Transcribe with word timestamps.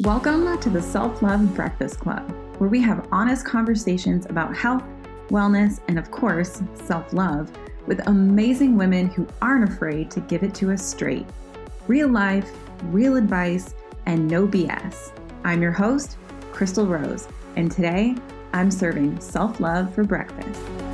Welcome 0.00 0.58
to 0.60 0.70
the 0.70 0.80
Self 0.82 1.22
Love 1.22 1.54
Breakfast 1.54 2.00
Club, 2.00 2.30
where 2.58 2.68
we 2.70 2.80
have 2.80 3.06
honest 3.12 3.44
conversations 3.44 4.26
about 4.26 4.56
health, 4.56 4.82
wellness, 5.28 5.80
and 5.88 5.98
of 5.98 6.10
course, 6.10 6.62
self 6.74 7.12
love 7.12 7.50
with 7.86 8.06
amazing 8.08 8.76
women 8.76 9.08
who 9.10 9.26
aren't 9.40 9.68
afraid 9.68 10.10
to 10.12 10.20
give 10.20 10.42
it 10.42 10.54
to 10.56 10.72
us 10.72 10.84
straight. 10.84 11.26
Real 11.86 12.08
life, 12.08 12.50
real 12.84 13.16
advice, 13.16 13.74
and 14.06 14.26
no 14.26 14.46
BS. 14.46 15.12
I'm 15.44 15.62
your 15.62 15.72
host, 15.72 16.16
Chrystal 16.52 16.88
Rose, 16.88 17.28
and 17.56 17.70
today 17.70 18.16
I'm 18.52 18.70
serving 18.70 19.20
self 19.20 19.60
love 19.60 19.94
for 19.94 20.04
breakfast. 20.04 20.89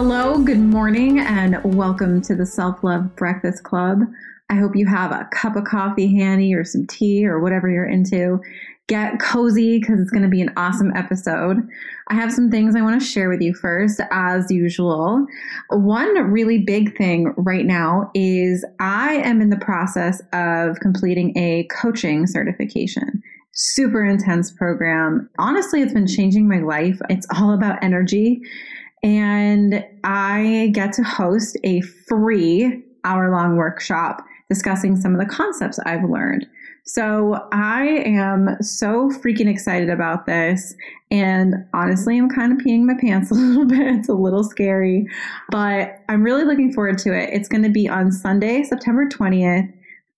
Hello, 0.00 0.38
good 0.38 0.60
morning, 0.60 1.18
and 1.18 1.58
welcome 1.74 2.22
to 2.22 2.36
the 2.36 2.46
Self 2.46 2.84
Love 2.84 3.16
Breakfast 3.16 3.64
Club. 3.64 4.02
I 4.48 4.54
hope 4.54 4.76
you 4.76 4.86
have 4.86 5.10
a 5.10 5.28
cup 5.32 5.56
of 5.56 5.64
coffee 5.64 6.16
handy 6.16 6.54
or 6.54 6.62
some 6.62 6.86
tea 6.86 7.26
or 7.26 7.40
whatever 7.40 7.68
you're 7.68 7.84
into. 7.84 8.40
Get 8.86 9.18
cozy 9.18 9.80
because 9.80 9.98
it's 9.98 10.12
going 10.12 10.22
to 10.22 10.28
be 10.28 10.40
an 10.40 10.52
awesome 10.56 10.92
episode. 10.94 11.68
I 12.06 12.14
have 12.14 12.32
some 12.32 12.48
things 12.48 12.76
I 12.76 12.80
want 12.80 13.00
to 13.00 13.04
share 13.04 13.28
with 13.28 13.40
you 13.40 13.54
first, 13.54 14.00
as 14.12 14.52
usual. 14.52 15.26
One 15.70 16.30
really 16.30 16.58
big 16.58 16.96
thing 16.96 17.34
right 17.36 17.66
now 17.66 18.12
is 18.14 18.64
I 18.78 19.14
am 19.14 19.40
in 19.40 19.50
the 19.50 19.56
process 19.56 20.22
of 20.32 20.78
completing 20.78 21.36
a 21.36 21.64
coaching 21.72 22.28
certification 22.28 23.20
super 23.60 24.04
intense 24.04 24.52
program. 24.52 25.28
Honestly, 25.36 25.82
it's 25.82 25.92
been 25.92 26.06
changing 26.06 26.46
my 26.46 26.60
life. 26.60 27.00
It's 27.10 27.26
all 27.34 27.52
about 27.52 27.82
energy 27.82 28.40
and 29.02 29.84
I 30.04 30.70
get 30.72 30.92
to 30.94 31.02
host 31.02 31.56
a 31.64 31.80
free 31.80 32.82
hour 33.04 33.30
long 33.30 33.56
workshop 33.56 34.24
discussing 34.48 34.96
some 34.96 35.14
of 35.14 35.20
the 35.20 35.32
concepts 35.32 35.78
I've 35.80 36.08
learned. 36.08 36.46
So 36.84 37.46
I 37.52 38.02
am 38.06 38.56
so 38.62 39.10
freaking 39.10 39.46
excited 39.46 39.90
about 39.90 40.24
this. 40.24 40.74
And 41.10 41.54
honestly, 41.74 42.16
I'm 42.16 42.30
kind 42.30 42.52
of 42.52 42.58
peeing 42.66 42.84
my 42.84 42.94
pants 42.98 43.30
a 43.30 43.34
little 43.34 43.66
bit. 43.66 43.96
It's 43.96 44.08
a 44.08 44.14
little 44.14 44.42
scary, 44.42 45.06
but 45.50 46.00
I'm 46.08 46.22
really 46.22 46.44
looking 46.44 46.72
forward 46.72 46.98
to 46.98 47.12
it. 47.12 47.30
It's 47.32 47.48
going 47.48 47.62
to 47.62 47.68
be 47.68 47.88
on 47.88 48.10
Sunday, 48.10 48.62
September 48.62 49.06
20th, 49.06 49.70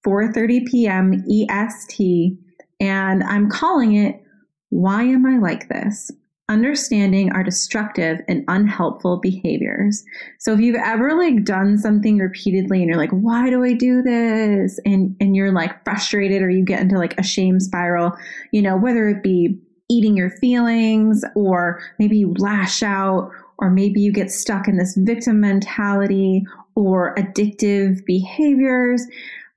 4:30 0.06 0.67
p.m. 0.67 1.25
EST, 1.28 2.39
and 2.78 3.22
I'm 3.25 3.50
calling 3.50 3.97
it 3.97 4.22
Why 4.70 5.03
Am 5.03 5.27
I 5.27 5.39
Like 5.39 5.69
This? 5.69 6.12
Understanding 6.51 7.31
our 7.33 7.45
destructive 7.45 8.20
and 8.29 8.45
unhelpful 8.48 9.19
behaviors. 9.19 10.05
So 10.39 10.53
if 10.53 10.61
you've 10.61 10.77
ever 10.77 11.15
like 11.15 11.45
done 11.45 11.79
something 11.79 12.19
repeatedly 12.19 12.81
and 12.81 12.89
you're 12.89 12.98
like, 12.98 13.12
why 13.12 13.48
do 13.48 13.65
I 13.65 13.73
do 13.73 14.03
this? 14.03 14.81
And 14.84 15.17
and 15.21 15.37
you're 15.37 15.53
like 15.53 15.83
frustrated 15.84 16.43
or 16.43 16.51
you 16.51 16.65
get 16.65 16.81
into 16.81 16.98
like 16.98 17.19
a 17.19 17.23
shame 17.23 17.61
spiral, 17.61 18.12
you 18.51 18.61
know, 18.61 18.77
whether 18.77 19.09
it 19.09 19.23
be 19.23 19.59
eating 19.89 20.17
your 20.17 20.31
feelings 20.31 21.25
or 21.34 21.81
maybe 21.98 22.19
you 22.19 22.34
lash 22.34 22.83
out 22.83 23.31
or 23.59 23.71
maybe 23.71 24.01
you 24.01 24.12
get 24.12 24.31
stuck 24.31 24.67
in 24.67 24.77
this 24.77 24.97
victim 24.97 25.41
mentality 25.41 26.45
or 26.75 27.15
addictive 27.17 28.05
behaviors. 28.05 29.06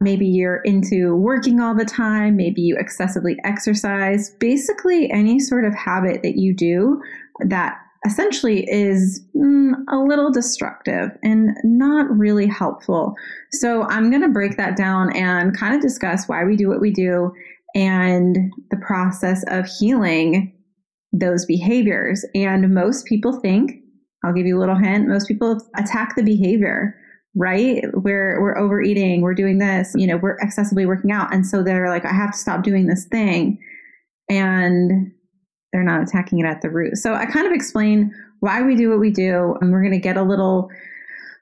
Maybe 0.04 0.28
you're 0.28 0.58
into 0.58 1.16
working 1.16 1.60
all 1.60 1.74
the 1.74 1.86
time. 1.86 2.36
Maybe 2.36 2.62
you 2.62 2.76
excessively 2.78 3.38
exercise. 3.44 4.32
Basically, 4.40 5.10
any 5.10 5.40
sort 5.40 5.66
of 5.66 5.74
habit 5.74 6.22
that 6.24 6.36
you 6.38 6.54
do 6.54 7.02
that 7.48 7.78
essentially 8.06 8.70
is 8.70 9.26
mm, 9.36 9.72
a 9.90 9.98
little 9.98 10.30
destructive 10.30 11.12
and 11.24 11.52
not 11.64 12.06
really 12.12 12.48
helpful. 12.48 13.16
So, 13.52 13.84
I'm 13.84 14.10
going 14.10 14.22
to 14.24 14.30
break 14.30 14.58
that 14.58 14.76
down 14.76 15.16
and 15.16 15.58
kind 15.58 15.74
of 15.74 15.82
discuss 15.82 16.28
why 16.28 16.44
we 16.44 16.58
do 16.58 16.68
what 16.68 16.82
we 16.82 16.92
do 16.92 17.32
and 17.74 18.38
the 18.70 18.78
process 18.86 19.44
of 19.48 19.66
healing 19.66 20.54
those 21.14 21.46
behaviors. 21.46 22.26
And 22.36 22.74
most 22.74 23.06
people 23.06 23.40
think, 23.40 23.72
I'll 24.26 24.34
give 24.34 24.46
you 24.46 24.58
a 24.58 24.60
little 24.60 24.76
hint, 24.76 25.08
most 25.08 25.28
people 25.28 25.62
attack 25.78 26.16
the 26.16 26.24
behavior 26.24 27.00
right? 27.36 27.84
We're 27.94 28.42
we're 28.42 28.58
overeating, 28.58 29.22
we're 29.22 29.34
doing 29.34 29.60
this, 29.60 29.94
you 29.96 30.08
know, 30.08 30.18
we're 30.18 30.38
excessively 30.40 30.86
working 30.86 31.12
out. 31.12 31.34
And 31.34 31.46
so 31.46 31.64
they're 31.64 31.90
like, 31.90 32.06
I 32.06 32.14
have 32.14 32.32
to 32.32 32.38
stop 32.38 32.64
doing 32.64 32.88
this 32.88 33.06
thing. 33.06 33.60
And 34.30 35.12
they're 35.72 35.84
not 35.84 36.04
attacking 36.04 36.40
it 36.40 36.46
at 36.46 36.62
the 36.62 36.70
root. 36.70 36.98
So 36.98 37.16
I 37.16 37.26
kind 37.26 37.48
of 37.48 37.54
explain 37.54 38.14
why 38.40 38.62
we 38.62 38.76
do 38.76 38.90
what 38.90 39.00
we 39.00 39.10
do, 39.10 39.56
and 39.62 39.72
we're 39.72 39.84
gonna 39.84 40.00
get 40.00 40.18
a 40.18 40.24
little 40.24 40.70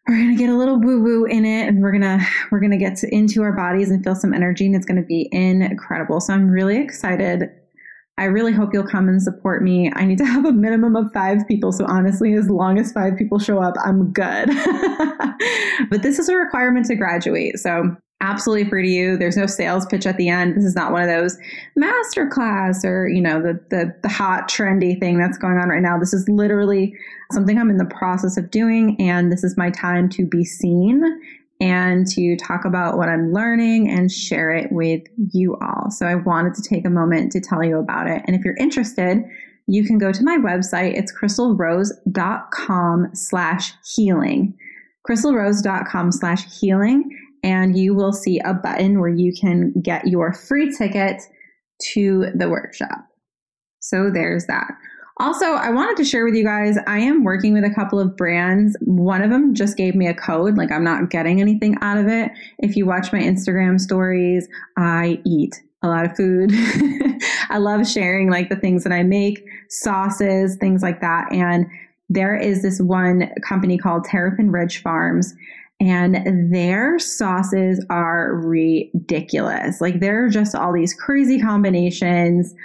we're 0.08 0.18
gonna 0.18 0.38
get 0.38 0.50
a 0.50 0.58
little 0.58 0.80
woo 0.80 1.02
woo 1.04 1.26
in 1.26 1.46
it, 1.46 1.68
and 1.68 1.82
we're 1.82 1.92
gonna 1.92 2.20
we're 2.52 2.60
gonna 2.60 2.78
get 2.78 2.96
to, 2.98 3.14
into 3.14 3.44
our 3.44 3.54
bodies 3.54 3.92
and 3.92 4.04
feel 4.04 4.16
some 4.16 4.34
energy, 4.34 4.66
and 4.66 4.76
it's 4.76 4.86
gonna 4.86 5.04
be 5.04 5.30
incredible. 5.32 6.22
So 6.22 6.34
I'm 6.34 6.50
really 6.50 6.78
excited 6.78 7.50
I 8.18 8.26
really 8.26 8.52
hope 8.52 8.70
you'll 8.74 8.88
come 8.88 9.08
and 9.08 9.22
support 9.22 9.64
me. 9.64 9.92
I 9.96 10.06
need 10.06 10.18
to 10.20 10.26
have 10.26 10.46
a 10.46 10.52
minimum 10.52 10.96
of 10.96 11.12
five 11.14 11.40
people. 11.48 11.72
So, 11.72 11.86
honestly, 11.88 12.34
as 12.34 12.50
long 12.50 12.78
as 12.78 12.92
five 12.92 13.18
people 13.18 13.40
show 13.40 13.62
up, 13.62 13.76
I'm 13.84 14.12
good. 14.12 14.48
but 15.90 16.04
this 16.04 16.20
is 16.20 16.30
a 16.30 16.36
requirement 16.36 16.86
to 16.88 16.96
graduate. 16.96 17.58
So, 17.58 17.96
absolutely 18.22 18.70
free 18.70 18.84
to 18.84 18.90
you. 18.90 19.18
There's 19.18 19.38
no 19.38 19.48
sales 19.48 19.86
pitch 19.88 20.06
at 20.06 20.18
the 20.18 20.30
end. 20.30 20.56
This 20.56 20.64
is 20.64 20.76
not 20.76 20.92
one 20.92 21.02
of 21.02 21.10
those 21.10 21.38
master 21.76 22.28
class 22.28 22.86
or, 22.86 23.08
you 23.08 23.22
know, 23.22 23.42
the, 23.42 23.60
the, 23.70 23.94
the 24.04 24.10
hot 24.10 24.48
trendy 24.48 25.00
thing 25.00 25.18
that's 25.18 25.38
going 25.38 25.58
on 25.58 25.70
right 25.70 25.82
now. 25.82 25.98
This 25.98 26.14
is 26.14 26.30
literally 26.30 26.94
something 27.32 27.58
I'm 27.58 27.72
in 27.72 27.78
the 27.78 27.86
process 27.86 28.38
of 28.38 28.52
doing. 28.52 28.96
And 29.00 29.32
this 29.32 29.44
is 29.44 29.58
my 29.58 29.72
time 29.72 30.08
to 30.10 30.26
be 30.26 30.46
seen 30.46 31.04
and 31.62 32.08
to 32.08 32.36
talk 32.38 32.66
about 32.66 32.98
what 32.98 33.08
I'm 33.08 33.32
learning 33.32 33.88
and 33.88 34.12
share 34.12 34.52
it 34.52 34.72
with 34.72 35.04
you 35.32 35.56
all. 35.62 35.92
So 35.92 36.08
I 36.08 36.16
wanted 36.16 36.56
to 36.56 36.64
take 36.64 36.86
a 36.86 36.90
moment 36.90 37.32
to 37.34 37.40
tell 37.40 37.64
you 37.64 37.78
about 37.78 38.08
it. 38.08 38.24
And 38.26 38.36
if 38.36 38.44
you're 38.44 38.58
interested, 38.58 39.24
you 39.68 39.86
can 39.86 40.00
go 40.00 40.12
to 40.12 40.24
my 40.24 40.38
website. 40.38 40.98
It's 40.98 41.14
chrystalrose.com 41.14 43.10
slash 43.14 43.74
healing. 43.96 44.58
chrystalrose.com 45.08 46.12
slash 46.12 46.60
healing. 46.60 47.18
And 47.44 47.78
you 47.78 47.94
will 47.94 48.12
see 48.12 48.40
a 48.40 48.56
button 48.56 49.00
where 49.00 49.14
you 49.14 49.32
can 49.40 49.74
get 49.84 50.08
your 50.08 50.34
free 50.34 50.76
ticket 50.76 51.22
to 51.94 52.26
the 52.36 52.50
workshop. 52.50 53.06
So 53.80 54.10
there's 54.12 54.48
that. 54.48 54.72
Also, 55.22 55.46
I 55.46 55.70
wanted 55.70 55.98
to 55.98 56.04
share 56.04 56.26
with 56.26 56.34
you 56.34 56.44
guys, 56.44 56.78
I 56.88 56.98
am 56.98 57.24
working 57.24 57.54
with 57.54 57.64
a 57.64 57.70
couple 57.70 58.00
of 58.00 58.18
brands. 58.18 58.76
One 58.82 59.22
of 59.22 59.30
them 59.30 59.54
just 59.54 59.78
gave 59.78 59.94
me 59.94 60.08
a 60.08 60.16
code, 60.16 60.58
like 60.58 60.72
I'm 60.72 60.84
not 60.84 61.12
getting 61.12 61.40
anything 61.40 61.78
out 61.80 62.00
of 62.00 62.08
it. 62.08 62.32
If 62.58 62.76
you 62.76 62.88
watch 62.88 63.14
my 63.14 63.20
Instagram 63.20 63.80
stories, 63.80 64.50
I 64.78 65.22
eat 65.24 65.62
a 65.84 65.90
lot 65.90 66.06
of 66.06 66.18
food. 66.18 66.50
I 67.52 67.60
love 67.60 67.88
sharing 67.88 68.32
like 68.32 68.50
the 68.50 68.56
things 68.56 68.84
that 68.84 68.92
I 68.92 69.04
make, 69.04 69.46
sauces, 69.70 70.56
things 70.56 70.82
like 70.82 71.02
that. 71.02 71.32
And 71.32 71.68
there 72.10 72.36
is 72.36 72.64
this 72.64 72.82
one 72.82 73.32
company 73.48 73.78
called 73.78 74.06
Terrapin 74.06 74.52
Ridge 74.52 74.82
Farms 74.82 75.36
and 75.80 76.52
their 76.52 76.98
sauces 76.98 77.84
are 77.92 78.36
ridiculous. 78.36 79.82
Like 79.82 80.00
there 80.00 80.26
are 80.26 80.30
just 80.30 80.56
all 80.56 80.74
these 80.74 80.96
crazy 80.96 81.40
combinations 81.40 82.56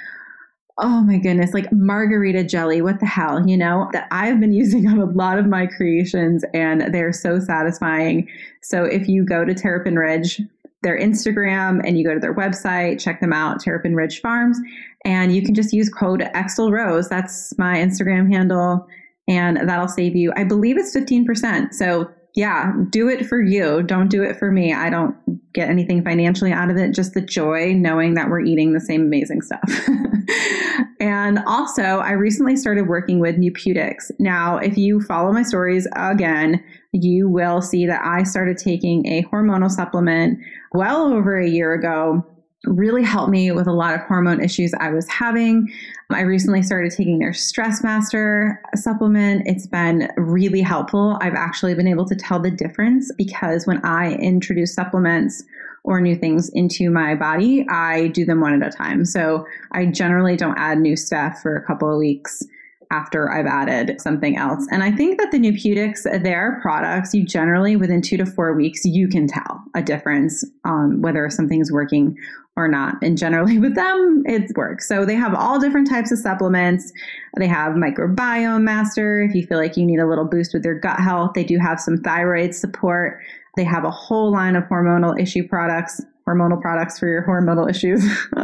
oh 0.78 1.00
my 1.02 1.16
goodness, 1.18 1.54
like 1.54 1.72
margarita 1.72 2.44
jelly, 2.44 2.82
what 2.82 3.00
the 3.00 3.06
hell, 3.06 3.48
you 3.48 3.56
know, 3.56 3.88
that 3.92 4.08
I've 4.10 4.40
been 4.40 4.52
using 4.62 4.86
on 4.86 4.98
a 4.98 5.06
lot 5.06 5.38
of 5.38 5.46
my 5.46 5.66
creations 5.66 6.44
and 6.52 6.92
they're 6.94 7.12
so 7.12 7.40
satisfying. 7.40 8.28
So 8.62 8.84
if 8.84 9.08
you 9.08 9.24
go 9.24 9.44
to 9.44 9.54
Terrapin 9.54 9.96
Ridge, 9.96 10.40
their 10.82 10.98
Instagram 10.98 11.80
and 11.84 11.98
you 11.98 12.04
go 12.04 12.14
to 12.14 12.20
their 12.20 12.34
website, 12.34 13.00
check 13.00 13.20
them 13.20 13.32
out, 13.32 13.60
Terrapin 13.60 13.96
Ridge 13.96 14.20
Farms, 14.20 14.58
and 15.04 15.34
you 15.34 15.42
can 15.42 15.54
just 15.54 15.72
use 15.72 15.88
code 15.88 16.20
Xtal 16.20 16.70
Rose. 16.70 17.08
That's 17.08 17.56
my 17.58 17.76
Instagram 17.76 18.30
handle, 18.30 18.86
and 19.26 19.68
that'll 19.68 19.88
save 19.88 20.14
you. 20.14 20.32
I 20.36 20.44
believe 20.44 20.76
it's 20.78 20.94
15%. 20.94 21.72
So 21.72 22.10
yeah, 22.36 22.74
do 22.90 23.08
it 23.08 23.24
for 23.24 23.40
you. 23.40 23.82
Don't 23.82 24.08
do 24.08 24.22
it 24.22 24.38
for 24.38 24.52
me. 24.52 24.74
I 24.74 24.90
don't 24.90 25.16
get 25.54 25.70
anything 25.70 26.04
financially 26.04 26.52
out 26.52 26.70
of 26.70 26.76
it, 26.76 26.94
just 26.94 27.14
the 27.14 27.22
joy 27.22 27.72
knowing 27.72 28.12
that 28.12 28.28
we're 28.28 28.42
eating 28.42 28.74
the 28.74 28.80
same 28.80 29.00
amazing 29.00 29.40
stuff. 29.40 29.88
and 31.00 31.38
also, 31.46 31.82
I 31.82 32.10
recently 32.12 32.54
started 32.56 32.88
working 32.88 33.20
with 33.20 33.36
Nupeutics. 33.36 34.10
Now, 34.18 34.58
if 34.58 34.76
you 34.76 35.00
follow 35.00 35.32
my 35.32 35.42
stories 35.42 35.88
again, 35.96 36.62
you 36.92 37.26
will 37.26 37.62
see 37.62 37.86
that 37.86 38.04
I 38.04 38.22
started 38.22 38.58
taking 38.58 39.06
a 39.06 39.22
hormonal 39.24 39.70
supplement 39.70 40.38
well 40.72 41.06
over 41.06 41.38
a 41.38 41.48
year 41.48 41.72
ago 41.72 42.22
really 42.66 43.02
helped 43.02 43.30
me 43.30 43.50
with 43.52 43.66
a 43.66 43.72
lot 43.72 43.94
of 43.94 44.00
hormone 44.02 44.42
issues 44.42 44.74
I 44.74 44.90
was 44.90 45.08
having. 45.08 45.72
I 46.10 46.20
recently 46.22 46.62
started 46.62 46.92
taking 46.92 47.18
their 47.18 47.32
Stress 47.32 47.82
Master 47.82 48.60
supplement. 48.74 49.46
It's 49.46 49.66
been 49.66 50.10
really 50.16 50.60
helpful. 50.60 51.18
I've 51.20 51.34
actually 51.34 51.74
been 51.74 51.88
able 51.88 52.04
to 52.06 52.14
tell 52.14 52.38
the 52.38 52.50
difference 52.50 53.12
because 53.16 53.66
when 53.66 53.84
I 53.84 54.14
introduce 54.14 54.74
supplements 54.74 55.44
or 55.84 56.00
new 56.00 56.16
things 56.16 56.48
into 56.50 56.90
my 56.90 57.14
body, 57.14 57.66
I 57.68 58.08
do 58.08 58.24
them 58.24 58.40
one 58.40 58.60
at 58.60 58.74
a 58.74 58.76
time. 58.76 59.04
So 59.04 59.46
I 59.72 59.86
generally 59.86 60.36
don't 60.36 60.58
add 60.58 60.78
new 60.78 60.96
stuff 60.96 61.40
for 61.40 61.56
a 61.56 61.64
couple 61.64 61.90
of 61.90 61.98
weeks 61.98 62.42
after 62.90 63.30
I've 63.30 63.46
added 63.46 64.00
something 64.00 64.36
else. 64.36 64.66
And 64.70 64.82
I 64.82 64.92
think 64.92 65.18
that 65.18 65.30
the 65.32 65.38
Nupeutics, 65.38 66.04
their 66.04 66.58
products, 66.62 67.14
you 67.14 67.24
generally 67.24 67.76
within 67.76 68.02
two 68.02 68.16
to 68.16 68.26
four 68.26 68.54
weeks, 68.54 68.84
you 68.84 69.08
can 69.08 69.26
tell 69.26 69.62
a 69.74 69.82
difference 69.82 70.44
on 70.64 71.02
whether 71.02 71.28
something's 71.30 71.72
working 71.72 72.16
or 72.56 72.68
not. 72.68 72.96
And 73.02 73.18
generally 73.18 73.58
with 73.60 73.74
them, 73.74 74.22
it 74.26 74.50
works. 74.56 74.88
So 74.88 75.04
they 75.04 75.14
have 75.14 75.34
all 75.34 75.60
different 75.60 75.88
types 75.88 76.10
of 76.10 76.18
supplements. 76.18 76.92
They 77.36 77.46
have 77.46 77.74
microbiome 77.74 78.62
master 78.62 79.20
if 79.20 79.34
you 79.34 79.46
feel 79.46 79.58
like 79.58 79.76
you 79.76 79.84
need 79.84 79.98
a 79.98 80.08
little 80.08 80.24
boost 80.24 80.54
with 80.54 80.64
your 80.64 80.78
gut 80.78 80.98
health. 80.98 81.32
They 81.34 81.44
do 81.44 81.58
have 81.58 81.80
some 81.80 81.98
thyroid 81.98 82.54
support. 82.54 83.20
They 83.56 83.64
have 83.64 83.84
a 83.84 83.90
whole 83.90 84.32
line 84.32 84.56
of 84.56 84.64
hormonal 84.64 85.18
issue 85.20 85.46
products, 85.46 86.00
hormonal 86.28 86.60
products 86.60 86.98
for 86.98 87.06
your 87.08 87.22
hormonal 87.22 87.68
issues. 87.70 88.04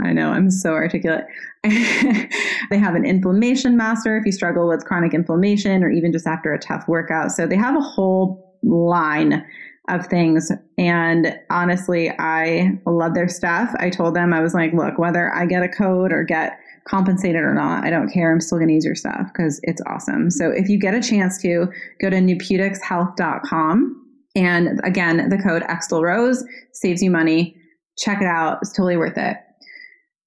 I 0.00 0.12
know, 0.12 0.30
I'm 0.30 0.50
so 0.50 0.72
articulate. 0.72 1.24
they 1.64 2.78
have 2.78 2.94
an 2.94 3.04
inflammation 3.04 3.76
master 3.76 4.16
if 4.16 4.26
you 4.26 4.32
struggle 4.32 4.68
with 4.68 4.84
chronic 4.84 5.14
inflammation 5.14 5.82
or 5.82 5.90
even 5.90 6.12
just 6.12 6.26
after 6.26 6.52
a 6.52 6.58
tough 6.58 6.86
workout. 6.88 7.32
So 7.32 7.46
they 7.46 7.56
have 7.56 7.76
a 7.76 7.80
whole 7.80 8.58
line 8.62 9.44
of 9.88 10.06
things. 10.06 10.52
And 10.78 11.38
honestly, 11.50 12.10
I 12.18 12.78
love 12.86 13.14
their 13.14 13.28
stuff. 13.28 13.74
I 13.78 13.90
told 13.90 14.14
them, 14.14 14.32
I 14.32 14.40
was 14.40 14.54
like, 14.54 14.72
look, 14.72 14.98
whether 14.98 15.34
I 15.34 15.46
get 15.46 15.62
a 15.62 15.68
code 15.68 16.12
or 16.12 16.24
get 16.24 16.58
compensated 16.84 17.42
or 17.42 17.54
not, 17.54 17.84
I 17.84 17.90
don't 17.90 18.08
care. 18.10 18.32
I'm 18.32 18.40
still 18.40 18.58
going 18.58 18.68
to 18.68 18.74
use 18.74 18.84
your 18.84 18.94
stuff 18.94 19.28
because 19.32 19.60
it's 19.62 19.82
awesome. 19.86 20.30
So 20.30 20.50
if 20.50 20.68
you 20.68 20.78
get 20.78 20.94
a 20.94 21.00
chance 21.00 21.40
to 21.42 21.66
go 22.00 22.10
to 22.10 22.16
nupeuticshealth.com 22.16 24.01
and 24.34 24.80
again, 24.84 25.28
the 25.28 25.38
code 25.38 25.62
Xtal 25.62 26.02
Rose 26.02 26.44
saves 26.72 27.02
you 27.02 27.10
money. 27.10 27.56
Check 27.98 28.20
it 28.20 28.26
out. 28.26 28.58
It's 28.62 28.72
totally 28.72 28.96
worth 28.96 29.18
it. 29.18 29.36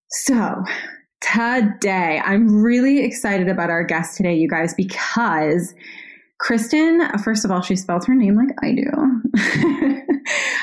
So 0.10 0.64
today, 1.22 2.22
I'm 2.24 2.62
really 2.62 3.04
excited 3.04 3.50
about 3.50 3.70
our 3.70 3.84
guest 3.84 4.18
today, 4.18 4.36
you 4.36 4.48
guys, 4.48 4.74
because 4.76 5.74
Chrysten, 6.42 7.20
first 7.24 7.46
of 7.46 7.52
all, 7.52 7.62
she 7.62 7.76
spells 7.76 8.06
her 8.06 8.14
name 8.14 8.36
like 8.36 8.56
I 8.62 8.74
do. 8.74 8.92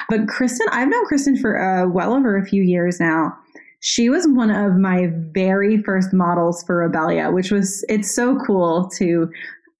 but 0.08 0.26
Chrysten, 0.26 0.66
I've 0.70 0.88
known 0.88 1.06
Chrysten 1.06 1.40
for 1.40 1.60
uh, 1.60 1.88
well 1.88 2.14
over 2.14 2.36
a 2.36 2.46
few 2.46 2.62
years 2.62 3.00
now. 3.00 3.36
She 3.80 4.08
was 4.08 4.28
one 4.28 4.50
of 4.50 4.76
my 4.76 5.08
very 5.32 5.82
first 5.82 6.12
models 6.12 6.62
for 6.62 6.76
Rebellia, 6.76 7.32
which 7.32 7.50
was, 7.50 7.84
it's 7.88 8.14
so 8.14 8.38
cool 8.46 8.88
to 8.90 9.28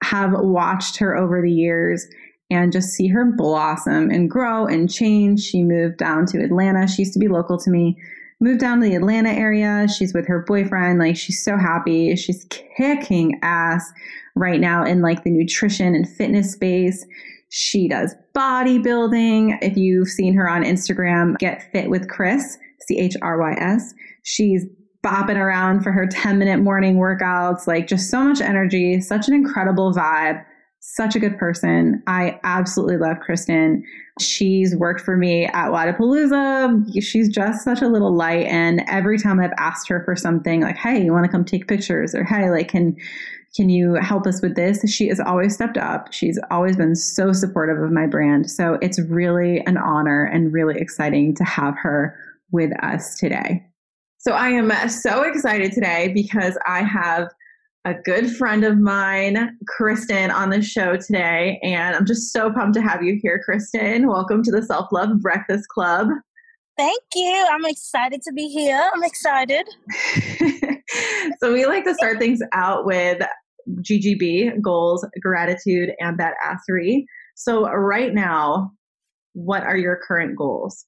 have 0.02 0.32
watched 0.32 0.96
her 0.96 1.16
over 1.16 1.40
the 1.40 1.52
years 1.52 2.08
and 2.52 2.72
just 2.72 2.90
see 2.90 3.08
her 3.08 3.24
blossom 3.24 4.10
and 4.10 4.30
grow 4.30 4.66
and 4.66 4.92
change. 4.92 5.40
She 5.40 5.62
moved 5.62 5.98
down 5.98 6.26
to 6.26 6.42
Atlanta. 6.42 6.86
She 6.86 7.02
used 7.02 7.14
to 7.14 7.18
be 7.18 7.28
local 7.28 7.58
to 7.58 7.70
me. 7.70 7.98
Moved 8.40 8.60
down 8.60 8.80
to 8.80 8.88
the 8.88 8.96
Atlanta 8.96 9.30
area. 9.30 9.86
She's 9.88 10.12
with 10.12 10.26
her 10.26 10.40
boyfriend. 10.40 10.98
Like 10.98 11.16
she's 11.16 11.42
so 11.42 11.56
happy. 11.56 12.14
She's 12.16 12.46
kicking 12.76 13.38
ass 13.42 13.92
right 14.34 14.60
now 14.60 14.84
in 14.84 15.00
like 15.00 15.24
the 15.24 15.30
nutrition 15.30 15.94
and 15.94 16.08
fitness 16.08 16.52
space. 16.52 17.06
She 17.50 17.86
does 17.88 18.14
bodybuilding. 18.34 19.58
If 19.62 19.76
you've 19.76 20.08
seen 20.08 20.34
her 20.34 20.48
on 20.48 20.64
Instagram, 20.64 21.38
get 21.38 21.70
fit 21.70 21.90
with 21.90 22.08
Chrys, 22.08 22.56
C 22.80 22.98
H 22.98 23.16
R 23.22 23.38
Y 23.38 23.54
S. 23.58 23.94
She's 24.22 24.64
bopping 25.04 25.36
around 25.36 25.82
for 25.82 25.92
her 25.92 26.06
10 26.06 26.38
minute 26.38 26.58
morning 26.58 26.96
workouts, 26.96 27.66
like 27.66 27.86
just 27.86 28.10
so 28.10 28.24
much 28.24 28.40
energy, 28.40 29.00
such 29.00 29.28
an 29.28 29.34
incredible 29.34 29.92
vibe 29.92 30.44
such 30.84 31.14
a 31.14 31.20
good 31.20 31.38
person. 31.38 32.02
I 32.08 32.40
absolutely 32.42 32.96
love 32.96 33.18
Chrysten. 33.26 33.82
She's 34.18 34.74
worked 34.74 35.00
for 35.00 35.16
me 35.16 35.46
at 35.46 35.70
Wodapalooza. 35.70 37.00
She's 37.00 37.28
just 37.28 37.62
such 37.62 37.80
a 37.82 37.86
little 37.86 38.12
light. 38.12 38.46
And 38.46 38.82
every 38.88 39.16
time 39.16 39.38
I've 39.38 39.54
asked 39.58 39.88
her 39.88 40.02
for 40.04 40.16
something 40.16 40.60
like, 40.60 40.76
hey, 40.76 41.00
you 41.00 41.12
want 41.12 41.24
to 41.24 41.30
come 41.30 41.44
take 41.44 41.68
pictures? 41.68 42.16
Or 42.16 42.24
hey, 42.24 42.50
like, 42.50 42.68
can 42.68 42.96
can 43.54 43.68
you 43.68 43.94
help 43.94 44.26
us 44.26 44.42
with 44.42 44.56
this? 44.56 44.82
She 44.90 45.06
has 45.06 45.20
always 45.20 45.54
stepped 45.54 45.76
up. 45.76 46.12
She's 46.12 46.38
always 46.50 46.74
been 46.74 46.96
so 46.96 47.32
supportive 47.32 47.80
of 47.80 47.92
my 47.92 48.06
brand. 48.06 48.50
So 48.50 48.78
it's 48.82 48.98
really 48.98 49.60
an 49.66 49.76
honor 49.76 50.24
and 50.24 50.52
really 50.52 50.80
exciting 50.80 51.34
to 51.36 51.44
have 51.44 51.76
her 51.80 52.16
with 52.50 52.72
us 52.82 53.18
today. 53.18 53.62
So 54.18 54.32
I 54.32 54.48
am 54.48 54.72
so 54.88 55.22
excited 55.22 55.72
today 55.72 56.10
because 56.12 56.58
I 56.66 56.82
have 56.82 57.28
a 57.84 57.94
good 57.94 58.30
friend 58.36 58.64
of 58.64 58.78
mine, 58.78 59.56
Chrysten, 59.66 60.32
on 60.32 60.50
the 60.50 60.62
show 60.62 60.96
today. 60.96 61.58
And 61.62 61.96
I'm 61.96 62.06
just 62.06 62.32
so 62.32 62.52
pumped 62.52 62.74
to 62.74 62.82
have 62.82 63.02
you 63.02 63.18
here, 63.20 63.42
Chrysten. 63.48 64.06
Welcome 64.06 64.42
to 64.44 64.52
the 64.52 64.62
Self 64.62 64.92
Love 64.92 65.20
Breakfast 65.20 65.68
Club. 65.68 66.08
Thank 66.78 67.02
you. 67.14 67.46
I'm 67.50 67.64
excited 67.64 68.22
to 68.22 68.32
be 68.32 68.48
here. 68.48 68.88
I'm 68.94 69.02
excited. 69.02 69.68
so, 71.40 71.52
we 71.52 71.66
like 71.66 71.84
to 71.84 71.94
start 71.94 72.18
things 72.18 72.40
out 72.52 72.86
with 72.86 73.20
GGB 73.80 74.62
goals, 74.62 75.04
gratitude, 75.20 75.90
and 75.98 76.18
badassery. 76.18 77.04
So, 77.34 77.68
right 77.68 78.14
now, 78.14 78.70
what 79.32 79.64
are 79.64 79.76
your 79.76 79.98
current 80.06 80.36
goals? 80.36 80.86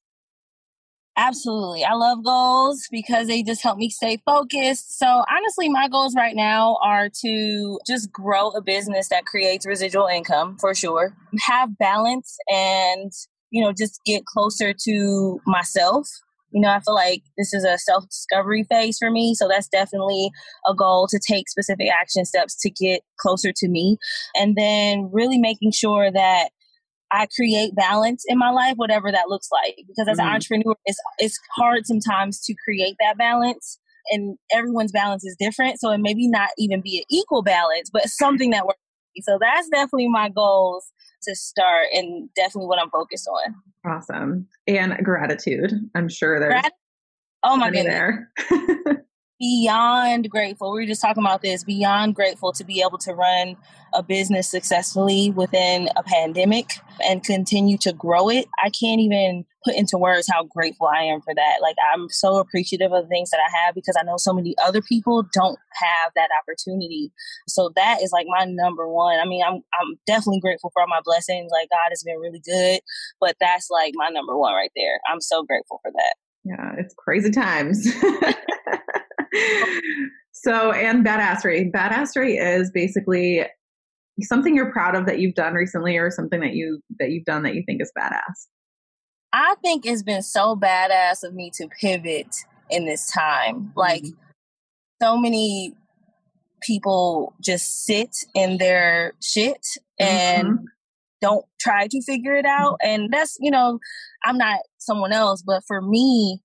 Absolutely. 1.16 1.84
I 1.84 1.92
love 1.94 2.24
goals 2.24 2.88
because 2.90 3.28
they 3.28 3.42
just 3.44 3.62
help 3.62 3.78
me 3.78 3.88
stay 3.88 4.18
focused. 4.26 4.98
So, 4.98 5.06
honestly, 5.06 5.68
my 5.68 5.88
goals 5.88 6.14
right 6.16 6.34
now 6.34 6.76
are 6.82 7.08
to 7.22 7.78
just 7.86 8.10
grow 8.12 8.48
a 8.50 8.60
business 8.60 9.08
that 9.10 9.24
creates 9.24 9.64
residual 9.64 10.06
income 10.08 10.56
for 10.58 10.74
sure, 10.74 11.14
have 11.46 11.78
balance, 11.78 12.36
and, 12.48 13.12
you 13.50 13.62
know, 13.62 13.72
just 13.72 14.00
get 14.04 14.24
closer 14.26 14.72
to 14.86 15.40
myself. 15.46 16.08
You 16.50 16.60
know, 16.60 16.68
I 16.68 16.80
feel 16.80 16.94
like 16.94 17.22
this 17.38 17.52
is 17.54 17.64
a 17.64 17.78
self 17.78 18.08
discovery 18.08 18.64
phase 18.64 18.98
for 18.98 19.10
me. 19.12 19.34
So, 19.36 19.46
that's 19.46 19.68
definitely 19.68 20.30
a 20.68 20.74
goal 20.74 21.06
to 21.10 21.20
take 21.30 21.48
specific 21.48 21.88
action 21.92 22.24
steps 22.24 22.56
to 22.62 22.70
get 22.70 23.02
closer 23.20 23.52
to 23.54 23.68
me. 23.68 23.98
And 24.34 24.56
then 24.56 25.10
really 25.12 25.38
making 25.38 25.70
sure 25.72 26.10
that 26.10 26.48
I 27.14 27.28
create 27.34 27.76
balance 27.76 28.24
in 28.26 28.38
my 28.38 28.50
life, 28.50 28.74
whatever 28.76 29.12
that 29.12 29.28
looks 29.28 29.48
like. 29.52 29.76
Because 29.86 30.08
as 30.08 30.18
mm-hmm. 30.18 30.26
an 30.26 30.34
entrepreneur, 30.34 30.74
it's 30.84 30.98
it's 31.18 31.38
hard 31.56 31.86
sometimes 31.86 32.44
to 32.44 32.54
create 32.64 32.96
that 33.00 33.16
balance, 33.16 33.78
and 34.10 34.36
everyone's 34.52 34.92
balance 34.92 35.24
is 35.24 35.36
different. 35.38 35.78
So 35.78 35.90
it 35.90 35.98
maybe 35.98 36.28
not 36.28 36.50
even 36.58 36.80
be 36.80 36.98
an 36.98 37.04
equal 37.08 37.42
balance, 37.42 37.88
but 37.92 38.08
something 38.08 38.50
that 38.50 38.66
works. 38.66 38.80
So 39.22 39.38
that's 39.40 39.68
definitely 39.68 40.08
my 40.08 40.28
goals 40.28 40.90
to 41.22 41.36
start, 41.36 41.86
and 41.92 42.28
definitely 42.34 42.66
what 42.66 42.80
I'm 42.80 42.90
focused 42.90 43.28
on. 43.28 43.54
Awesome, 43.86 44.48
and 44.66 44.96
gratitude. 45.04 45.72
I'm 45.94 46.08
sure 46.08 46.40
there's. 46.40 46.60
Grat- 46.60 46.72
oh 47.44 47.56
my 47.56 47.70
goodness. 47.70 48.18
There. 48.50 49.03
beyond 49.38 50.30
grateful. 50.30 50.72
We 50.72 50.80
were 50.82 50.86
just 50.86 51.02
talking 51.02 51.22
about 51.22 51.42
this. 51.42 51.64
Beyond 51.64 52.14
grateful 52.14 52.52
to 52.52 52.64
be 52.64 52.80
able 52.80 52.98
to 52.98 53.12
run 53.12 53.56
a 53.92 54.02
business 54.02 54.50
successfully 54.50 55.30
within 55.30 55.88
a 55.96 56.02
pandemic 56.02 56.70
and 57.06 57.22
continue 57.22 57.78
to 57.78 57.92
grow 57.92 58.28
it. 58.28 58.46
I 58.62 58.70
can't 58.70 59.00
even 59.00 59.44
put 59.64 59.74
into 59.74 59.96
words 59.96 60.28
how 60.30 60.44
grateful 60.44 60.86
I 60.86 61.02
am 61.02 61.20
for 61.22 61.34
that. 61.34 61.58
Like 61.62 61.76
I'm 61.92 62.08
so 62.10 62.38
appreciative 62.38 62.92
of 62.92 63.04
the 63.04 63.08
things 63.08 63.30
that 63.30 63.40
I 63.40 63.64
have 63.64 63.74
because 63.74 63.96
I 63.98 64.04
know 64.04 64.16
so 64.18 64.32
many 64.32 64.54
other 64.62 64.82
people 64.82 65.24
don't 65.32 65.58
have 65.72 66.12
that 66.16 66.28
opportunity. 66.42 67.12
So 67.48 67.70
that 67.76 68.02
is 68.02 68.12
like 68.12 68.26
my 68.28 68.44
number 68.44 68.88
one. 68.88 69.18
I 69.18 69.24
mean, 69.24 69.42
I'm 69.44 69.54
I'm 69.80 69.98
definitely 70.06 70.40
grateful 70.40 70.70
for 70.72 70.82
all 70.82 70.88
my 70.88 71.00
blessings. 71.04 71.50
Like 71.52 71.70
God 71.70 71.88
has 71.90 72.02
been 72.02 72.18
really 72.18 72.42
good, 72.44 72.80
but 73.20 73.36
that's 73.40 73.70
like 73.70 73.94
my 73.96 74.08
number 74.08 74.36
one 74.36 74.54
right 74.54 74.72
there. 74.76 75.00
I'm 75.10 75.20
so 75.20 75.42
grateful 75.42 75.80
for 75.82 75.90
that. 75.92 76.14
Yeah, 76.44 76.74
it's 76.78 76.94
crazy 76.94 77.30
times. 77.30 77.88
so, 80.32 80.72
and 80.72 81.04
badassery. 81.04 81.72
Badassery 81.72 82.40
is 82.40 82.70
basically 82.70 83.44
something 84.20 84.54
you're 84.54 84.72
proud 84.72 84.94
of 84.94 85.06
that 85.06 85.18
you've 85.18 85.34
done 85.34 85.54
recently, 85.54 85.96
or 85.96 86.10
something 86.10 86.40
that 86.40 86.54
you 86.54 86.80
that 86.98 87.10
you've 87.10 87.24
done 87.24 87.42
that 87.42 87.54
you 87.54 87.62
think 87.66 87.82
is 87.82 87.92
badass. 87.98 88.46
I 89.32 89.56
think 89.62 89.84
it's 89.84 90.04
been 90.04 90.22
so 90.22 90.54
badass 90.54 91.24
of 91.24 91.34
me 91.34 91.50
to 91.54 91.68
pivot 91.80 92.34
in 92.70 92.86
this 92.86 93.10
time. 93.10 93.72
Like 93.76 94.02
mm-hmm. 94.02 94.20
so 95.02 95.16
many 95.16 95.74
people 96.62 97.34
just 97.42 97.84
sit 97.84 98.10
in 98.34 98.58
their 98.58 99.12
shit 99.20 99.66
and 99.98 100.46
mm-hmm. 100.46 100.64
don't 101.20 101.44
try 101.60 101.88
to 101.88 102.02
figure 102.02 102.36
it 102.36 102.46
out. 102.46 102.78
And 102.82 103.12
that's, 103.12 103.36
you 103.40 103.50
know, 103.50 103.80
I'm 104.24 104.38
not 104.38 104.60
someone 104.78 105.12
else, 105.12 105.42
but 105.42 105.62
for 105.66 105.82
me, 105.82 106.40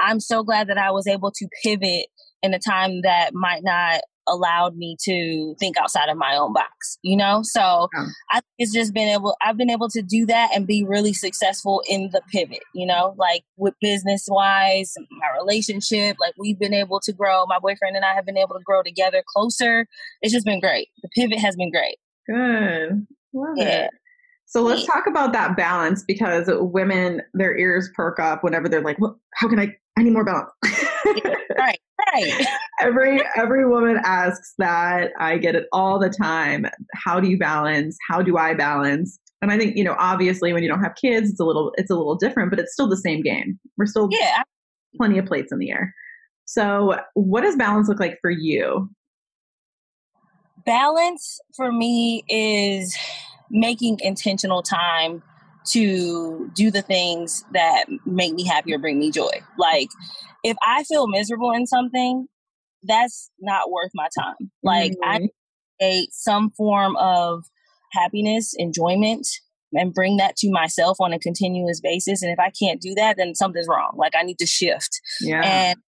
I'm 0.00 0.18
so 0.18 0.42
glad 0.42 0.68
that 0.68 0.78
I 0.78 0.90
was 0.90 1.06
able 1.06 1.30
to 1.32 1.48
pivot 1.62 2.06
in 2.42 2.54
a 2.54 2.58
time 2.58 3.02
that 3.02 3.34
might 3.34 3.62
not 3.62 4.00
allowed 4.28 4.76
me 4.76 4.96
to 5.02 5.54
think 5.58 5.76
outside 5.76 6.08
of 6.08 6.16
my 6.16 6.36
own 6.36 6.52
box 6.52 6.96
you 7.02 7.16
know? 7.16 7.40
So 7.42 7.88
yeah. 7.92 8.06
i 8.30 8.40
it's 8.56 8.72
just 8.72 8.94
been 8.94 9.08
able 9.08 9.36
i've 9.44 9.56
been 9.56 9.70
able 9.70 9.88
to 9.88 10.00
do 10.00 10.26
that 10.26 10.50
and 10.54 10.66
be 10.66 10.84
really 10.84 11.12
successful 11.12 11.82
in 11.88 12.10
the 12.12 12.22
pivot 12.30 12.62
you 12.74 12.86
know? 12.86 13.14
Like 13.18 13.42
with 13.56 13.74
business 13.80 14.28
wise 14.28 14.94
my 15.10 15.26
relationship 15.40 16.16
like 16.20 16.34
we've 16.38 16.58
been 16.58 16.74
able 16.74 17.00
to 17.00 17.12
grow. 17.12 17.44
My 17.46 17.58
boyfriend 17.58 17.96
and 17.96 18.04
i 18.04 18.14
have 18.14 18.26
been 18.26 18.38
able 18.38 18.54
to 18.54 18.62
grow 18.64 18.82
together 18.82 19.22
closer. 19.26 19.86
It's 20.20 20.32
just 20.32 20.46
been 20.46 20.60
great. 20.60 20.88
The 21.02 21.08
pivot 21.16 21.38
has 21.38 21.56
been 21.56 21.70
great. 21.70 21.96
Good. 22.28 23.06
Love 23.34 23.54
yeah. 23.56 23.84
it. 23.86 23.90
So 24.46 24.60
let's 24.62 24.84
talk 24.84 25.06
about 25.06 25.32
that 25.32 25.56
balance 25.56 26.04
because 26.06 26.46
women, 26.46 27.22
their 27.32 27.56
ears 27.56 27.88
perk 27.96 28.20
up 28.20 28.44
whenever 28.44 28.68
they're 28.68 28.82
like, 28.82 28.98
well, 29.00 29.18
how 29.34 29.48
can 29.48 29.58
I, 29.58 29.74
I 29.98 30.02
need 30.02 30.12
more 30.12 30.24
balance. 30.24 30.50
right, 31.58 31.80
right. 32.12 32.46
every, 32.80 33.20
every 33.36 33.68
woman 33.68 34.00
asks 34.04 34.54
that. 34.58 35.12
I 35.18 35.38
get 35.38 35.54
it 35.54 35.66
all 35.72 35.98
the 35.98 36.10
time. 36.10 36.66
How 36.94 37.20
do 37.20 37.28
you 37.28 37.38
balance? 37.38 37.96
How 38.08 38.22
do 38.22 38.36
I 38.36 38.54
balance? 38.54 39.18
And 39.40 39.50
I 39.50 39.58
think, 39.58 39.76
you 39.76 39.84
know, 39.84 39.96
obviously 39.98 40.52
when 40.52 40.62
you 40.62 40.68
don't 40.68 40.82
have 40.82 40.94
kids, 40.94 41.30
it's 41.30 41.40
a 41.40 41.44
little, 41.44 41.72
it's 41.76 41.90
a 41.90 41.96
little 41.96 42.14
different, 42.14 42.50
but 42.50 42.60
it's 42.60 42.72
still 42.72 42.88
the 42.88 42.96
same 42.96 43.22
game. 43.22 43.58
We're 43.76 43.86
still 43.86 44.08
yeah. 44.10 44.42
plenty 44.96 45.18
of 45.18 45.26
plates 45.26 45.52
in 45.52 45.58
the 45.58 45.70
air. 45.70 45.94
So 46.44 46.96
what 47.14 47.42
does 47.42 47.56
balance 47.56 47.88
look 47.88 47.98
like 47.98 48.18
for 48.20 48.30
you? 48.30 48.90
Balance 50.64 51.40
for 51.56 51.72
me 51.72 52.24
is 52.28 52.96
making 53.50 53.98
intentional 54.00 54.62
time 54.62 55.22
to 55.64 56.50
do 56.54 56.70
the 56.70 56.82
things 56.82 57.44
that 57.52 57.84
make 58.04 58.34
me 58.34 58.44
happy 58.44 58.74
or 58.74 58.78
bring 58.78 58.98
me 58.98 59.10
joy. 59.10 59.30
Like 59.58 59.88
if 60.42 60.56
I 60.66 60.84
feel 60.84 61.06
miserable 61.06 61.52
in 61.52 61.66
something, 61.66 62.26
that's 62.82 63.30
not 63.40 63.70
worth 63.70 63.90
my 63.94 64.08
time. 64.18 64.50
Like 64.62 64.92
mm-hmm. 64.92 65.08
I 65.08 65.28
need 65.80 66.08
some 66.12 66.50
form 66.50 66.96
of 66.96 67.44
happiness, 67.92 68.54
enjoyment, 68.56 69.26
and 69.72 69.94
bring 69.94 70.16
that 70.18 70.36
to 70.36 70.50
myself 70.50 70.98
on 71.00 71.12
a 71.12 71.18
continuous 71.18 71.80
basis. 71.80 72.22
And 72.22 72.32
if 72.32 72.38
I 72.38 72.50
can't 72.50 72.80
do 72.80 72.94
that, 72.96 73.16
then 73.16 73.34
something's 73.34 73.68
wrong. 73.68 73.92
Like 73.96 74.14
I 74.18 74.22
need 74.22 74.38
to 74.38 74.46
shift. 74.46 75.00
Yeah. 75.20 75.42
And 75.42 75.78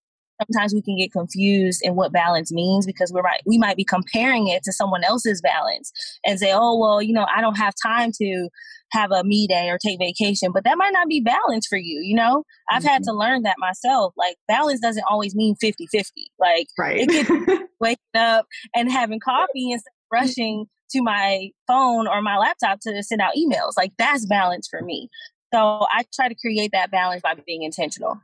sometimes 0.43 0.75
we 0.75 0.83
can 0.83 0.97
get 0.97 1.13
confused 1.13 1.81
in 1.83 1.95
what 1.95 2.13
balance 2.13 2.53
means 2.53 2.87
because 2.87 3.13
we're 3.13 3.23
right 3.23 3.41
we 3.47 3.59
might 3.59 3.77
be 3.77 3.85
comparing 3.85 4.49
it 4.49 4.63
to 4.63 4.73
someone 4.73 5.05
else's 5.05 5.41
balance 5.41 5.93
and 6.27 6.39
say 6.39 6.53
oh 6.53 6.77
well 6.79 7.01
you 7.03 7.13
know 7.13 7.27
i 7.35 7.41
don't 7.41 7.57
have 7.59 7.75
time 7.81 8.11
to 8.13 8.49
have 8.93 9.11
a 9.11 9.25
me 9.25 9.47
day 9.47 9.71
or 9.71 9.79
take 9.79 9.99
vacation 9.99 10.53
but 10.53 10.65
that 10.65 10.79
might 10.79 10.93
not 10.93 11.09
be 11.09 11.21
balance 11.21 11.67
for 11.67 11.79
you 11.79 12.01
you 12.01 12.15
know? 12.15 12.45
I've 12.71 12.83
mm-hmm. 12.83 12.89
had 12.89 13.03
to 13.05 13.13
learn 13.13 13.43
that 13.43 13.57
myself 13.59 14.15
like 14.17 14.37
balance 14.49 14.81
doesn't 14.81 15.05
always 15.09 15.35
mean 15.35 15.57
50 15.57 15.87
50 15.87 16.33
like 16.39 16.67
right. 16.79 17.07
it 17.09 17.27
could 17.27 17.61
waking 17.81 17.99
up 18.15 18.47
and 18.75 18.91
having 18.91 19.21
coffee 19.21 19.71
instead 19.71 19.91
of 19.91 20.21
rushing 20.21 20.67
to 20.91 21.03
my 21.03 21.51
phone 21.67 22.07
or 22.07 22.23
my 22.23 22.39
laptop 22.39 22.79
to 22.81 23.03
send 23.03 23.21
out 23.21 23.35
emails 23.37 23.73
like 23.77 23.93
that's 23.99 24.27
balance 24.27 24.69
for 24.71 24.83
me. 24.83 25.09
So 25.53 25.87
i 25.93 26.05
try 26.15 26.29
to 26.29 26.35
create 26.35 26.71
that 26.73 26.91
balance 26.91 27.23
by 27.23 27.35
being 27.47 27.63
intentional. 27.63 28.21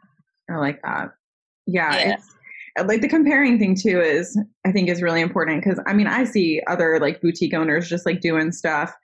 I 0.49 0.57
like 0.57 0.83
that 0.83 1.11
yeah, 1.73 1.97
yeah. 1.97 2.15
It's, 2.15 2.35
uh, 2.79 2.85
like 2.85 3.01
the 3.01 3.09
comparing 3.09 3.59
thing 3.59 3.75
too 3.75 4.01
is 4.01 4.39
I 4.65 4.73
think 4.73 4.89
is 4.89 5.03
really 5.03 5.21
important 5.21 5.63
because 5.63 5.81
I 5.87 5.93
mean 5.93 6.07
I 6.07 6.25
see 6.25 6.63
other 6.67 6.99
like 7.01 7.21
boutique 7.21 7.55
owners 7.55 7.89
just 7.89 8.07
like 8.07 8.21
doing 8.21 8.53
stuff 8.53 8.95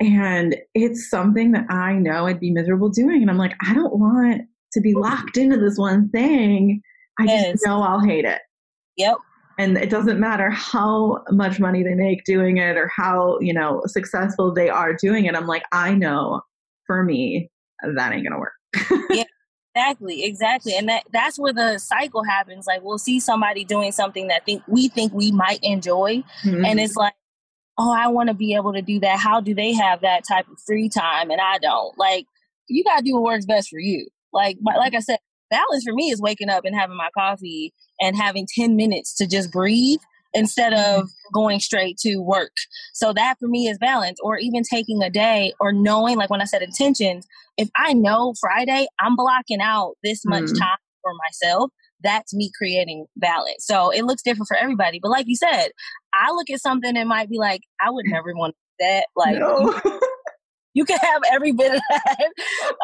and 0.00 0.56
it's 0.74 1.08
something 1.08 1.52
that 1.52 1.70
I 1.70 1.94
know 1.94 2.26
I'd 2.26 2.40
be 2.40 2.50
miserable 2.50 2.88
doing 2.88 3.22
and 3.22 3.30
I'm 3.30 3.38
like 3.38 3.54
I 3.66 3.74
don't 3.74 3.98
want 3.98 4.42
to 4.72 4.80
be 4.80 4.94
locked 4.94 5.36
into 5.36 5.56
this 5.56 5.76
one 5.76 6.08
thing. 6.10 6.80
I 7.20 7.24
yes. 7.24 7.52
just 7.52 7.66
know 7.66 7.82
I'll 7.82 8.00
hate 8.00 8.24
it. 8.24 8.40
Yep. 8.96 9.18
And 9.58 9.76
it 9.76 9.88
doesn't 9.88 10.18
matter 10.18 10.50
how 10.50 11.22
much 11.30 11.60
money 11.60 11.84
they 11.84 11.94
make 11.94 12.24
doing 12.24 12.56
it 12.56 12.76
or 12.76 12.88
how, 12.88 13.38
you 13.40 13.54
know, 13.54 13.82
successful 13.86 14.52
they 14.52 14.68
are 14.68 14.94
doing 14.94 15.26
it. 15.26 15.36
I'm 15.36 15.46
like, 15.46 15.62
I 15.70 15.94
know 15.94 16.42
for 16.86 17.04
me, 17.04 17.50
that 17.82 18.12
ain't 18.12 18.26
gonna 18.26 18.40
work. 18.40 18.52
yeah. 19.10 19.24
Exactly, 19.74 20.24
exactly. 20.24 20.76
And 20.76 20.88
that 20.88 21.02
that's 21.12 21.38
where 21.38 21.52
the 21.52 21.78
cycle 21.78 22.22
happens. 22.22 22.66
Like 22.66 22.82
we'll 22.82 22.98
see 22.98 23.18
somebody 23.18 23.64
doing 23.64 23.90
something 23.90 24.28
that 24.28 24.44
think 24.44 24.62
we 24.68 24.88
think 24.88 25.12
we 25.12 25.32
might 25.32 25.58
enjoy 25.62 26.22
mm-hmm. 26.44 26.64
and 26.64 26.78
it's 26.78 26.94
like, 26.96 27.14
"Oh, 27.76 27.92
I 27.92 28.06
want 28.08 28.28
to 28.28 28.34
be 28.34 28.54
able 28.54 28.72
to 28.74 28.82
do 28.82 29.00
that. 29.00 29.18
How 29.18 29.40
do 29.40 29.52
they 29.52 29.72
have 29.72 30.02
that 30.02 30.22
type 30.28 30.46
of 30.48 30.58
free 30.64 30.88
time 30.88 31.30
and 31.30 31.40
I 31.40 31.58
don't?" 31.58 31.96
Like 31.98 32.26
you 32.68 32.84
got 32.84 32.98
to 32.98 33.04
do 33.04 33.14
what 33.14 33.24
works 33.24 33.46
best 33.46 33.68
for 33.68 33.80
you. 33.80 34.06
Like 34.32 34.58
like 34.62 34.94
I 34.94 35.00
said, 35.00 35.18
balance 35.50 35.84
for 35.84 35.92
me 35.92 36.10
is 36.10 36.20
waking 36.20 36.50
up 36.50 36.64
and 36.64 36.74
having 36.74 36.96
my 36.96 37.10
coffee 37.16 37.72
and 38.00 38.16
having 38.16 38.46
10 38.54 38.76
minutes 38.76 39.14
to 39.16 39.26
just 39.26 39.50
breathe 39.50 40.00
instead 40.34 40.74
of 40.74 41.08
going 41.32 41.60
straight 41.60 41.96
to 41.98 42.18
work. 42.18 42.52
So 42.92 43.12
that 43.12 43.36
for 43.38 43.48
me 43.48 43.68
is 43.68 43.78
balance, 43.78 44.18
or 44.22 44.36
even 44.38 44.62
taking 44.68 45.02
a 45.02 45.10
day 45.10 45.52
or 45.60 45.72
knowing, 45.72 46.16
like 46.16 46.30
when 46.30 46.42
I 46.42 46.44
said 46.44 46.62
intentions, 46.62 47.26
if 47.56 47.70
I 47.76 47.92
know 47.92 48.34
Friday, 48.40 48.86
I'm 49.00 49.16
blocking 49.16 49.60
out 49.60 49.94
this 50.02 50.22
much 50.26 50.44
mm. 50.44 50.58
time 50.58 50.78
for 51.02 51.12
myself. 51.26 51.70
That's 52.02 52.34
me 52.34 52.50
creating 52.56 53.06
balance. 53.16 53.64
So 53.64 53.90
it 53.90 54.04
looks 54.04 54.22
different 54.22 54.48
for 54.48 54.56
everybody. 54.56 54.98
But 55.00 55.10
like 55.10 55.26
you 55.26 55.36
said, 55.36 55.68
I 56.12 56.32
look 56.32 56.50
at 56.50 56.60
something 56.60 56.96
and 56.96 57.08
might 57.08 57.30
be 57.30 57.38
like, 57.38 57.62
I 57.80 57.90
would 57.90 58.04
never 58.08 58.34
want 58.34 58.54
that. 58.80 59.06
Like, 59.16 59.38
no. 59.38 59.80
you 60.74 60.84
can 60.84 60.98
have 60.98 61.22
every 61.32 61.52
bit 61.52 61.74
of 61.74 61.80
that. 61.88 62.16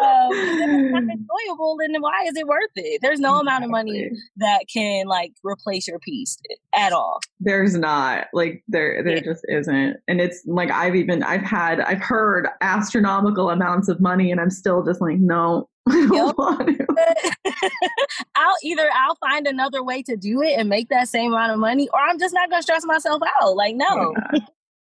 Um, 0.02 0.30
it's 0.32 0.92
not 0.92 1.02
enjoyable, 1.02 1.76
then 1.78 2.00
why 2.00 2.24
is 2.26 2.36
it 2.36 2.46
worth 2.46 2.70
it? 2.76 3.00
There's 3.02 3.20
no 3.20 3.38
amount 3.38 3.64
of 3.64 3.70
money 3.70 4.10
that 4.36 4.64
can 4.72 5.06
like 5.06 5.32
replace 5.44 5.88
your 5.88 5.98
peace 5.98 6.38
at 6.74 6.92
all. 6.92 7.20
There's 7.38 7.74
not 7.76 8.28
like 8.32 8.62
there 8.68 9.02
there 9.02 9.16
yeah. 9.16 9.22
just 9.22 9.44
isn't, 9.48 9.96
and 10.08 10.20
it's 10.20 10.42
like 10.46 10.70
I've 10.70 10.94
even 10.96 11.22
I've 11.22 11.42
had 11.42 11.80
I've 11.80 12.00
heard 12.00 12.48
astronomical 12.60 13.50
amounts 13.50 13.88
of 13.88 14.00
money, 14.00 14.30
and 14.30 14.40
I'm 14.40 14.50
still 14.50 14.82
just 14.82 15.00
like 15.00 15.18
no. 15.18 15.68
Yep. 15.90 16.34
I'll 18.36 18.56
either 18.62 18.88
I'll 18.94 19.16
find 19.16 19.46
another 19.46 19.82
way 19.82 20.02
to 20.02 20.16
do 20.16 20.42
it 20.42 20.54
and 20.58 20.68
make 20.68 20.88
that 20.88 21.08
same 21.08 21.32
amount 21.32 21.52
of 21.52 21.58
money, 21.58 21.88
or 21.92 22.00
I'm 22.00 22.18
just 22.18 22.34
not 22.34 22.48
gonna 22.50 22.62
stress 22.62 22.84
myself 22.84 23.22
out. 23.42 23.56
Like 23.56 23.76
no. 23.76 24.14
Yeah. 24.32 24.40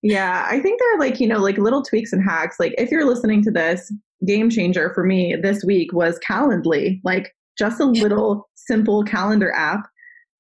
Yeah, 0.02 0.46
I 0.48 0.60
think 0.60 0.78
there 0.78 0.94
are 0.94 1.00
like, 1.00 1.20
you 1.20 1.26
know, 1.26 1.38
like 1.38 1.58
little 1.58 1.82
tweaks 1.82 2.12
and 2.12 2.22
hacks. 2.22 2.60
Like 2.60 2.74
if 2.78 2.90
you're 2.90 3.06
listening 3.06 3.42
to 3.42 3.50
this, 3.50 3.92
game 4.24 4.48
changer 4.48 4.92
for 4.94 5.04
me 5.04 5.36
this 5.40 5.64
week 5.64 5.92
was 5.92 6.18
Calendly, 6.26 7.00
like 7.04 7.34
just 7.58 7.80
a 7.80 7.84
little 7.84 8.48
simple 8.54 9.02
calendar 9.04 9.52
app 9.52 9.80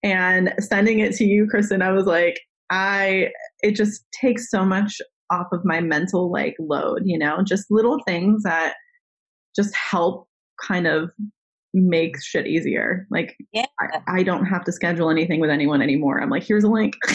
and 0.02 0.52
sending 0.58 1.00
it 1.00 1.14
to 1.16 1.24
you, 1.24 1.46
Chrysten. 1.52 1.82
I 1.82 1.92
was 1.92 2.06
like, 2.06 2.40
I, 2.70 3.30
it 3.62 3.72
just 3.72 4.04
takes 4.12 4.50
so 4.50 4.64
much 4.64 4.98
off 5.30 5.46
of 5.52 5.64
my 5.64 5.80
mental 5.80 6.30
like 6.30 6.56
load, 6.58 7.02
you 7.04 7.18
know, 7.18 7.42
just 7.42 7.70
little 7.70 7.98
things 8.06 8.42
that 8.44 8.74
just 9.54 9.74
help 9.74 10.28
kind 10.62 10.86
of 10.86 11.10
make 11.74 12.22
shit 12.22 12.46
easier. 12.46 13.06
Like, 13.10 13.36
yeah. 13.52 13.66
I, 13.80 14.18
I 14.18 14.22
don't 14.22 14.46
have 14.46 14.64
to 14.64 14.72
schedule 14.72 15.10
anything 15.10 15.40
with 15.40 15.50
anyone 15.50 15.82
anymore. 15.82 16.20
I'm 16.20 16.30
like, 16.30 16.44
here's 16.44 16.64
a 16.64 16.68
link. 16.68 16.94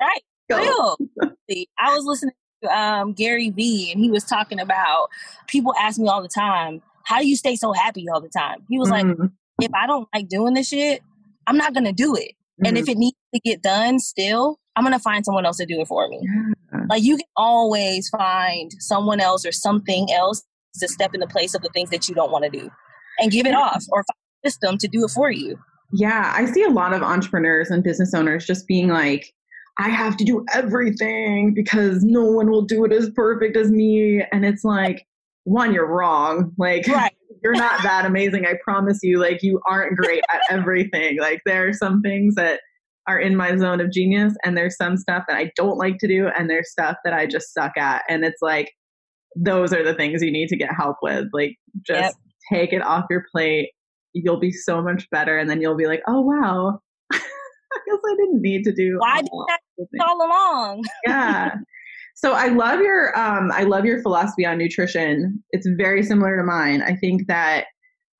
right. 0.00 0.22
Real. 0.50 0.98
I 1.78 1.94
was 1.94 2.04
listening 2.04 2.34
to 2.62 2.70
um, 2.70 3.12
Gary 3.12 3.50
Vee, 3.50 3.92
and 3.92 4.00
he 4.00 4.10
was 4.10 4.24
talking 4.24 4.60
about 4.60 5.08
people 5.46 5.74
ask 5.78 5.98
me 5.98 6.08
all 6.08 6.22
the 6.22 6.28
time, 6.28 6.82
"How 7.04 7.18
do 7.20 7.28
you 7.28 7.36
stay 7.36 7.56
so 7.56 7.72
happy 7.72 8.06
all 8.12 8.20
the 8.20 8.28
time?" 8.28 8.64
He 8.68 8.78
was 8.78 8.90
mm-hmm. 8.90 9.20
like, 9.20 9.30
"If 9.60 9.70
I 9.74 9.86
don't 9.86 10.08
like 10.14 10.28
doing 10.28 10.54
this 10.54 10.68
shit, 10.68 11.02
I'm 11.46 11.56
not 11.56 11.74
gonna 11.74 11.92
do 11.92 12.14
it. 12.14 12.32
Mm-hmm. 12.32 12.66
And 12.66 12.78
if 12.78 12.84
mm-hmm. 12.84 12.92
it 12.92 12.98
needs 12.98 13.16
to 13.34 13.40
get 13.40 13.62
done, 13.62 13.98
still, 13.98 14.58
I'm 14.76 14.84
gonna 14.84 14.98
find 14.98 15.24
someone 15.24 15.46
else 15.46 15.58
to 15.58 15.66
do 15.66 15.80
it 15.80 15.88
for 15.88 16.08
me. 16.08 16.20
Yeah. 16.22 16.80
Like 16.88 17.02
you 17.02 17.16
can 17.16 17.26
always 17.36 18.08
find 18.08 18.70
someone 18.78 19.20
else 19.20 19.46
or 19.46 19.52
something 19.52 20.08
else 20.12 20.42
to 20.80 20.88
step 20.88 21.14
in 21.14 21.20
the 21.20 21.26
place 21.26 21.54
of 21.54 21.62
the 21.62 21.70
things 21.70 21.90
that 21.90 22.08
you 22.08 22.14
don't 22.14 22.30
want 22.30 22.44
to 22.44 22.50
do, 22.50 22.70
and 23.18 23.30
give 23.30 23.46
it 23.46 23.50
yeah. 23.50 23.58
off 23.58 23.84
or 23.90 24.04
find 24.04 24.44
a 24.44 24.50
system 24.50 24.78
to 24.78 24.88
do 24.88 25.04
it 25.04 25.10
for 25.10 25.30
you." 25.30 25.58
Yeah, 25.92 26.32
I 26.34 26.44
see 26.44 26.62
a 26.62 26.68
lot 26.68 26.92
of 26.92 27.02
entrepreneurs 27.02 27.70
and 27.70 27.82
business 27.82 28.12
owners 28.12 28.46
just 28.46 28.66
being 28.66 28.88
like, 28.88 29.32
I 29.78 29.88
have 29.90 30.16
to 30.16 30.24
do 30.24 30.44
everything 30.52 31.54
because 31.54 32.02
no 32.02 32.24
one 32.24 32.50
will 32.50 32.62
do 32.62 32.84
it 32.84 32.92
as 32.92 33.10
perfect 33.10 33.56
as 33.56 33.70
me. 33.70 34.24
And 34.32 34.44
it's 34.44 34.64
like, 34.64 35.06
one, 35.44 35.72
you're 35.72 35.86
wrong. 35.86 36.52
Like, 36.58 36.86
right. 36.88 37.14
you're 37.42 37.54
not 37.54 37.82
that 37.84 38.04
amazing. 38.04 38.44
I 38.44 38.54
promise 38.62 38.98
you, 39.02 39.20
like, 39.20 39.42
you 39.42 39.60
aren't 39.68 39.96
great 39.96 40.22
at 40.32 40.40
everything. 40.50 41.18
Like, 41.20 41.40
there 41.46 41.68
are 41.68 41.72
some 41.72 42.02
things 42.02 42.34
that 42.34 42.60
are 43.06 43.20
in 43.20 43.36
my 43.36 43.56
zone 43.56 43.80
of 43.80 43.92
genius, 43.92 44.34
and 44.44 44.56
there's 44.56 44.76
some 44.76 44.96
stuff 44.96 45.24
that 45.28 45.38
I 45.38 45.50
don't 45.56 45.78
like 45.78 45.98
to 45.98 46.08
do, 46.08 46.28
and 46.36 46.50
there's 46.50 46.70
stuff 46.70 46.96
that 47.04 47.14
I 47.14 47.26
just 47.26 47.54
suck 47.54 47.76
at. 47.78 48.02
And 48.08 48.24
it's 48.24 48.42
like, 48.42 48.72
those 49.36 49.72
are 49.72 49.84
the 49.84 49.94
things 49.94 50.22
you 50.22 50.32
need 50.32 50.48
to 50.48 50.56
get 50.56 50.74
help 50.76 50.96
with. 51.02 51.26
Like, 51.32 51.56
just 51.86 52.00
yep. 52.00 52.14
take 52.52 52.72
it 52.72 52.82
off 52.82 53.04
your 53.08 53.24
plate. 53.32 53.70
You'll 54.12 54.40
be 54.40 54.52
so 54.52 54.82
much 54.82 55.08
better. 55.10 55.38
And 55.38 55.48
then 55.48 55.62
you'll 55.62 55.76
be 55.76 55.86
like, 55.86 56.02
oh, 56.08 56.20
wow, 56.20 56.80
I 57.12 57.16
guess 57.86 58.00
I 58.04 58.16
didn't 58.16 58.42
need 58.42 58.64
to 58.64 58.74
do. 58.74 58.96
Why 58.98 59.22
did 59.22 59.30
that 59.48 59.60
all 60.00 60.26
along? 60.26 60.84
yeah. 61.06 61.54
So 62.14 62.32
I 62.32 62.48
love 62.48 62.80
your 62.80 63.16
um, 63.18 63.52
I 63.52 63.62
love 63.62 63.84
your 63.84 64.02
philosophy 64.02 64.44
on 64.44 64.58
nutrition. 64.58 65.42
It's 65.50 65.68
very 65.76 66.02
similar 66.02 66.36
to 66.36 66.42
mine. 66.42 66.82
I 66.82 66.96
think 66.96 67.28
that 67.28 67.66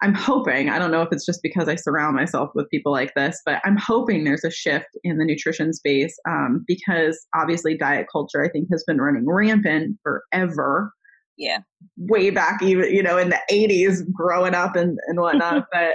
I'm 0.01 0.15
hoping, 0.15 0.71
I 0.71 0.79
don't 0.79 0.93
know 0.93 1.03
if 1.03 1.09
it's 1.11 1.27
just 1.27 1.41
because 1.43 1.69
I 1.69 1.75
surround 1.75 2.15
myself 2.15 2.51
with 2.55 2.71
people 2.71 2.93
like 2.93 3.13
this, 3.15 3.41
but 3.45 3.61
I'm 3.65 3.77
hoping 3.77 4.23
there's 4.23 4.45
a 4.45 4.51
shift 4.51 4.87
in 5.03 5.19
the 5.19 5.25
nutrition 5.25 5.73
space 5.73 6.17
um, 6.29 6.65
because 6.69 7.27
obviously 7.35 7.77
diet 7.77 8.07
culture, 8.11 8.45
I 8.45 8.49
think, 8.49 8.69
has 8.71 8.85
been 8.87 9.01
running 9.01 9.27
rampant 9.27 9.99
forever. 10.05 10.93
Yeah. 11.37 11.59
Way 11.97 12.31
back, 12.31 12.63
even, 12.63 12.95
you 12.95 13.03
know, 13.03 13.19
in 13.19 13.31
the 13.31 13.41
80s, 13.51 14.03
growing 14.13 14.55
up 14.55 14.77
and, 14.77 14.99
and 15.09 15.21
whatnot. 15.21 15.67
but 15.73 15.95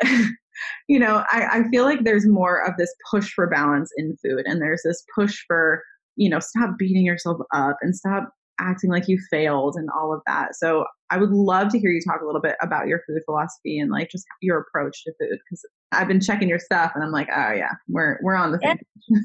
you 0.88 1.00
know, 1.00 1.24
I, 1.32 1.60
I 1.60 1.64
feel 1.70 1.84
like 1.84 2.04
there's 2.04 2.28
more 2.28 2.66
of 2.66 2.74
this 2.78 2.94
push 3.10 3.32
for 3.34 3.48
balance 3.48 3.92
in 3.98 4.16
food, 4.24 4.44
and 4.46 4.62
there's 4.62 4.82
this 4.84 5.04
push 5.16 5.40
for, 5.48 5.84
you 6.16 6.30
know, 6.30 6.40
stop 6.40 6.72
beating 6.78 7.06
yourself 7.06 7.40
up 7.54 7.78
and 7.82 7.96
stop 7.96 8.30
acting 8.60 8.90
like 8.90 9.08
you 9.08 9.20
failed 9.30 9.76
and 9.76 9.90
all 9.96 10.14
of 10.14 10.22
that. 10.28 10.56
So 10.56 10.86
I 11.10 11.18
would 11.18 11.32
love 11.32 11.70
to 11.70 11.80
hear 11.80 11.92
you 11.92 12.02
talk 12.02 12.22
a 12.22 12.26
little 12.26 12.42
bit 12.42 12.56
about 12.62 12.88
your 12.88 13.02
food 13.08 13.22
philosophy 13.26 13.80
and 13.80 13.92
like 13.92 14.10
just 14.10 14.26
your 14.42 14.60
approach 14.60 15.04
to 15.04 15.14
food 15.20 15.38
because 15.50 15.66
I've 15.92 16.08
been 16.08 16.22
checking 16.22 16.50
your 16.50 16.60
stuff 16.60 16.92
and 16.96 17.04
I'm 17.04 17.12
like, 17.12 17.30
oh 17.30 17.52
yeah, 17.52 17.72
we're 17.88 18.20
we're 18.24 18.36
on 18.36 18.52
the 18.52 18.60
same 18.64 18.78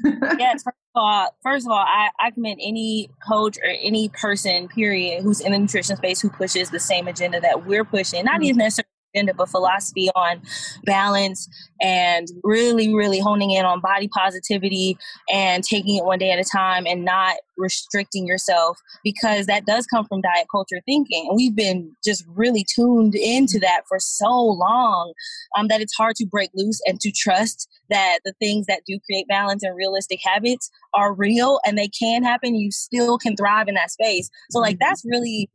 yeah. 0.03 0.35
yes. 0.37 0.63
First 0.63 0.77
of 0.95 1.01
all, 1.01 1.37
first 1.41 1.65
of 1.65 1.71
all, 1.71 1.79
I, 1.79 2.09
I 2.19 2.31
commend 2.31 2.59
any 2.61 3.09
coach 3.27 3.57
or 3.57 3.69
any 3.69 4.09
person, 4.09 4.67
period, 4.67 5.23
who's 5.23 5.41
in 5.41 5.51
the 5.51 5.59
nutrition 5.59 5.95
space 5.95 6.21
who 6.21 6.29
pushes 6.29 6.69
the 6.69 6.79
same 6.79 7.07
agenda 7.07 7.39
that 7.39 7.65
we're 7.65 7.85
pushing. 7.85 8.25
Not 8.25 8.35
mm-hmm. 8.35 8.43
even 8.43 8.57
necessarily 8.57 8.88
agenda, 9.13 9.33
but 9.33 9.49
philosophy 9.49 10.09
on 10.15 10.41
balance 10.85 11.47
and 11.81 12.27
really, 12.43 12.93
really 12.93 13.19
honing 13.19 13.51
in 13.51 13.65
on 13.65 13.79
body 13.79 14.07
positivity 14.07 14.97
and 15.31 15.63
taking 15.63 15.95
it 15.95 16.05
one 16.05 16.19
day 16.19 16.31
at 16.31 16.39
a 16.39 16.43
time 16.43 16.85
and 16.85 17.05
not 17.05 17.37
restricting 17.57 18.25
yourself 18.25 18.79
because 19.03 19.45
that 19.45 19.65
does 19.65 19.85
come 19.85 20.05
from 20.05 20.21
diet 20.21 20.47
culture 20.51 20.81
thinking. 20.85 21.27
And 21.27 21.37
we've 21.37 21.55
been 21.55 21.95
just 22.03 22.25
really 22.27 22.65
tuned 22.75 23.15
into 23.15 23.59
that 23.59 23.81
for 23.87 23.99
so 23.99 24.29
long 24.29 25.13
um, 25.57 25.67
that 25.67 25.81
it's 25.81 25.95
hard 25.95 26.15
to 26.17 26.25
break 26.25 26.49
loose 26.53 26.81
and 26.85 26.99
to 27.01 27.11
trust 27.11 27.67
that 27.89 28.19
the 28.23 28.33
things 28.39 28.65
that 28.67 28.81
do 28.85 28.99
create 29.05 29.27
balance 29.27 29.63
and 29.63 29.75
realistic 29.75 30.19
habits 30.23 30.69
are 30.93 31.13
real 31.13 31.59
and 31.65 31.77
they 31.77 31.87
can 31.87 32.23
happen. 32.23 32.55
You 32.55 32.71
still 32.71 33.17
can 33.17 33.35
thrive 33.35 33.67
in 33.67 33.75
that 33.75 33.91
space. 33.91 34.29
So, 34.51 34.59
like, 34.59 34.77
that's 34.79 35.03
really 35.05 35.49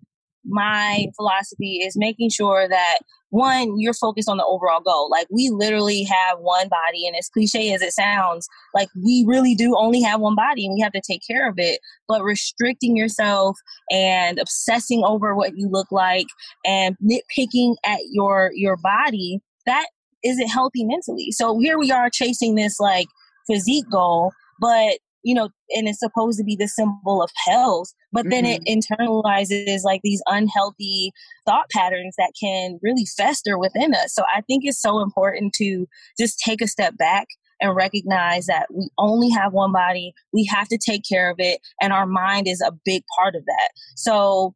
my 0.44 1.06
philosophy 1.16 1.78
is 1.78 1.96
making 1.96 2.30
sure 2.30 2.68
that 2.68 2.98
one, 3.34 3.80
you're 3.80 3.94
focused 3.94 4.28
on 4.28 4.36
the 4.36 4.44
overall 4.44 4.80
goal. 4.80 5.10
Like 5.10 5.26
we 5.28 5.50
literally 5.50 6.04
have 6.04 6.38
one 6.38 6.68
body, 6.68 7.04
and 7.06 7.16
as 7.16 7.28
cliche 7.28 7.74
as 7.74 7.82
it 7.82 7.92
sounds, 7.92 8.48
like 8.74 8.88
we 8.94 9.24
really 9.26 9.56
do 9.56 9.76
only 9.76 10.00
have 10.02 10.20
one 10.20 10.36
body 10.36 10.64
and 10.64 10.74
we 10.74 10.80
have 10.80 10.92
to 10.92 11.00
take 11.00 11.20
care 11.26 11.48
of 11.48 11.56
it. 11.58 11.80
But 12.06 12.22
restricting 12.22 12.96
yourself 12.96 13.58
and 13.90 14.38
obsessing 14.38 15.02
over 15.04 15.34
what 15.34 15.56
you 15.56 15.68
look 15.68 15.90
like 15.90 16.26
and 16.64 16.96
nitpicking 17.04 17.74
at 17.84 17.98
your 18.12 18.52
your 18.54 18.76
body, 18.76 19.40
that 19.66 19.86
isn't 20.22 20.48
healthy 20.48 20.84
mentally. 20.84 21.32
So 21.32 21.58
here 21.58 21.76
we 21.76 21.90
are 21.90 22.10
chasing 22.10 22.54
this 22.54 22.78
like 22.78 23.08
physique 23.48 23.86
goal, 23.90 24.30
but 24.60 24.98
you 25.24 25.34
know, 25.34 25.48
and 25.70 25.88
it's 25.88 25.98
supposed 25.98 26.38
to 26.38 26.44
be 26.44 26.54
the 26.54 26.68
symbol 26.68 27.22
of 27.22 27.30
health, 27.46 27.92
but 28.12 28.28
then 28.28 28.44
mm-hmm. 28.44 28.62
it 28.64 28.68
internalizes 28.68 29.82
like 29.82 30.02
these 30.04 30.22
unhealthy 30.26 31.12
thought 31.46 31.68
patterns 31.70 32.14
that 32.18 32.32
can 32.38 32.78
really 32.82 33.06
fester 33.06 33.58
within 33.58 33.94
us. 33.94 34.14
So 34.14 34.22
I 34.32 34.42
think 34.42 34.62
it's 34.64 34.80
so 34.80 35.00
important 35.00 35.54
to 35.54 35.86
just 36.18 36.38
take 36.38 36.60
a 36.60 36.68
step 36.68 36.96
back 36.98 37.26
and 37.60 37.74
recognize 37.74 38.46
that 38.46 38.66
we 38.70 38.90
only 38.98 39.30
have 39.30 39.54
one 39.54 39.72
body, 39.72 40.12
we 40.32 40.44
have 40.44 40.68
to 40.68 40.78
take 40.78 41.02
care 41.10 41.30
of 41.30 41.36
it, 41.38 41.60
and 41.80 41.92
our 41.92 42.06
mind 42.06 42.46
is 42.46 42.60
a 42.60 42.72
big 42.84 43.02
part 43.18 43.34
of 43.34 43.44
that. 43.46 43.68
So 43.96 44.54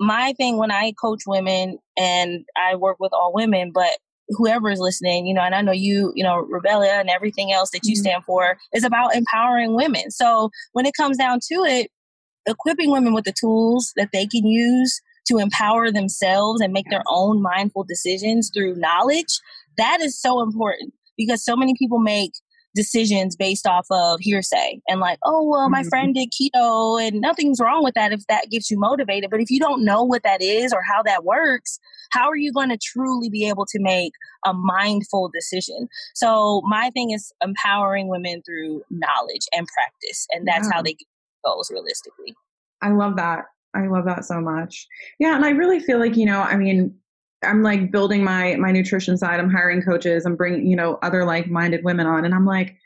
my 0.00 0.32
thing 0.36 0.58
when 0.58 0.72
I 0.72 0.92
coach 1.00 1.22
women 1.24 1.78
and 1.96 2.44
I 2.56 2.74
work 2.74 2.96
with 2.98 3.12
all 3.12 3.32
women, 3.32 3.70
but 3.72 3.92
whoever 4.28 4.70
is 4.70 4.80
listening, 4.80 5.26
you 5.26 5.34
know, 5.34 5.42
and 5.42 5.54
I 5.54 5.60
know 5.60 5.72
you, 5.72 6.12
you 6.14 6.24
know, 6.24 6.38
Rebellia 6.38 6.92
and 6.92 7.10
everything 7.10 7.52
else 7.52 7.70
that 7.70 7.80
you 7.84 7.94
mm-hmm. 7.94 8.00
stand 8.00 8.24
for 8.24 8.56
is 8.72 8.84
about 8.84 9.14
empowering 9.14 9.74
women. 9.74 10.10
So 10.10 10.50
when 10.72 10.86
it 10.86 10.94
comes 10.94 11.16
down 11.16 11.40
to 11.48 11.54
it, 11.64 11.90
equipping 12.46 12.90
women 12.90 13.14
with 13.14 13.24
the 13.24 13.34
tools 13.38 13.92
that 13.96 14.10
they 14.12 14.26
can 14.26 14.46
use 14.46 15.00
to 15.28 15.38
empower 15.38 15.90
themselves 15.90 16.60
and 16.60 16.72
make 16.72 16.88
their 16.90 17.02
own 17.08 17.40
mindful 17.40 17.84
decisions 17.84 18.50
through 18.52 18.76
knowledge, 18.76 19.40
that 19.76 20.00
is 20.00 20.20
so 20.20 20.42
important 20.42 20.92
because 21.16 21.44
so 21.44 21.56
many 21.56 21.74
people 21.78 21.98
make 21.98 22.32
decisions 22.74 23.36
based 23.36 23.66
off 23.66 23.86
of 23.90 24.18
hearsay 24.20 24.80
and 24.88 25.00
like, 25.00 25.18
oh, 25.24 25.42
well, 25.48 25.68
my 25.68 25.80
mm-hmm. 25.80 25.88
friend 25.88 26.14
did 26.14 26.30
keto 26.32 27.00
and 27.00 27.20
nothing's 27.20 27.60
wrong 27.60 27.84
with 27.84 27.94
that 27.94 28.12
if 28.12 28.26
that 28.28 28.50
gets 28.50 28.70
you 28.70 28.78
motivated. 28.78 29.30
But 29.30 29.40
if 29.40 29.50
you 29.50 29.60
don't 29.60 29.84
know 29.84 30.02
what 30.02 30.22
that 30.24 30.42
is 30.42 30.72
or 30.72 30.82
how 30.82 31.02
that 31.04 31.24
works, 31.24 31.78
how 32.10 32.28
are 32.28 32.36
you 32.36 32.52
going 32.52 32.70
to 32.70 32.78
truly 32.78 33.28
be 33.28 33.48
able 33.48 33.66
to 33.66 33.78
make 33.80 34.12
a 34.46 34.52
mindful 34.52 35.30
decision? 35.32 35.88
So 36.14 36.62
my 36.64 36.90
thing 36.90 37.10
is 37.10 37.32
empowering 37.42 38.08
women 38.08 38.42
through 38.42 38.82
knowledge 38.90 39.46
and 39.56 39.66
practice. 39.66 40.26
And 40.32 40.46
that's 40.46 40.68
yeah. 40.68 40.76
how 40.76 40.82
they 40.82 40.94
get 40.94 41.06
goals 41.44 41.70
realistically. 41.70 42.34
I 42.82 42.90
love 42.90 43.16
that. 43.16 43.44
I 43.74 43.86
love 43.86 44.04
that 44.04 44.24
so 44.24 44.40
much. 44.40 44.86
Yeah. 45.18 45.34
And 45.34 45.44
I 45.44 45.50
really 45.50 45.80
feel 45.80 45.98
like, 45.98 46.16
you 46.16 46.26
know, 46.26 46.40
I 46.40 46.56
mean, 46.56 46.94
I'm 47.44 47.62
like 47.62 47.90
building 47.90 48.24
my 48.24 48.56
my 48.56 48.72
nutrition 48.72 49.16
side. 49.16 49.40
I'm 49.40 49.50
hiring 49.50 49.82
coaches. 49.82 50.26
I'm 50.26 50.36
bringing 50.36 50.66
you 50.66 50.76
know 50.76 50.98
other 51.02 51.24
like 51.24 51.48
minded 51.48 51.84
women 51.84 52.06
on, 52.06 52.24
and 52.24 52.34
I'm 52.34 52.46
like, 52.46 52.76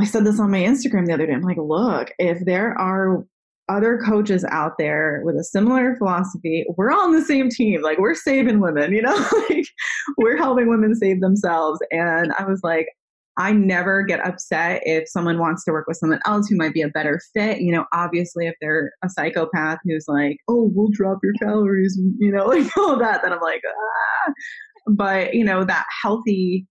I 0.00 0.04
said 0.04 0.24
this 0.24 0.40
on 0.40 0.50
my 0.50 0.60
Instagram 0.60 1.06
the 1.06 1.14
other 1.14 1.26
day. 1.26 1.32
I'm 1.32 1.42
like, 1.42 1.58
look, 1.58 2.12
if 2.18 2.44
there 2.44 2.78
are 2.78 3.24
other 3.68 3.98
coaches 3.98 4.44
out 4.50 4.72
there 4.78 5.22
with 5.24 5.36
a 5.36 5.44
similar 5.44 5.96
philosophy, 5.96 6.64
we're 6.76 6.90
all 6.90 7.04
on 7.04 7.12
the 7.12 7.24
same 7.24 7.48
team. 7.48 7.82
Like 7.82 7.98
we're 7.98 8.14
saving 8.14 8.60
women, 8.60 8.92
you 8.92 9.02
know, 9.02 9.14
like 9.48 9.66
we're 10.18 10.36
helping 10.36 10.68
women 10.68 10.94
save 10.94 11.20
themselves. 11.20 11.80
And 11.90 12.32
I 12.38 12.44
was 12.44 12.60
like, 12.62 12.88
I 13.38 13.52
never 13.52 14.02
get 14.02 14.24
upset 14.26 14.82
if 14.84 15.08
someone 15.08 15.38
wants 15.38 15.64
to 15.64 15.72
work 15.72 15.86
with 15.86 15.96
someone 15.96 16.20
else 16.26 16.48
who 16.48 16.56
might 16.56 16.74
be 16.74 16.82
a 16.82 16.88
better 16.88 17.20
fit. 17.34 17.60
You 17.60 17.72
know, 17.72 17.86
obviously, 17.92 18.46
if 18.46 18.54
they're 18.60 18.92
a 19.02 19.08
psychopath 19.08 19.78
who's 19.84 20.04
like, 20.06 20.36
oh, 20.48 20.70
we'll 20.74 20.90
drop 20.92 21.18
your 21.22 21.32
calories, 21.42 21.98
you 22.18 22.30
know, 22.30 22.46
like 22.46 22.76
all 22.76 22.98
that, 22.98 23.22
then 23.22 23.32
I'm 23.32 23.40
like, 23.40 23.62
ah. 23.66 24.32
But, 24.88 25.34
you 25.34 25.44
know, 25.44 25.64
that 25.64 25.86
healthy 26.02 26.66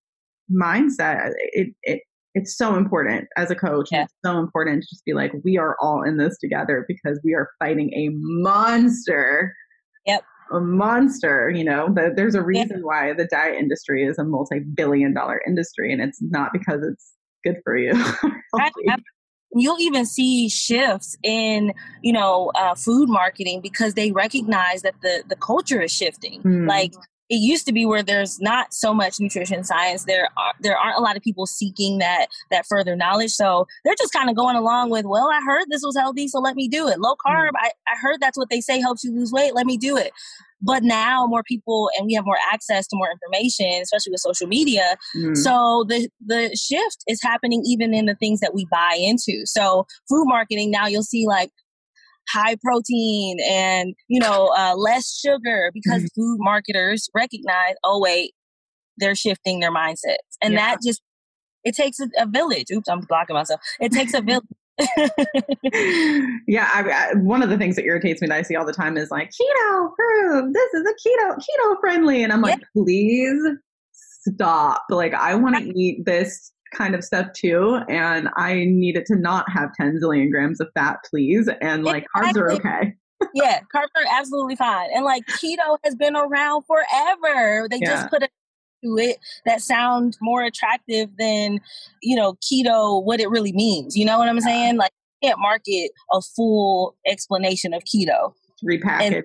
mindset, 0.51 1.31
it, 1.37 1.73
it, 1.83 2.01
it's 2.35 2.57
so 2.57 2.75
important 2.75 3.27
as 3.37 3.49
a 3.49 3.55
coach. 3.55 3.89
Yeah. 3.91 4.03
It's 4.03 4.13
so 4.23 4.37
important 4.37 4.83
to 4.83 4.89
just 4.89 5.03
be 5.05 5.13
like, 5.13 5.31
we 5.43 5.57
are 5.57 5.75
all 5.81 6.03
in 6.03 6.17
this 6.17 6.37
together 6.39 6.85
because 6.87 7.19
we 7.23 7.33
are 7.33 7.49
fighting 7.59 7.91
a 7.93 8.09
monster. 8.11 9.53
Yep 10.05 10.23
a 10.51 10.59
monster. 10.59 11.49
You 11.49 11.63
know, 11.63 11.87
the, 11.93 12.13
there's 12.15 12.35
a 12.35 12.41
reason 12.41 12.77
yeah. 12.77 12.83
why 12.83 13.13
the 13.13 13.25
diet 13.25 13.55
industry 13.57 14.05
is 14.05 14.17
a 14.17 14.23
multi-billion 14.23 15.13
dollar 15.13 15.41
industry, 15.45 15.91
and 15.91 16.01
it's 16.01 16.21
not 16.21 16.51
because 16.53 16.81
it's 16.83 17.13
good 17.43 17.57
for 17.63 17.77
you. 17.77 17.93
You'll 19.53 19.81
even 19.81 20.05
see 20.05 20.47
shifts 20.47 21.17
in, 21.23 21.73
you 22.01 22.13
know, 22.13 22.53
uh, 22.55 22.73
food 22.73 23.09
marketing 23.09 23.59
because 23.59 23.95
they 23.95 24.11
recognize 24.11 24.81
that 24.83 24.95
the 25.01 25.23
the 25.27 25.35
culture 25.35 25.81
is 25.81 25.91
shifting. 25.91 26.41
Mm. 26.41 26.67
Like 26.67 26.93
it 27.31 27.37
used 27.37 27.65
to 27.65 27.71
be 27.71 27.85
where 27.85 28.03
there's 28.03 28.41
not 28.41 28.73
so 28.73 28.93
much 28.93 29.17
nutrition 29.17 29.63
science. 29.63 30.03
There 30.03 30.27
are 30.37 30.53
there 30.59 30.77
aren't 30.77 30.97
a 30.97 31.01
lot 31.01 31.15
of 31.15 31.23
people 31.23 31.45
seeking 31.45 31.99
that 31.99 32.27
that 32.51 32.65
further 32.67 32.93
knowledge. 32.93 33.31
So 33.31 33.67
they're 33.85 33.95
just 33.97 34.11
kind 34.11 34.29
of 34.29 34.35
going 34.35 34.57
along 34.57 34.89
with 34.89 35.05
well 35.05 35.29
i 35.31 35.39
heard 35.45 35.65
this 35.69 35.81
was 35.83 35.95
healthy 35.95 36.27
so 36.27 36.39
let 36.39 36.57
me 36.57 36.67
do 36.67 36.89
it. 36.89 36.99
Low 36.99 37.15
carb 37.25 37.51
mm. 37.51 37.55
I, 37.55 37.71
I 37.87 37.97
heard 38.01 38.19
that's 38.19 38.37
what 38.37 38.49
they 38.49 38.59
say 38.59 38.81
helps 38.81 39.05
you 39.05 39.13
lose 39.13 39.31
weight 39.31 39.55
let 39.55 39.65
me 39.65 39.77
do 39.77 39.95
it. 39.95 40.11
But 40.61 40.83
now 40.83 41.25
more 41.25 41.41
people 41.41 41.89
and 41.97 42.05
we 42.05 42.13
have 42.15 42.25
more 42.25 42.37
access 42.51 42.85
to 42.87 42.97
more 42.97 43.09
information 43.09 43.81
especially 43.81 44.11
with 44.11 44.19
social 44.19 44.47
media. 44.47 44.97
Mm. 45.15 45.37
so 45.37 45.85
the 45.87 46.09
the 46.25 46.53
shift 46.61 47.05
is 47.07 47.21
happening 47.23 47.63
even 47.65 47.93
in 47.93 48.07
the 48.07 48.15
things 48.15 48.41
that 48.41 48.53
we 48.53 48.67
buy 48.69 48.97
into. 48.99 49.45
So 49.45 49.87
food 50.09 50.25
marketing 50.25 50.69
now 50.69 50.87
you'll 50.87 51.03
see 51.03 51.25
like 51.25 51.51
high 52.33 52.55
protein 52.63 53.37
and 53.49 53.93
you 54.07 54.19
know 54.19 54.51
uh, 54.57 54.75
less 54.75 55.17
sugar 55.17 55.71
because 55.73 56.03
mm-hmm. 56.03 56.21
food 56.21 56.37
marketers 56.39 57.09
recognize 57.15 57.75
oh 57.83 57.99
wait 57.99 58.33
they're 58.97 59.15
shifting 59.15 59.59
their 59.59 59.73
mindsets. 59.73 60.37
And 60.41 60.53
yeah. 60.53 60.59
that 60.59 60.77
just 60.85 61.01
it 61.63 61.75
takes 61.75 61.99
a, 61.99 62.09
a, 62.17 62.25
village. 62.25 62.67
Oops 62.71 62.87
i'm 62.87 63.01
blocking 63.01 63.35
myself. 63.35 63.59
It 63.79 63.91
takes 63.91 64.13
a 64.13 64.21
village. 64.21 64.45
Yeah 66.47 66.69
I, 66.73 67.11
I, 67.11 67.13
one 67.15 67.43
of 67.43 67.49
the 67.49 67.57
things 67.57 67.75
that 67.75 67.85
irritates 67.85 68.21
me 68.21 68.27
that 68.27 68.37
i 68.37 68.41
see 68.41 68.55
all 68.55 68.65
the 68.65 68.73
time 68.73 68.97
is 68.97 69.11
like 69.11 69.29
keto 69.29 70.53
this 70.53 70.73
is 70.73 70.83
a 70.87 71.09
keto 71.09 71.35
keto 71.35 71.79
friendly. 71.79 72.23
And 72.23 72.31
i'm 72.31 72.41
like 72.41 72.61
please 72.75 73.41
stop. 74.33 74.85
Like 74.89 75.13
i 75.13 75.35
want 75.35 75.57
to 75.57 75.79
eat 75.79 76.05
this 76.05 76.51
kind 76.71 76.95
of 76.95 77.03
stuff 77.03 77.31
too. 77.33 77.79
And 77.89 78.29
I 78.35 78.65
need 78.65 78.95
it 78.95 79.05
to 79.07 79.15
not 79.15 79.49
have 79.51 79.73
10 79.75 79.99
zillion 80.01 80.31
grams 80.31 80.59
of 80.59 80.69
fat, 80.73 80.97
please. 81.09 81.49
And 81.61 81.83
like 81.83 82.05
exactly. 82.15 82.41
carbs 82.41 82.45
are 82.45 82.51
okay. 82.53 82.93
yeah, 83.33 83.59
carbs 83.75 83.89
are 83.95 84.19
absolutely 84.19 84.55
fine. 84.55 84.89
And 84.93 85.05
like 85.05 85.23
keto 85.27 85.77
has 85.83 85.95
been 85.95 86.15
around 86.15 86.63
forever. 86.63 87.67
They 87.69 87.79
yeah. 87.81 87.89
just 87.89 88.09
put 88.09 88.23
a 88.23 88.29
to 88.83 88.97
it 88.97 89.17
that 89.45 89.61
sound 89.61 90.17
more 90.21 90.43
attractive 90.43 91.09
than 91.17 91.59
you 92.01 92.15
know 92.15 92.33
keto 92.33 93.03
what 93.03 93.19
it 93.19 93.29
really 93.29 93.51
means 93.51 93.95
you 93.95 94.03
know 94.03 94.17
what 94.17 94.27
i'm 94.27 94.39
saying 94.41 94.75
like 94.75 94.91
you 95.21 95.29
can't 95.29 95.39
market 95.39 95.91
a 96.11 96.19
full 96.35 96.95
explanation 97.07 97.73
of 97.73 97.83
keto 97.83 98.33
repackaged 98.63 99.23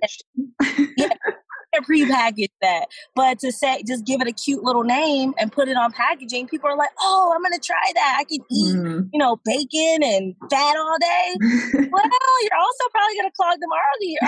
and, 0.61 0.89
yeah, 0.97 1.09
prepackage 1.83 2.51
that. 2.63 2.87
But 3.15 3.39
to 3.41 3.53
say, 3.53 3.83
just 3.87 4.05
give 4.07 4.21
it 4.21 4.29
a 4.29 4.33
cute 4.33 4.63
little 4.63 4.85
name 4.85 5.35
and 5.39 5.51
put 5.53 5.69
it 5.69 5.77
on 5.77 5.93
packaging, 5.93 6.49
people 6.49 6.71
are 6.71 6.77
like, 6.77 6.91
oh, 7.01 7.33
I'm 7.35 7.43
going 7.43 7.53
to 7.53 7.65
try 7.65 7.77
that. 7.95 8.17
I 8.21 8.25
can 8.25 8.41
eat, 8.51 8.77
mm. 8.77 9.09
you 9.13 9.19
know, 9.19 9.41
bacon 9.45 10.03
and 10.03 10.35
fat 10.51 10.77
all 10.77 10.97
day. 11.01 11.37
well, 11.91 12.03
you're 12.43 12.59
also 12.59 12.85
probably 12.91 13.17
going 13.17 13.31
to 13.31 13.37
clog 13.37 13.59
them 13.61 13.71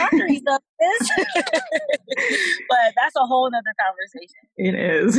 arteries 0.01 0.43
up 0.51 0.63
this. 0.81 1.11
but 2.69 2.93
that's 2.97 3.17
a 3.17 3.27
whole 3.27 3.47
other 3.47 3.75
conversation. 3.81 4.39
It 4.57 4.75
is. 4.75 5.17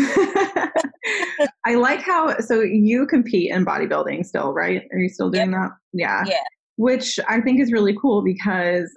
I 1.66 1.76
like 1.76 2.02
how, 2.02 2.40
so 2.40 2.62
you 2.62 3.06
compete 3.08 3.52
in 3.52 3.66
bodybuilding 3.66 4.26
still, 4.26 4.54
right? 4.54 4.84
Are 4.92 4.98
you 4.98 5.10
still 5.10 5.30
doing 5.30 5.52
yep. 5.52 5.62
that? 5.62 5.70
Yeah. 5.94 6.24
Yeah. 6.28 6.44
Which 6.78 7.20
I 7.28 7.42
think 7.42 7.60
is 7.60 7.72
really 7.74 7.98
cool 8.00 8.24
because 8.24 8.90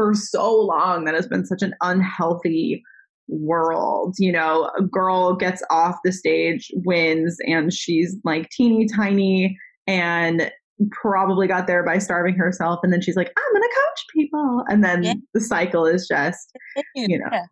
for 0.00 0.14
so 0.14 0.50
long 0.54 1.04
that 1.04 1.14
has 1.14 1.26
been 1.26 1.44
such 1.44 1.60
an 1.60 1.74
unhealthy 1.82 2.82
world. 3.28 4.14
You 4.18 4.32
know, 4.32 4.70
a 4.78 4.82
girl 4.82 5.36
gets 5.36 5.62
off 5.70 5.96
the 6.02 6.10
stage, 6.10 6.70
wins, 6.86 7.36
and 7.46 7.70
she's 7.70 8.16
like 8.24 8.48
teeny 8.48 8.86
tiny 8.86 9.58
and 9.86 10.50
probably 10.90 11.46
got 11.46 11.66
there 11.66 11.84
by 11.84 11.98
starving 11.98 12.34
herself. 12.34 12.80
And 12.82 12.94
then 12.94 13.02
she's 13.02 13.16
like, 13.16 13.30
I'm 13.36 13.52
going 13.52 13.62
to 13.62 13.74
coach 13.74 14.04
people. 14.14 14.64
And 14.68 14.82
then 14.82 15.02
yeah. 15.02 15.14
the 15.34 15.40
cycle 15.42 15.84
is 15.84 16.08
just, 16.08 16.50
you 16.94 17.18
know, 17.18 17.28
yeah. 17.30 17.44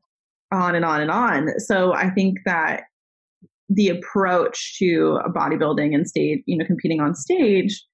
on 0.51 0.75
and 0.75 0.87
on 0.87 1.03
and 1.03 1.11
on. 1.11 1.61
So 1.61 1.93
I 1.93 2.09
think 2.09 2.39
that 2.47 2.85
the 3.69 3.91
approach 3.91 4.79
to 4.79 5.19
bodybuilding 5.37 5.95
and 5.95 6.09
stage, 6.09 6.41
you 6.47 6.57
know, 6.57 6.65
competing 6.65 7.03
on 7.03 7.15
stage 7.15 7.85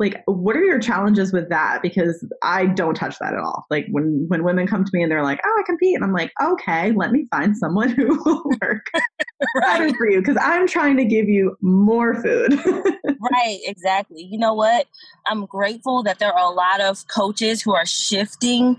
like 0.00 0.22
what 0.24 0.56
are 0.56 0.64
your 0.64 0.80
challenges 0.80 1.32
with 1.32 1.48
that? 1.50 1.80
Because 1.82 2.26
i 2.42 2.66
don't 2.66 2.94
touch 2.94 3.16
that 3.20 3.34
at 3.34 3.38
all. 3.38 3.66
Like 3.70 3.86
when 3.90 4.24
when 4.28 4.42
women 4.42 4.66
come 4.66 4.84
to 4.84 4.90
me 4.92 5.02
and 5.02 5.12
they're 5.12 5.22
like 5.22 5.40
oh 5.44 5.56
i 5.60 5.62
compete 5.64 5.94
and 5.94 6.02
i'm 6.02 6.12
like 6.12 6.32
okay 6.42 6.90
let 6.92 7.12
me 7.12 7.26
find 7.30 7.56
someone 7.56 7.90
who 7.90 8.06
will 8.24 8.42
work 8.60 8.86
right. 9.56 9.94
for 9.96 10.08
you 10.08 10.20
because 10.20 10.38
i'm 10.40 10.66
trying 10.66 10.96
to 10.96 11.04
give 11.04 11.28
you 11.28 11.56
more 11.60 12.20
food. 12.20 12.58
Right 13.32 13.58
exactly. 13.64 14.22
You 14.22 14.38
know 14.38 14.54
what? 14.54 14.86
I'm 15.26 15.44
grateful 15.44 16.02
that 16.04 16.18
there 16.18 16.32
are 16.32 16.50
a 16.50 16.54
lot 16.54 16.80
of 16.80 17.06
coaches 17.08 17.60
who 17.60 17.74
are 17.74 17.84
shifting 17.84 18.78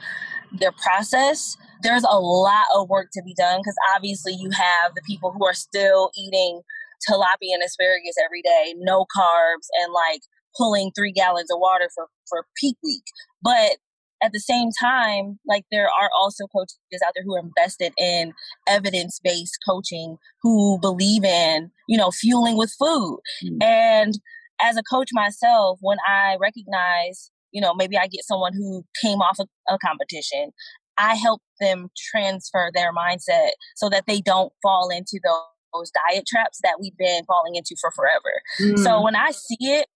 their 0.52 0.72
process. 0.72 1.58
There's 1.84 2.04
a 2.04 2.20
lot 2.20 2.66
of 2.76 2.90
work 2.90 3.10
to 3.14 3.22
be 3.22 3.36
done 3.36 3.60
because 3.60 3.76
obviously 3.96 4.34
you 4.34 4.50
have 4.50 4.96
the 4.96 5.02
people 5.06 5.32
who 5.32 5.46
are 5.46 5.54
still 5.54 6.10
eating 6.18 6.62
tilapia 7.08 7.54
and 7.54 7.64
asparagus 7.64 8.16
every 8.24 8.42
day 8.42 8.76
no 8.78 9.06
carbs 9.06 9.68
and 9.82 9.94
like 9.94 10.22
pulling 10.58 10.92
three 10.96 11.12
gallons 11.12 11.52
of 11.52 11.60
water 11.60 11.90
for, 11.94 12.08
for 12.30 12.46
peak 12.58 12.78
week. 12.84 13.04
But 13.42 13.78
at 14.24 14.32
the 14.34 14.40
same 14.40 14.70
time, 14.80 15.40
like 15.48 15.66
there 15.72 15.86
are 15.88 16.10
also 16.20 16.46
coaches 16.48 16.78
out 17.06 17.14
there 17.16 17.24
who 17.24 17.36
are 17.36 17.40
invested 17.42 17.94
in 17.98 18.34
evidence 18.68 19.20
based 19.24 19.58
coaching 19.68 20.18
who 20.42 20.80
believe 20.80 21.24
in, 21.24 21.72
you 21.88 21.98
know, 21.98 22.12
fueling 22.12 22.58
with 22.58 22.72
food. 22.78 23.20
Mm-hmm. 23.44 23.64
And 23.64 24.20
as 24.62 24.78
a 24.78 24.84
coach 24.84 25.10
myself, 25.12 25.80
when 25.82 25.98
I 26.08 26.38
recognize, 26.40 27.32
you 27.52 27.62
know, 27.62 27.74
maybe 27.74 27.98
I 27.98 28.08
get 28.08 28.24
someone 28.24 28.54
who 28.54 28.86
came 29.02 29.20
off 29.20 29.40
a, 29.40 29.74
a 29.74 29.80
competition, 29.80 30.52
I 30.98 31.16
help 31.16 31.42
them 31.60 31.90
transfer 32.12 32.70
their 32.74 32.94
mindset 32.94 33.52
so 33.76 33.90
that 33.90 34.04
they 34.08 34.22
don't 34.22 34.54
fall 34.62 34.90
into 34.90 35.20
those 35.24 35.42
those 35.74 35.92
diet 36.10 36.26
traps 36.28 36.60
that 36.64 36.80
we've 36.80 36.98
been 36.98 37.24
falling 37.26 37.56
into 37.56 37.76
for 37.80 37.92
forever. 37.92 38.42
Mm. 38.60 38.84
So 38.84 39.02
when 39.02 39.16
I 39.16 39.32
see 39.32 39.58
it, 39.60 39.88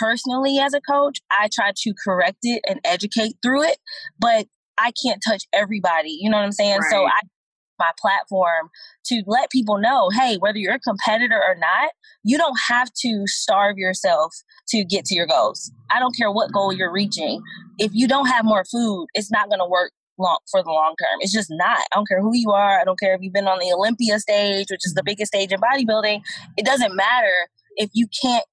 personally 0.00 0.58
as 0.58 0.74
a 0.74 0.80
coach, 0.80 1.20
I 1.30 1.48
try 1.52 1.72
to 1.76 1.94
correct 2.02 2.38
it 2.42 2.62
and 2.66 2.80
educate 2.84 3.34
through 3.42 3.64
it, 3.64 3.78
but 4.18 4.46
I 4.78 4.92
can't 5.04 5.22
touch 5.26 5.44
everybody. 5.52 6.16
You 6.20 6.30
know 6.30 6.38
what 6.38 6.44
I'm 6.44 6.52
saying? 6.52 6.78
Right. 6.78 6.90
So 6.90 7.04
I 7.04 7.20
my 7.80 7.90
platform 7.98 8.68
to 9.06 9.22
let 9.26 9.50
people 9.50 9.78
know, 9.78 10.10
hey, 10.10 10.36
whether 10.38 10.58
you're 10.58 10.74
a 10.74 10.80
competitor 10.80 11.36
or 11.42 11.56
not, 11.56 11.90
you 12.22 12.38
don't 12.38 12.58
have 12.68 12.90
to 13.00 13.22
starve 13.26 13.78
yourself 13.78 14.32
to 14.68 14.84
get 14.84 15.06
to 15.06 15.14
your 15.14 15.26
goals. 15.26 15.72
I 15.90 15.98
don't 15.98 16.14
care 16.14 16.30
what 16.30 16.52
goal 16.52 16.72
you're 16.72 16.92
reaching. 16.92 17.42
If 17.78 17.90
you 17.94 18.06
don't 18.06 18.26
have 18.26 18.44
more 18.44 18.64
food, 18.70 19.06
it's 19.14 19.32
not 19.32 19.48
going 19.48 19.60
to 19.60 19.66
work 19.66 19.92
long 20.18 20.38
for 20.50 20.62
the 20.62 20.70
long 20.70 20.94
term. 21.00 21.18
It's 21.20 21.32
just 21.32 21.48
not. 21.50 21.78
I 21.78 21.86
don't 21.94 22.06
care 22.06 22.20
who 22.20 22.36
you 22.36 22.50
are. 22.50 22.78
I 22.78 22.84
don't 22.84 23.00
care 23.00 23.14
if 23.14 23.22
you've 23.22 23.32
been 23.32 23.48
on 23.48 23.58
the 23.58 23.72
Olympia 23.74 24.18
stage, 24.18 24.66
which 24.70 24.84
is 24.84 24.92
the 24.94 25.02
biggest 25.02 25.32
stage 25.32 25.50
in 25.50 25.60
bodybuilding. 25.60 26.20
It 26.58 26.66
doesn't 26.66 26.94
matter 26.94 27.48
if 27.76 27.88
you 27.94 28.06
can't 28.22 28.44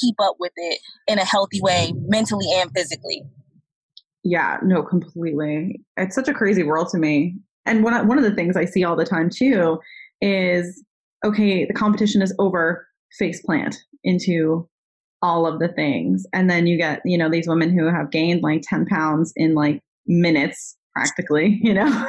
keep 0.00 0.16
up 0.20 0.36
with 0.38 0.52
it 0.56 0.80
in 1.06 1.18
a 1.18 1.24
healthy 1.24 1.60
way, 1.60 1.92
mentally 2.06 2.46
and 2.54 2.70
physically. 2.74 3.22
Yeah, 4.24 4.58
no, 4.62 4.82
completely. 4.82 5.80
It's 5.96 6.14
such 6.14 6.28
a 6.28 6.34
crazy 6.34 6.62
world 6.62 6.88
to 6.90 6.98
me. 6.98 7.36
And 7.66 7.84
one 7.84 8.06
one 8.06 8.18
of 8.18 8.24
the 8.24 8.34
things 8.34 8.56
I 8.56 8.64
see 8.64 8.84
all 8.84 8.96
the 8.96 9.04
time 9.04 9.30
too 9.30 9.78
is 10.20 10.82
okay, 11.24 11.64
the 11.64 11.74
competition 11.74 12.22
is 12.22 12.34
over, 12.38 12.86
face 13.18 13.42
plant 13.42 13.76
into 14.04 14.68
all 15.22 15.46
of 15.46 15.58
the 15.58 15.68
things. 15.68 16.24
And 16.32 16.48
then 16.48 16.66
you 16.66 16.76
get, 16.76 17.00
you 17.04 17.18
know, 17.18 17.28
these 17.28 17.48
women 17.48 17.76
who 17.76 17.86
have 17.86 18.10
gained 18.10 18.42
like 18.42 18.62
10 18.62 18.86
pounds 18.86 19.32
in 19.36 19.54
like 19.54 19.82
minutes 20.06 20.76
practically, 20.94 21.58
you 21.62 21.74
know? 21.74 22.06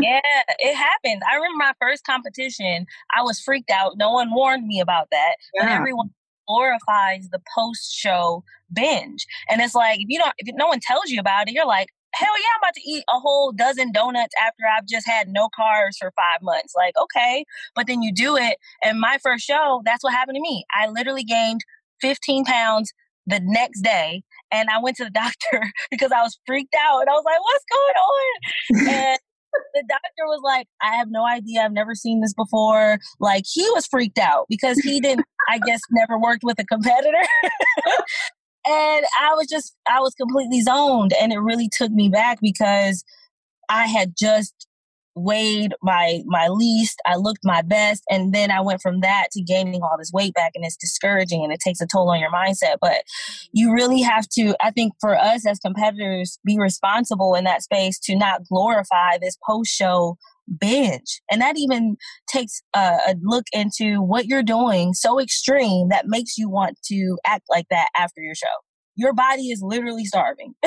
yeah, 0.00 0.20
it 0.58 0.74
happened. 0.74 1.22
I 1.30 1.36
remember 1.36 1.58
my 1.58 1.72
first 1.80 2.04
competition, 2.04 2.86
I 3.16 3.22
was 3.22 3.40
freaked 3.40 3.70
out. 3.70 3.92
No 3.96 4.12
one 4.12 4.34
warned 4.34 4.66
me 4.66 4.80
about 4.80 5.08
that. 5.10 5.36
Yeah. 5.54 5.66
But 5.66 5.72
everyone 5.72 6.10
glorifies 6.50 7.28
the 7.30 7.40
post 7.54 7.92
show 7.94 8.42
binge. 8.72 9.26
And 9.48 9.60
it's 9.60 9.74
like, 9.74 10.00
if 10.00 10.06
you 10.08 10.18
don't, 10.18 10.32
if 10.38 10.54
no 10.56 10.66
one 10.66 10.80
tells 10.80 11.10
you 11.10 11.20
about 11.20 11.48
it, 11.48 11.54
you're 11.54 11.66
like, 11.66 11.88
hell 12.12 12.38
yeah, 12.38 12.48
I'm 12.56 12.60
about 12.60 12.74
to 12.74 12.90
eat 12.90 13.04
a 13.08 13.18
whole 13.20 13.52
dozen 13.52 13.92
donuts 13.92 14.34
after 14.42 14.62
I've 14.66 14.86
just 14.86 15.06
had 15.06 15.28
no 15.28 15.48
carbs 15.48 15.96
for 15.98 16.12
five 16.16 16.42
months. 16.42 16.74
Like, 16.76 16.94
okay. 17.00 17.44
But 17.74 17.86
then 17.86 18.02
you 18.02 18.12
do 18.12 18.36
it. 18.36 18.56
And 18.82 19.00
my 19.00 19.18
first 19.22 19.44
show, 19.44 19.82
that's 19.84 20.02
what 20.02 20.12
happened 20.12 20.36
to 20.36 20.42
me. 20.42 20.64
I 20.74 20.88
literally 20.88 21.24
gained 21.24 21.60
15 22.00 22.44
pounds 22.44 22.92
the 23.26 23.40
next 23.42 23.82
day. 23.82 24.22
And 24.52 24.68
I 24.70 24.80
went 24.80 24.96
to 24.96 25.04
the 25.04 25.10
doctor 25.24 25.72
because 25.90 26.10
I 26.12 26.22
was 26.22 26.38
freaked 26.46 26.74
out. 26.74 27.02
And 27.02 27.10
I 27.10 27.12
was 27.12 27.24
like, 27.24 27.40
what's 27.40 27.64
going 27.70 27.96
on? 27.96 28.90
And 29.10 29.18
the 29.74 29.84
doctor 29.88 30.24
was 30.26 30.40
like, 30.44 30.66
I 30.82 30.96
have 30.96 31.08
no 31.10 31.26
idea. 31.26 31.62
I've 31.62 31.72
never 31.72 31.94
seen 31.94 32.20
this 32.20 32.34
before. 32.34 32.98
Like 33.18 33.44
he 33.50 33.62
was 33.70 33.86
freaked 33.86 34.18
out 34.18 34.46
because 34.48 34.78
he 34.78 35.00
didn't, 35.00 35.26
I 35.48 35.58
guess, 35.58 35.80
never 35.90 36.18
worked 36.18 36.42
with 36.42 36.58
a 36.58 36.64
competitor. 36.64 37.26
and 38.66 39.04
I 39.20 39.34
was 39.34 39.46
just, 39.48 39.74
I 39.88 40.00
was 40.00 40.14
completely 40.14 40.60
zoned. 40.62 41.12
And 41.20 41.32
it 41.32 41.38
really 41.38 41.68
took 41.76 41.90
me 41.90 42.08
back 42.08 42.38
because 42.40 43.04
I 43.68 43.86
had 43.86 44.14
just 44.18 44.66
weighed 45.14 45.74
my 45.82 46.20
my 46.26 46.48
least 46.48 47.00
i 47.06 47.16
looked 47.16 47.44
my 47.44 47.62
best 47.62 48.02
and 48.08 48.32
then 48.32 48.50
i 48.50 48.60
went 48.60 48.80
from 48.80 49.00
that 49.00 49.28
to 49.32 49.42
gaining 49.42 49.82
all 49.82 49.96
this 49.98 50.12
weight 50.12 50.34
back 50.34 50.52
and 50.54 50.64
it's 50.64 50.76
discouraging 50.76 51.42
and 51.42 51.52
it 51.52 51.60
takes 51.60 51.80
a 51.80 51.86
toll 51.86 52.10
on 52.10 52.20
your 52.20 52.30
mindset 52.30 52.76
but 52.80 53.02
you 53.52 53.72
really 53.72 54.00
have 54.00 54.28
to 54.28 54.54
i 54.62 54.70
think 54.70 54.92
for 55.00 55.16
us 55.16 55.46
as 55.46 55.58
competitors 55.58 56.38
be 56.44 56.58
responsible 56.58 57.34
in 57.34 57.44
that 57.44 57.62
space 57.62 57.98
to 57.98 58.16
not 58.16 58.46
glorify 58.48 59.18
this 59.18 59.36
post 59.46 59.70
show 59.70 60.16
binge 60.58 61.20
and 61.30 61.40
that 61.40 61.56
even 61.56 61.96
takes 62.28 62.62
a, 62.74 62.98
a 63.08 63.14
look 63.22 63.44
into 63.52 64.02
what 64.02 64.26
you're 64.26 64.42
doing 64.42 64.92
so 64.92 65.20
extreme 65.20 65.88
that 65.88 66.06
makes 66.06 66.36
you 66.36 66.48
want 66.48 66.76
to 66.84 67.18
act 67.24 67.44
like 67.48 67.66
that 67.70 67.88
after 67.96 68.20
your 68.20 68.34
show. 68.34 68.46
Your 68.96 69.12
body 69.12 69.50
is 69.50 69.62
literally 69.62 70.04
starving. 70.04 70.54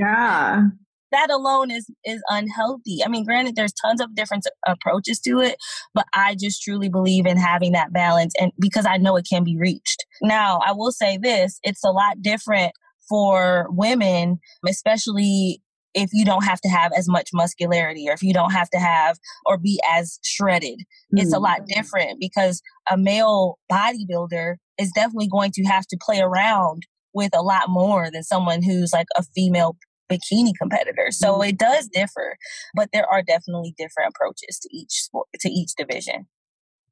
Yeah 0.00 0.64
that 1.12 1.30
alone 1.30 1.70
is 1.70 1.88
is 2.04 2.22
unhealthy. 2.28 2.98
I 3.04 3.08
mean, 3.08 3.24
granted, 3.24 3.56
there's 3.56 3.72
tons 3.72 4.00
of 4.00 4.14
different 4.14 4.44
approaches 4.66 5.20
to 5.20 5.40
it, 5.40 5.56
but 5.94 6.06
I 6.14 6.36
just 6.38 6.62
truly 6.62 6.88
believe 6.88 7.26
in 7.26 7.36
having 7.36 7.72
that 7.72 7.92
balance, 7.92 8.34
and 8.40 8.52
because 8.58 8.86
I 8.86 8.96
know 8.96 9.16
it 9.16 9.26
can 9.28 9.44
be 9.44 9.56
reached. 9.56 10.04
Now, 10.22 10.60
I 10.64 10.72
will 10.72 10.92
say 10.92 11.18
this: 11.18 11.58
it's 11.62 11.84
a 11.84 11.90
lot 11.90 12.22
different 12.22 12.72
for 13.08 13.66
women, 13.70 14.38
especially 14.68 15.62
if 15.94 16.10
you 16.12 16.26
don't 16.26 16.44
have 16.44 16.60
to 16.60 16.68
have 16.68 16.92
as 16.92 17.08
much 17.08 17.30
muscularity 17.32 18.06
or 18.08 18.12
if 18.12 18.22
you 18.22 18.34
don't 18.34 18.52
have 18.52 18.68
to 18.68 18.78
have 18.78 19.18
or 19.46 19.56
be 19.56 19.80
as 19.90 20.18
shredded. 20.22 20.80
Mm-hmm. 20.80 21.18
It's 21.18 21.32
a 21.32 21.38
lot 21.38 21.62
mm. 21.62 21.66
different 21.68 22.20
because 22.20 22.60
a 22.90 22.98
male 22.98 23.58
bodybuilder 23.72 24.56
is 24.78 24.92
definitely 24.94 25.28
going 25.28 25.52
to 25.52 25.62
have 25.64 25.86
to 25.86 25.98
play 25.98 26.20
around 26.20 26.82
with 27.14 27.34
a 27.34 27.40
lot 27.40 27.70
more 27.70 28.10
than 28.10 28.22
someone 28.22 28.62
who's 28.62 28.92
like 28.92 29.06
a 29.16 29.22
female 29.34 29.74
bikini 30.10 30.52
competitors. 30.60 31.18
So 31.18 31.34
mm-hmm. 31.34 31.50
it 31.50 31.58
does 31.58 31.88
differ, 31.88 32.36
but 32.74 32.88
there 32.92 33.06
are 33.10 33.22
definitely 33.22 33.74
different 33.76 34.14
approaches 34.14 34.58
to 34.60 34.68
each 34.76 34.92
sport, 34.92 35.26
to 35.40 35.48
each 35.48 35.70
division. 35.76 36.26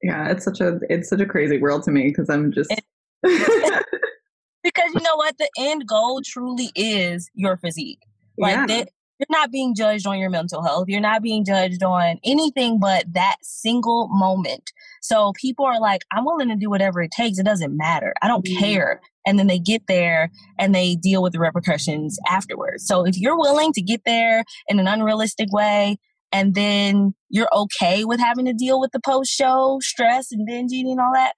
Yeah, 0.03 0.31
it's 0.31 0.45
such 0.45 0.61
a 0.61 0.81
it's 0.91 1.09
such 1.09 1.21
a 1.21 1.27
crazy 1.27 1.59
world 1.59 1.83
to 1.85 1.91
me 1.91 2.09
because 2.09 2.29
I'm 2.29 2.53
just 2.53 2.71
because 3.23 4.95
you 4.95 5.01
know 5.01 5.17
what 5.17 5.39
the 5.39 5.49
end 5.59 5.87
goal 5.87 6.21
truly 6.25 6.71
is 6.75 7.31
your 7.35 7.57
physique. 7.57 8.03
Like 8.37 8.57
yeah. 8.57 8.67
that 8.67 8.89
you're 9.19 9.27
not 9.31 9.53
being 9.53 9.75
judged 9.75 10.07
on 10.07 10.19
your 10.19 10.31
mental 10.31 10.63
health. 10.63 10.87
You're 10.89 11.01
not 11.01 11.23
being 11.23 11.45
judged 11.45 11.83
on 11.83 12.19
anything 12.25 12.81
but 12.81 13.05
that 13.13 13.37
single 13.43 14.09
moment. 14.09 14.73
So 15.03 15.33
people 15.41 15.65
are 15.65 15.81
like, 15.81 16.03
I'm 16.11 16.25
willing 16.25 16.49
to 16.49 16.57
do 16.57 16.69
whatever 16.71 17.01
it 17.03 17.11
takes. 17.11 17.39
It 17.39 17.45
doesn't 17.45 17.77
matter. 17.77 18.15
I 18.23 18.29
don't 18.29 18.45
mm-hmm. 18.45 18.59
care 18.59 19.01
and 19.27 19.39
then 19.39 19.47
they 19.47 19.59
get 19.59 19.83
there 19.87 20.31
and 20.59 20.75
they 20.75 20.97
deal 20.97 21.23
with 21.23 21.33
the 21.33 21.39
repercussions 21.39 22.19
afterwards. 22.29 22.87
So 22.87 23.07
if 23.07 23.19
you're 23.19 23.39
willing 23.39 23.73
to 23.73 23.83
get 23.83 24.03
there 24.05 24.45
in 24.69 24.79
an 24.79 24.87
unrealistic 24.87 25.53
way 25.53 25.99
and 26.33 26.55
then 26.55 27.15
you're 27.31 27.55
okay 27.55 28.05
with 28.05 28.21
having 28.21 28.47
to 28.47 28.53
deal 28.53 28.81
with 28.81 28.91
the 28.93 29.01
post 29.01 29.31
show 29.31 29.79
stress 29.81 30.33
and 30.33 30.47
binge 30.47 30.73
eating 30.73 30.93
and 30.93 31.01
all 31.01 31.13
that, 31.15 31.35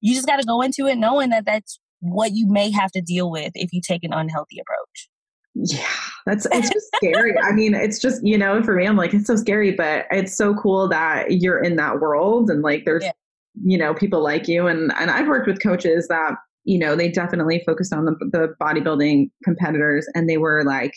you 0.00 0.14
just 0.14 0.26
got 0.26 0.40
to 0.40 0.46
go 0.46 0.62
into 0.62 0.86
it 0.86 0.96
knowing 0.96 1.30
that 1.30 1.44
that's 1.44 1.78
what 2.00 2.32
you 2.32 2.50
may 2.50 2.70
have 2.70 2.90
to 2.92 3.02
deal 3.02 3.30
with 3.30 3.52
if 3.54 3.72
you 3.72 3.80
take 3.86 4.02
an 4.04 4.12
unhealthy 4.12 4.58
approach. 4.58 5.09
Yeah, 5.62 5.86
that's 6.26 6.46
it's 6.52 6.70
just 6.70 6.86
scary. 6.96 7.34
I 7.38 7.52
mean, 7.52 7.74
it's 7.74 8.00
just, 8.00 8.24
you 8.24 8.38
know, 8.38 8.62
for 8.62 8.74
me, 8.74 8.86
I'm 8.86 8.96
like, 8.96 9.12
it's 9.12 9.26
so 9.26 9.36
scary, 9.36 9.72
but 9.72 10.06
it's 10.10 10.36
so 10.36 10.54
cool 10.54 10.88
that 10.88 11.40
you're 11.42 11.62
in 11.62 11.76
that 11.76 12.00
world 12.00 12.50
and 12.50 12.62
like 12.62 12.84
there's, 12.84 13.04
yeah. 13.04 13.12
you 13.62 13.76
know, 13.76 13.92
people 13.94 14.22
like 14.22 14.48
you. 14.48 14.66
And 14.66 14.92
and 14.98 15.10
I've 15.10 15.28
worked 15.28 15.46
with 15.46 15.62
coaches 15.62 16.08
that 16.08 16.34
you 16.64 16.78
know, 16.78 16.94
they 16.94 17.08
definitely 17.10 17.62
focused 17.64 17.92
on 17.92 18.04
the, 18.04 18.14
the 18.32 18.54
bodybuilding 18.60 19.30
competitors 19.44 20.06
and 20.14 20.28
they 20.28 20.36
were 20.36 20.62
like, 20.62 20.92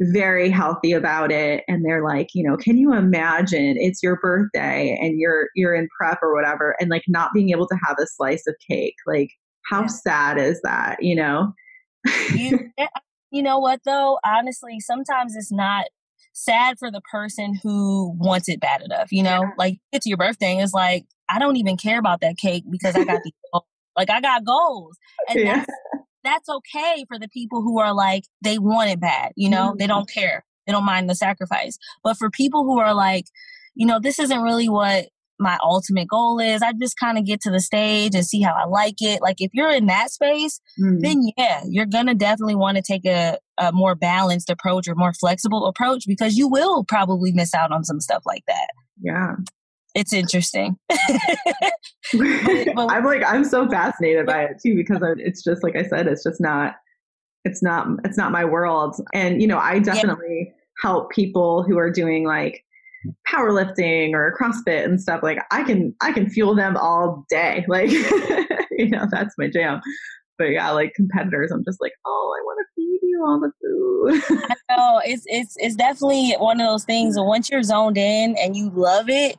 very 0.00 0.50
healthy 0.50 0.92
about 0.92 1.32
it 1.32 1.64
and 1.68 1.82
they're 1.82 2.04
like 2.04 2.28
you 2.34 2.46
know 2.46 2.54
can 2.54 2.76
you 2.76 2.92
imagine 2.92 3.76
it's 3.78 4.02
your 4.02 4.16
birthday 4.16 4.94
and 5.00 5.18
you're 5.18 5.48
you're 5.54 5.74
in 5.74 5.88
prep 5.96 6.18
or 6.22 6.34
whatever 6.34 6.76
and 6.78 6.90
like 6.90 7.04
not 7.08 7.32
being 7.32 7.48
able 7.48 7.66
to 7.66 7.78
have 7.82 7.96
a 7.98 8.06
slice 8.06 8.46
of 8.46 8.54
cake 8.70 8.94
like 9.06 9.30
how 9.70 9.80
yeah. 9.80 9.86
sad 9.86 10.38
is 10.38 10.60
that 10.62 11.02
you 11.02 11.14
know 11.14 11.50
you, 12.34 12.58
you 13.30 13.42
know 13.42 13.58
what 13.58 13.80
though 13.84 14.18
honestly 14.24 14.80
sometimes 14.80 15.36
it's 15.36 15.52
not 15.52 15.86
sad 16.32 16.78
for 16.78 16.90
the 16.90 17.00
person 17.10 17.58
who 17.62 18.14
wants 18.18 18.48
it 18.48 18.60
bad 18.60 18.82
enough 18.82 19.10
you 19.10 19.22
know 19.22 19.42
yeah. 19.42 19.50
like 19.58 19.78
it's 19.92 20.06
your 20.06 20.18
birthday 20.18 20.56
it's 20.58 20.74
like 20.74 21.04
i 21.28 21.38
don't 21.38 21.56
even 21.56 21.76
care 21.76 21.98
about 21.98 22.20
that 22.20 22.36
cake 22.36 22.64
because 22.70 22.94
i 22.94 23.04
got 23.04 23.22
the 23.22 23.32
like 23.96 24.10
i 24.10 24.20
got 24.20 24.44
goals 24.44 24.98
and 25.28 25.40
yeah. 25.40 25.56
that's 25.56 25.66
that's 26.26 26.48
okay 26.48 27.04
for 27.08 27.18
the 27.18 27.28
people 27.28 27.62
who 27.62 27.78
are 27.78 27.94
like, 27.94 28.24
they 28.42 28.58
want 28.58 28.90
it 28.90 29.00
bad, 29.00 29.32
you 29.36 29.48
know, 29.48 29.68
mm-hmm. 29.68 29.78
they 29.78 29.86
don't 29.86 30.10
care. 30.10 30.44
They 30.66 30.72
don't 30.72 30.84
mind 30.84 31.08
the 31.08 31.14
sacrifice. 31.14 31.78
But 32.02 32.16
for 32.16 32.28
people 32.28 32.64
who 32.64 32.78
are 32.80 32.92
like, 32.92 33.26
you 33.74 33.86
know, 33.86 34.00
this 34.00 34.18
isn't 34.18 34.42
really 34.42 34.68
what 34.68 35.06
my 35.38 35.58
ultimate 35.62 36.08
goal 36.08 36.38
is. 36.38 36.62
I 36.62 36.72
just 36.72 36.98
kind 36.98 37.18
of 37.18 37.24
get 37.24 37.40
to 37.42 37.50
the 37.50 37.60
stage 37.60 38.14
and 38.14 38.24
see 38.24 38.40
how 38.40 38.52
I 38.52 38.64
like 38.66 39.00
it. 39.00 39.20
Like 39.22 39.36
if 39.40 39.50
you're 39.52 39.72
in 39.72 39.86
that 39.86 40.10
space, 40.10 40.60
mm-hmm. 40.80 41.00
then 41.00 41.28
yeah, 41.36 41.62
you're 41.68 41.86
gonna 41.86 42.14
definitely 42.14 42.56
want 42.56 42.76
to 42.76 42.82
take 42.82 43.04
a, 43.04 43.38
a 43.58 43.72
more 43.72 43.94
balanced 43.94 44.50
approach 44.50 44.88
or 44.88 44.94
more 44.94 45.12
flexible 45.12 45.66
approach 45.66 46.04
because 46.06 46.36
you 46.36 46.48
will 46.48 46.84
probably 46.84 47.32
miss 47.32 47.54
out 47.54 47.72
on 47.72 47.84
some 47.84 48.00
stuff 48.00 48.22
like 48.26 48.44
that. 48.46 48.68
Yeah 49.00 49.36
it's 49.96 50.12
interesting. 50.12 50.76
I'm 52.14 53.04
like 53.04 53.24
I'm 53.26 53.44
so 53.44 53.68
fascinated 53.68 54.26
by 54.26 54.42
it 54.44 54.60
too 54.62 54.76
because 54.76 54.98
it's 55.18 55.42
just 55.42 55.64
like 55.64 55.74
I 55.74 55.84
said, 55.84 56.06
it's 56.06 56.22
just 56.22 56.40
not 56.40 56.74
it's 57.46 57.62
not 57.62 57.88
it's 58.04 58.18
not 58.18 58.30
my 58.30 58.44
world. 58.44 58.96
And 59.14 59.40
you 59.40 59.48
know, 59.48 59.58
I 59.58 59.78
definitely 59.78 60.48
yeah. 60.48 60.54
help 60.82 61.10
people 61.10 61.62
who 61.62 61.78
are 61.78 61.90
doing 61.90 62.26
like 62.26 62.62
powerlifting 63.28 64.12
or 64.12 64.36
CrossFit 64.40 64.84
and 64.84 65.00
stuff. 65.00 65.22
Like 65.22 65.38
I 65.50 65.62
can 65.62 65.94
I 66.00 66.12
can 66.12 66.28
fuel 66.28 66.54
them 66.54 66.76
all 66.76 67.24
day. 67.28 67.64
Like 67.68 67.90
you 67.90 68.88
know, 68.88 69.06
that's 69.10 69.34
my 69.38 69.48
jam. 69.48 69.80
But 70.38 70.46
yeah, 70.46 70.70
like 70.70 70.92
competitors, 70.94 71.50
I'm 71.50 71.64
just 71.64 71.80
like, 71.80 71.92
oh, 72.06 72.36
I 72.38 72.42
want 72.44 72.58
to 72.60 72.74
feed 72.76 73.00
you 73.02 73.24
all 73.26 73.40
the 73.40 73.52
food. 73.60 74.48
I 74.50 74.76
know 74.76 75.00
it's 75.04 75.24
it's 75.26 75.54
it's 75.58 75.76
definitely 75.76 76.34
one 76.38 76.60
of 76.60 76.66
those 76.66 76.84
things. 76.84 77.16
Once 77.18 77.50
you're 77.50 77.62
zoned 77.62 77.98
in 77.98 78.36
and 78.38 78.56
you 78.56 78.70
love 78.70 79.08
it, 79.08 79.36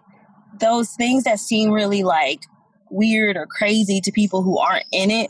those 0.59 0.91
things 0.91 1.23
that 1.23 1.39
seem 1.39 1.71
really 1.71 2.03
like 2.03 2.41
weird 2.89 3.37
or 3.37 3.45
crazy 3.45 4.01
to 4.01 4.11
people 4.11 4.43
who 4.43 4.57
aren't 4.57 4.85
in 4.91 5.11
it 5.11 5.29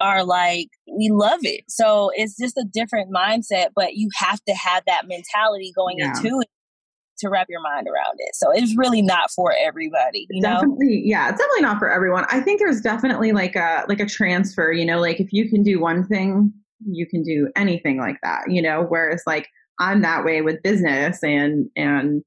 are 0.00 0.24
like 0.24 0.68
we 0.90 1.10
love 1.10 1.40
it 1.42 1.62
so 1.68 2.10
it's 2.14 2.36
just 2.36 2.56
a 2.56 2.64
different 2.72 3.12
mindset 3.12 3.68
but 3.74 3.94
you 3.94 4.08
have 4.16 4.42
to 4.44 4.52
have 4.52 4.82
that 4.86 5.06
mentality 5.06 5.72
going 5.76 5.98
yeah. 5.98 6.08
into 6.16 6.40
it 6.40 6.48
to 7.22 7.30
wrap 7.30 7.46
your 7.48 7.62
mind 7.62 7.86
around 7.86 8.16
it 8.18 8.34
so 8.34 8.50
it's 8.50 8.76
really 8.76 9.02
not 9.02 9.30
for 9.30 9.54
everybody 9.64 10.26
you 10.30 10.42
definitely 10.42 10.86
know? 10.86 11.02
yeah 11.04 11.28
it's 11.30 11.38
definitely 11.38 11.62
not 11.62 11.78
for 11.78 11.90
everyone 11.90 12.24
i 12.30 12.40
think 12.40 12.58
there's 12.58 12.80
definitely 12.80 13.32
like 13.32 13.56
a 13.56 13.84
like 13.88 14.00
a 14.00 14.06
transfer 14.06 14.72
you 14.72 14.84
know 14.84 15.00
like 15.00 15.20
if 15.20 15.32
you 15.32 15.48
can 15.48 15.62
do 15.62 15.80
one 15.80 16.06
thing 16.06 16.52
you 16.86 17.06
can 17.06 17.22
do 17.22 17.50
anything 17.56 17.98
like 17.98 18.18
that 18.22 18.42
you 18.48 18.60
know 18.60 18.82
whereas 18.82 19.22
like 19.26 19.48
i'm 19.78 20.02
that 20.02 20.24
way 20.24 20.42
with 20.42 20.62
business 20.62 21.22
and 21.22 21.68
and 21.76 22.22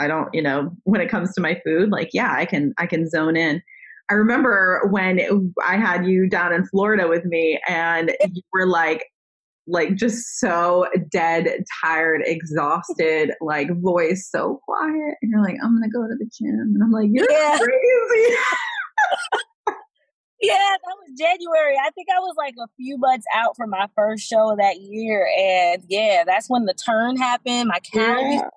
I 0.00 0.08
don't, 0.08 0.28
you 0.32 0.42
know, 0.42 0.72
when 0.84 1.00
it 1.00 1.10
comes 1.10 1.34
to 1.34 1.40
my 1.40 1.60
food, 1.64 1.90
like, 1.90 2.10
yeah, 2.12 2.32
I 2.32 2.46
can, 2.46 2.72
I 2.78 2.86
can 2.86 3.08
zone 3.08 3.36
in. 3.36 3.62
I 4.10 4.14
remember 4.14 4.88
when 4.90 5.20
I 5.64 5.76
had 5.76 6.04
you 6.04 6.28
down 6.28 6.52
in 6.52 6.66
Florida 6.66 7.06
with 7.06 7.24
me 7.24 7.60
and 7.68 8.10
you 8.32 8.42
were 8.52 8.66
like, 8.66 9.06
like 9.66 9.96
just 9.96 10.38
so 10.38 10.86
dead, 11.10 11.64
tired, 11.82 12.22
exhausted, 12.24 13.32
like 13.40 13.68
voice 13.80 14.28
so 14.30 14.60
quiet. 14.64 15.16
And 15.22 15.30
you're 15.30 15.42
like, 15.42 15.56
I'm 15.62 15.80
to 15.82 15.88
go 15.88 16.06
to 16.06 16.14
the 16.18 16.30
gym. 16.32 16.74
And 16.74 16.82
I'm 16.82 16.90
like, 16.90 17.08
you're 17.12 17.30
yeah. 17.30 17.58
crazy. 17.58 18.36
yeah, 20.42 20.54
that 20.54 20.96
was 20.96 21.18
January. 21.18 21.76
I 21.76 21.90
think 21.90 22.08
I 22.14 22.20
was 22.20 22.34
like 22.36 22.54
a 22.58 22.66
few 22.76 22.98
months 22.98 23.26
out 23.34 23.56
from 23.56 23.70
my 23.70 23.86
first 23.94 24.26
show 24.26 24.56
that 24.58 24.80
year. 24.80 25.28
And 25.38 25.84
yeah, 25.88 26.24
that's 26.26 26.48
when 26.48 26.64
the 26.64 26.74
turn 26.74 27.16
happened. 27.16 27.68
My 27.68 27.78
calories 27.80 28.36
yeah. 28.36 28.48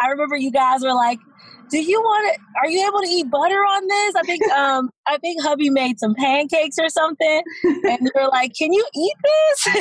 I 0.00 0.08
remember 0.08 0.36
you 0.36 0.50
guys 0.50 0.82
were 0.82 0.94
like, 0.94 1.18
"Do 1.68 1.78
you 1.78 2.00
want 2.00 2.34
to? 2.34 2.40
Are 2.62 2.70
you 2.70 2.86
able 2.86 3.00
to 3.00 3.08
eat 3.08 3.30
butter 3.30 3.60
on 3.60 3.86
this?" 3.86 4.14
I 4.14 4.22
think 4.22 4.42
um 4.52 4.90
I 5.08 5.18
think 5.18 5.42
hubby 5.42 5.70
made 5.70 5.98
some 5.98 6.14
pancakes 6.14 6.76
or 6.78 6.88
something, 6.88 7.42
and 7.64 7.98
you 8.00 8.10
were 8.14 8.28
like, 8.28 8.52
"Can 8.54 8.72
you 8.72 8.84
eat 8.94 9.14
this?" 9.22 9.62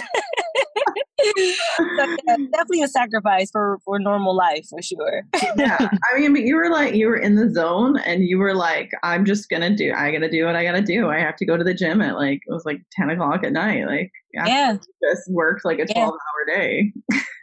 so, 1.77 2.17
yeah, 2.27 2.37
definitely 2.51 2.83
a 2.83 2.87
sacrifice 2.87 3.49
for 3.51 3.79
for 3.85 3.99
normal 3.99 4.35
life 4.35 4.65
for 4.69 4.81
sure. 4.81 5.23
yeah, 5.55 5.77
I 5.79 6.19
mean, 6.19 6.33
but 6.33 6.43
you 6.43 6.55
were 6.55 6.69
like 6.69 6.93
you 6.95 7.07
were 7.07 7.17
in 7.17 7.35
the 7.35 7.49
zone, 7.53 7.97
and 7.99 8.23
you 8.23 8.37
were 8.37 8.53
like, 8.53 8.91
"I'm 9.03 9.25
just 9.25 9.49
gonna 9.49 9.75
do. 9.75 9.93
I 9.93 10.11
gotta 10.11 10.29
do 10.29 10.45
what 10.45 10.55
I 10.55 10.63
gotta 10.63 10.81
do. 10.81 11.09
I 11.09 11.19
have 11.19 11.35
to 11.37 11.45
go 11.45 11.57
to 11.57 11.63
the 11.63 11.73
gym 11.73 12.01
at 12.01 12.15
like 12.15 12.41
it 12.47 12.53
was 12.53 12.65
like 12.65 12.81
ten 12.91 13.09
o'clock 13.09 13.43
at 13.43 13.53
night. 13.53 13.85
Like 13.87 14.11
yeah, 14.33 14.77
just 15.03 15.31
worked 15.31 15.65
like 15.65 15.79
a 15.79 15.85
twelve 15.85 16.13
yeah. 16.13 16.53
hour 16.53 16.57
day. 16.57 16.93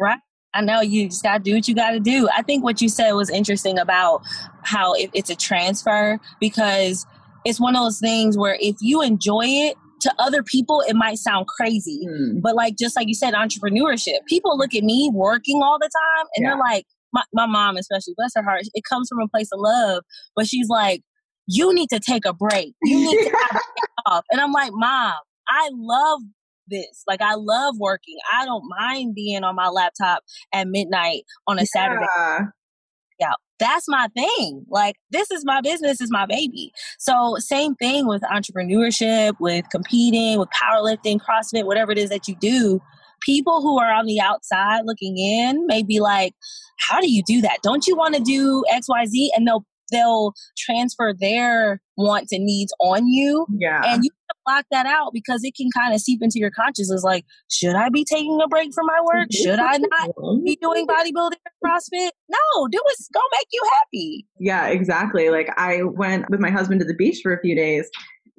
right. 0.00 0.18
I 0.54 0.60
know 0.60 0.80
you 0.80 1.08
just 1.08 1.22
got 1.22 1.38
to 1.38 1.42
do 1.42 1.54
what 1.54 1.66
you 1.66 1.74
got 1.74 1.92
to 1.92 2.00
do. 2.00 2.28
I 2.34 2.42
think 2.42 2.62
what 2.62 2.80
you 2.80 2.88
said 2.88 3.12
was 3.12 3.30
interesting 3.30 3.78
about 3.78 4.22
how 4.62 4.94
it, 4.94 5.10
it's 5.14 5.30
a 5.30 5.36
transfer 5.36 6.18
because 6.40 7.06
it's 7.44 7.60
one 7.60 7.74
of 7.74 7.82
those 7.82 7.98
things 7.98 8.36
where 8.36 8.56
if 8.60 8.76
you 8.80 9.02
enjoy 9.02 9.44
it, 9.46 9.76
to 10.02 10.12
other 10.18 10.42
people 10.42 10.82
it 10.88 10.94
might 10.94 11.16
sound 11.16 11.46
crazy 11.46 12.06
mm. 12.06 12.42
but 12.42 12.54
like 12.54 12.76
just 12.76 12.96
like 12.96 13.06
you 13.06 13.14
said 13.14 13.34
entrepreneurship 13.34 14.18
people 14.26 14.58
look 14.58 14.74
at 14.74 14.82
me 14.82 15.08
working 15.14 15.60
all 15.62 15.78
the 15.78 15.88
time 15.88 16.26
and 16.34 16.42
yeah. 16.42 16.50
they're 16.50 16.58
like 16.58 16.84
my, 17.12 17.22
my 17.32 17.46
mom 17.46 17.76
especially 17.76 18.12
bless 18.16 18.32
her 18.34 18.42
heart 18.42 18.62
it 18.74 18.82
comes 18.88 19.08
from 19.08 19.20
a 19.20 19.28
place 19.28 19.48
of 19.52 19.60
love 19.60 20.02
but 20.34 20.46
she's 20.46 20.68
like 20.68 21.02
you 21.46 21.72
need 21.72 21.88
to 21.88 22.00
take 22.00 22.24
a 22.26 22.32
break 22.32 22.74
you 22.82 22.98
need 22.98 23.28
to 23.28 23.30
have 23.52 23.60
a 23.60 24.10
off 24.10 24.24
and 24.30 24.40
i'm 24.40 24.52
like 24.52 24.72
mom 24.74 25.14
i 25.48 25.70
love 25.72 26.20
this. 26.68 27.04
Like 27.06 27.20
I 27.20 27.34
love 27.34 27.76
working. 27.78 28.16
I 28.32 28.44
don't 28.44 28.64
mind 28.80 29.14
being 29.14 29.44
on 29.44 29.54
my 29.54 29.68
laptop 29.68 30.22
at 30.52 30.68
midnight 30.68 31.24
on 31.46 31.58
a 31.58 31.62
yeah. 31.62 31.66
Saturday. 31.66 32.06
Yeah, 33.20 33.34
that's 33.58 33.88
my 33.88 34.08
thing. 34.14 34.64
Like 34.68 34.96
this 35.10 35.30
is 35.30 35.44
my 35.44 35.60
business, 35.60 36.00
is 36.00 36.10
my 36.10 36.26
baby. 36.26 36.72
So 36.98 37.36
same 37.38 37.74
thing 37.76 38.06
with 38.06 38.22
entrepreneurship, 38.22 39.34
with 39.38 39.64
competing, 39.70 40.38
with 40.38 40.48
powerlifting, 40.50 41.20
CrossFit, 41.20 41.64
whatever 41.64 41.92
it 41.92 41.98
is 41.98 42.10
that 42.10 42.26
you 42.26 42.36
do. 42.40 42.80
People 43.20 43.62
who 43.62 43.78
are 43.78 43.92
on 43.92 44.06
the 44.06 44.20
outside 44.20 44.80
looking 44.84 45.16
in 45.16 45.64
may 45.68 45.84
be 45.84 46.00
like, 46.00 46.34
"How 46.80 47.00
do 47.00 47.08
you 47.08 47.22
do 47.24 47.40
that? 47.42 47.58
Don't 47.62 47.86
you 47.86 47.96
want 47.96 48.16
to 48.16 48.20
do 48.20 48.64
X, 48.68 48.88
Y, 48.88 49.06
Z?" 49.06 49.32
And 49.36 49.46
they'll 49.46 49.64
they'll 49.90 50.34
transfer 50.56 51.14
their 51.18 51.80
wants 51.96 52.32
and 52.32 52.44
needs 52.44 52.72
on 52.80 53.06
you. 53.06 53.46
Yeah. 53.58 53.82
And 53.84 54.04
you 54.04 54.10
block 54.46 54.64
that 54.70 54.86
out 54.86 55.12
because 55.12 55.44
it 55.44 55.54
can 55.56 55.68
kind 55.70 55.94
of 55.94 56.00
seep 56.00 56.20
into 56.22 56.38
your 56.38 56.50
consciousness 56.50 57.02
like, 57.02 57.24
should 57.50 57.76
I 57.76 57.88
be 57.88 58.04
taking 58.04 58.40
a 58.42 58.48
break 58.48 58.72
from 58.74 58.86
my 58.86 59.00
work? 59.14 59.28
Should 59.32 59.58
I 59.58 59.78
not 59.78 60.10
be 60.44 60.58
doing 60.60 60.86
bodybuilding 60.86 61.36
or 61.36 61.68
CrossFit? 61.68 62.10
No, 62.28 62.68
do 62.70 62.80
what's 62.82 63.08
gonna 63.12 63.24
make 63.32 63.46
you 63.52 63.62
happy. 63.74 64.26
Yeah, 64.40 64.68
exactly. 64.68 65.30
Like 65.30 65.48
I 65.56 65.82
went 65.82 66.28
with 66.30 66.40
my 66.40 66.50
husband 66.50 66.80
to 66.80 66.86
the 66.86 66.94
beach 66.94 67.20
for 67.22 67.34
a 67.34 67.40
few 67.40 67.54
days 67.54 67.88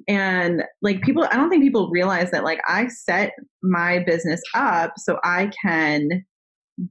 and 0.06 0.64
like 0.82 1.00
people 1.00 1.26
i 1.30 1.36
don't 1.36 1.48
think 1.48 1.62
people 1.62 1.88
realize 1.90 2.30
that 2.30 2.44
like 2.44 2.60
i 2.68 2.86
set 2.88 3.32
my 3.62 4.04
business 4.06 4.38
up 4.54 4.92
so 4.98 5.18
i 5.24 5.50
can 5.62 6.22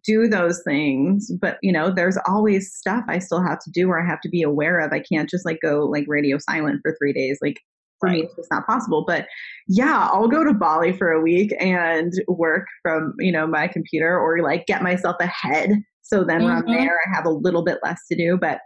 do 0.05 0.27
those 0.27 0.61
things 0.63 1.29
but 1.41 1.57
you 1.61 1.71
know 1.71 1.91
there's 1.93 2.17
always 2.25 2.73
stuff 2.73 3.03
i 3.09 3.19
still 3.19 3.43
have 3.43 3.59
to 3.59 3.69
do 3.71 3.89
or 3.89 4.01
i 4.01 4.07
have 4.07 4.21
to 4.21 4.29
be 4.29 4.41
aware 4.41 4.79
of. 4.79 4.91
I 4.91 4.99
can't 4.99 5.29
just 5.29 5.45
like 5.45 5.59
go 5.61 5.85
like 5.85 6.05
radio 6.07 6.37
silent 6.37 6.79
for 6.81 6.95
three 6.97 7.13
days. 7.13 7.39
Like 7.41 7.59
for 7.99 8.07
right. 8.07 8.15
me 8.15 8.23
it's 8.23 8.35
just 8.35 8.51
not 8.51 8.65
possible. 8.65 9.03
But 9.05 9.27
yeah 9.67 10.09
i'll 10.11 10.27
go 10.27 10.43
to 10.43 10.53
bali 10.53 10.91
for 10.91 11.11
a 11.11 11.21
week 11.21 11.53
and 11.59 12.11
work 12.27 12.65
from 12.81 13.13
you 13.19 13.31
know 13.31 13.47
my 13.47 13.67
computer 13.67 14.17
or 14.19 14.41
like 14.41 14.65
get 14.65 14.81
myself 14.81 15.15
ahead 15.21 15.71
so 16.01 16.23
then 16.23 16.39
mm-hmm. 16.39 16.45
when 16.45 16.55
i'm 16.55 16.65
there 16.65 16.99
i 17.05 17.15
have 17.15 17.25
a 17.25 17.29
little 17.29 17.63
bit 17.63 17.79
less 17.83 18.01
to 18.09 18.17
do. 18.17 18.37
But 18.39 18.59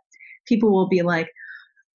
people 0.48 0.72
will 0.72 0.90
be 0.90 1.02
like 1.02 1.30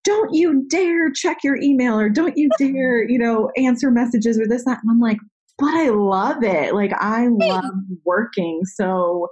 don't 0.04 0.34
you 0.34 0.66
dare 0.68 1.12
check 1.12 1.38
your 1.44 1.56
email 1.56 1.98
or 1.98 2.08
don't 2.08 2.36
you 2.36 2.50
dare 2.58 3.08
you 3.08 3.18
know 3.18 3.50
answer 3.56 3.90
messages 3.90 4.38
or 4.38 4.46
this 4.46 4.64
that. 4.64 4.78
And 4.82 4.90
i'm 4.90 5.00
like 5.00 5.18
but 5.62 5.74
I 5.74 5.90
love 5.90 6.42
it. 6.42 6.74
Like 6.74 6.92
I 6.98 7.28
love 7.28 7.64
working. 8.04 8.62
So 8.64 9.28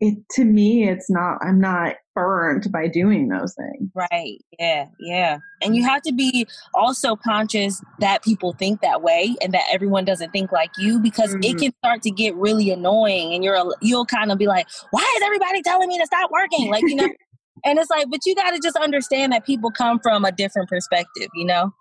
it 0.00 0.18
to 0.32 0.44
me 0.44 0.88
it's 0.88 1.10
not 1.10 1.38
I'm 1.40 1.60
not 1.60 1.96
burned 2.14 2.70
by 2.70 2.86
doing 2.86 3.26
those 3.28 3.56
things. 3.56 3.90
Right. 3.92 4.38
Yeah. 4.56 4.86
Yeah. 5.00 5.38
And 5.62 5.74
you 5.74 5.82
have 5.82 6.02
to 6.02 6.12
be 6.12 6.46
also 6.74 7.16
conscious 7.16 7.82
that 7.98 8.22
people 8.22 8.52
think 8.52 8.82
that 8.82 9.02
way 9.02 9.34
and 9.42 9.52
that 9.52 9.64
everyone 9.72 10.04
doesn't 10.04 10.30
think 10.30 10.52
like 10.52 10.70
you 10.78 11.00
because 11.00 11.34
mm-hmm. 11.34 11.42
it 11.42 11.58
can 11.58 11.72
start 11.78 12.02
to 12.02 12.10
get 12.12 12.36
really 12.36 12.70
annoying 12.70 13.34
and 13.34 13.42
you're 13.42 13.58
you'll 13.82 14.06
kind 14.06 14.30
of 14.30 14.38
be 14.38 14.46
like, 14.46 14.68
"Why 14.92 15.12
is 15.16 15.22
everybody 15.24 15.60
telling 15.62 15.88
me 15.88 15.98
to 15.98 16.06
stop 16.06 16.30
working?" 16.30 16.70
Like, 16.70 16.84
you 16.86 16.94
know, 16.94 17.08
and 17.64 17.78
it's 17.80 17.90
like, 17.90 18.08
but 18.10 18.20
you 18.26 18.36
got 18.36 18.52
to 18.52 18.60
just 18.62 18.76
understand 18.76 19.32
that 19.32 19.44
people 19.44 19.72
come 19.72 19.98
from 19.98 20.24
a 20.24 20.30
different 20.30 20.68
perspective, 20.68 21.28
you 21.34 21.46
know? 21.46 21.72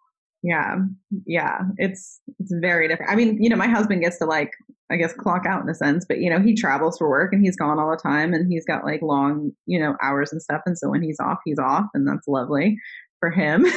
Yeah 0.43 0.75
yeah 1.25 1.61
it's 1.77 2.19
it's 2.39 2.53
very 2.61 2.87
different 2.87 3.11
i 3.11 3.15
mean 3.15 3.41
you 3.41 3.49
know 3.49 3.55
my 3.55 3.67
husband 3.67 4.01
gets 4.01 4.19
to 4.19 4.25
like 4.25 4.51
I 4.93 4.97
guess 4.97 5.13
clock 5.13 5.45
out 5.47 5.63
in 5.63 5.69
a 5.69 5.73
sense, 5.73 6.05
but 6.07 6.19
you 6.19 6.29
know, 6.29 6.39
he 6.39 6.53
travels 6.53 6.99
for 6.99 7.09
work 7.09 7.33
and 7.33 7.43
he's 7.43 7.55
gone 7.55 7.79
all 7.79 7.89
the 7.89 7.97
time 7.97 8.31
and 8.31 8.51
he's 8.51 8.65
got 8.65 8.83
like 8.83 9.01
long, 9.01 9.51
you 9.65 9.79
know, 9.79 9.95
hours 10.03 10.31
and 10.31 10.39
stuff. 10.39 10.61
And 10.67 10.77
so 10.77 10.87
when 10.89 11.01
he's 11.01 11.19
off, 11.19 11.39
he's 11.43 11.57
off 11.57 11.85
and 11.95 12.07
that's 12.07 12.27
lovely 12.27 12.77
for 13.19 13.31
him. 13.31 13.63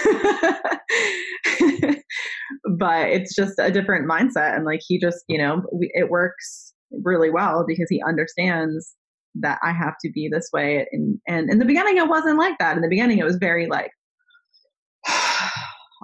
but 2.78 3.08
it's 3.08 3.34
just 3.34 3.54
a 3.58 3.70
different 3.70 4.10
mindset. 4.10 4.54
And 4.54 4.66
like 4.66 4.80
he 4.86 4.98
just, 4.98 5.24
you 5.26 5.38
know, 5.38 5.62
it 5.80 6.10
works 6.10 6.74
really 7.02 7.30
well 7.30 7.64
because 7.66 7.86
he 7.88 8.02
understands 8.06 8.94
that 9.36 9.58
I 9.62 9.72
have 9.72 9.94
to 10.04 10.10
be 10.12 10.28
this 10.30 10.50
way. 10.52 10.86
And, 10.92 11.18
and 11.26 11.48
in 11.50 11.58
the 11.58 11.64
beginning, 11.64 11.96
it 11.96 12.08
wasn't 12.08 12.38
like 12.38 12.58
that. 12.58 12.76
In 12.76 12.82
the 12.82 12.88
beginning, 12.88 13.18
it 13.18 13.24
was 13.24 13.36
very 13.36 13.68
like, 13.68 13.90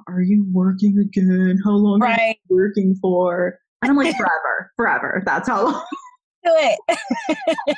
are 0.09 0.23
you 0.23 0.47
working 0.53 0.99
again? 0.99 1.59
How 1.65 1.73
long 1.73 2.01
right. 2.01 2.19
are 2.19 2.29
you 2.29 2.57
working 2.57 2.97
for? 3.01 3.59
And 3.83 3.91
I'm 3.91 3.97
like, 3.97 4.17
forever, 4.17 4.73
forever. 4.77 5.23
That's 5.25 5.49
how 5.49 5.65
long. 5.65 5.85
Do 6.45 6.51
it. 6.57 7.77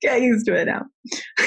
Get 0.00 0.22
used 0.22 0.46
to 0.46 0.54
it 0.54 0.64
now. 0.64 0.86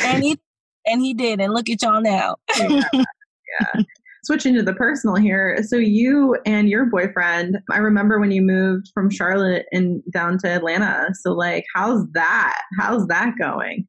And 0.03 0.23
he 0.23 0.39
and 0.85 1.01
he 1.01 1.13
did, 1.13 1.41
and 1.41 1.53
look 1.53 1.69
at 1.69 1.81
y'all 1.81 2.01
now. 2.01 2.35
yeah. 2.59 2.81
yeah. 2.93 3.81
Switching 4.23 4.53
to 4.55 4.61
the 4.61 4.73
personal 4.73 5.15
here. 5.15 5.63
So 5.63 5.77
you 5.77 6.37
and 6.45 6.69
your 6.69 6.85
boyfriend, 6.85 7.57
I 7.71 7.77
remember 7.77 8.19
when 8.19 8.31
you 8.31 8.41
moved 8.41 8.91
from 8.93 9.09
Charlotte 9.09 9.65
and 9.71 10.03
down 10.11 10.37
to 10.39 10.49
Atlanta. 10.49 11.09
So 11.21 11.31
like 11.33 11.65
how's 11.73 12.05
that? 12.11 12.61
How's 12.77 13.07
that 13.07 13.33
going? 13.39 13.87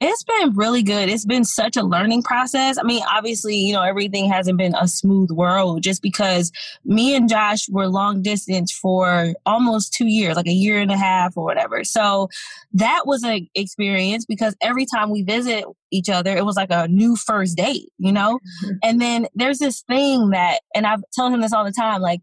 It's 0.00 0.24
been 0.24 0.54
really 0.54 0.82
good. 0.82 1.08
It's 1.08 1.24
been 1.24 1.44
such 1.44 1.76
a 1.76 1.82
learning 1.82 2.24
process. 2.24 2.76
I 2.78 2.82
mean, 2.82 3.02
obviously, 3.08 3.56
you 3.56 3.72
know, 3.72 3.82
everything 3.82 4.28
hasn't 4.30 4.58
been 4.58 4.74
a 4.74 4.88
smooth 4.88 5.30
world 5.30 5.82
just 5.82 6.02
because 6.02 6.50
me 6.84 7.14
and 7.14 7.28
Josh 7.28 7.68
were 7.70 7.88
long 7.88 8.20
distance 8.20 8.72
for 8.72 9.34
almost 9.46 9.94
two 9.94 10.08
years, 10.08 10.36
like 10.36 10.48
a 10.48 10.52
year 10.52 10.80
and 10.80 10.90
a 10.90 10.96
half 10.96 11.36
or 11.36 11.44
whatever. 11.44 11.84
So 11.84 12.28
that 12.72 13.04
was 13.06 13.22
an 13.22 13.48
experience 13.54 14.26
because 14.26 14.56
every 14.60 14.84
time 14.84 15.10
we 15.10 15.22
visit 15.22 15.64
each 15.90 16.10
other, 16.10 16.36
it 16.36 16.44
was 16.44 16.56
like 16.56 16.70
a 16.70 16.88
new 16.88 17.16
first 17.16 17.56
date, 17.56 17.88
you 17.98 18.12
know? 18.12 18.40
Mm-hmm. 18.64 18.70
And 18.82 19.00
then 19.00 19.26
there's 19.34 19.58
this 19.58 19.82
thing 19.82 20.30
that, 20.30 20.60
and 20.74 20.86
I've 20.86 21.02
told 21.16 21.32
him 21.32 21.40
this 21.40 21.52
all 21.52 21.64
the 21.64 21.72
time, 21.72 22.02
like, 22.02 22.20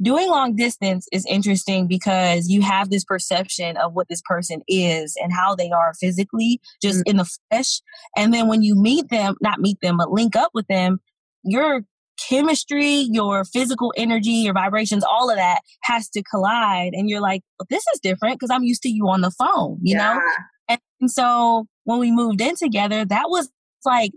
doing 0.00 0.28
long 0.28 0.54
distance 0.54 1.06
is 1.12 1.24
interesting 1.26 1.86
because 1.86 2.48
you 2.48 2.62
have 2.62 2.90
this 2.90 3.04
perception 3.04 3.76
of 3.76 3.94
what 3.94 4.08
this 4.08 4.22
person 4.24 4.60
is 4.68 5.14
and 5.22 5.32
how 5.32 5.54
they 5.54 5.70
are 5.70 5.94
physically 5.98 6.60
just 6.82 6.98
mm-hmm. 6.98 7.10
in 7.10 7.16
the 7.16 7.30
flesh 7.50 7.80
and 8.16 8.34
then 8.34 8.48
when 8.48 8.62
you 8.62 8.74
meet 8.74 9.08
them 9.08 9.36
not 9.40 9.60
meet 9.60 9.78
them 9.80 9.96
but 9.96 10.10
link 10.10 10.36
up 10.36 10.50
with 10.54 10.66
them 10.66 10.98
your 11.44 11.82
chemistry 12.28 13.06
your 13.10 13.44
physical 13.44 13.92
energy 13.96 14.30
your 14.30 14.54
vibrations 14.54 15.04
all 15.04 15.30
of 15.30 15.36
that 15.36 15.60
has 15.82 16.08
to 16.08 16.22
collide 16.30 16.92
and 16.94 17.08
you're 17.08 17.20
like 17.20 17.42
well, 17.58 17.66
this 17.70 17.84
is 17.94 18.00
different 18.00 18.38
because 18.38 18.50
i'm 18.50 18.64
used 18.64 18.82
to 18.82 18.88
you 18.88 19.08
on 19.08 19.20
the 19.20 19.30
phone 19.30 19.78
you 19.82 19.96
yeah. 19.96 20.14
know 20.14 20.20
and, 20.68 20.80
and 21.00 21.10
so 21.10 21.66
when 21.84 21.98
we 21.98 22.10
moved 22.10 22.40
in 22.40 22.56
together 22.56 23.04
that 23.04 23.28
was 23.28 23.50
like 23.84 24.12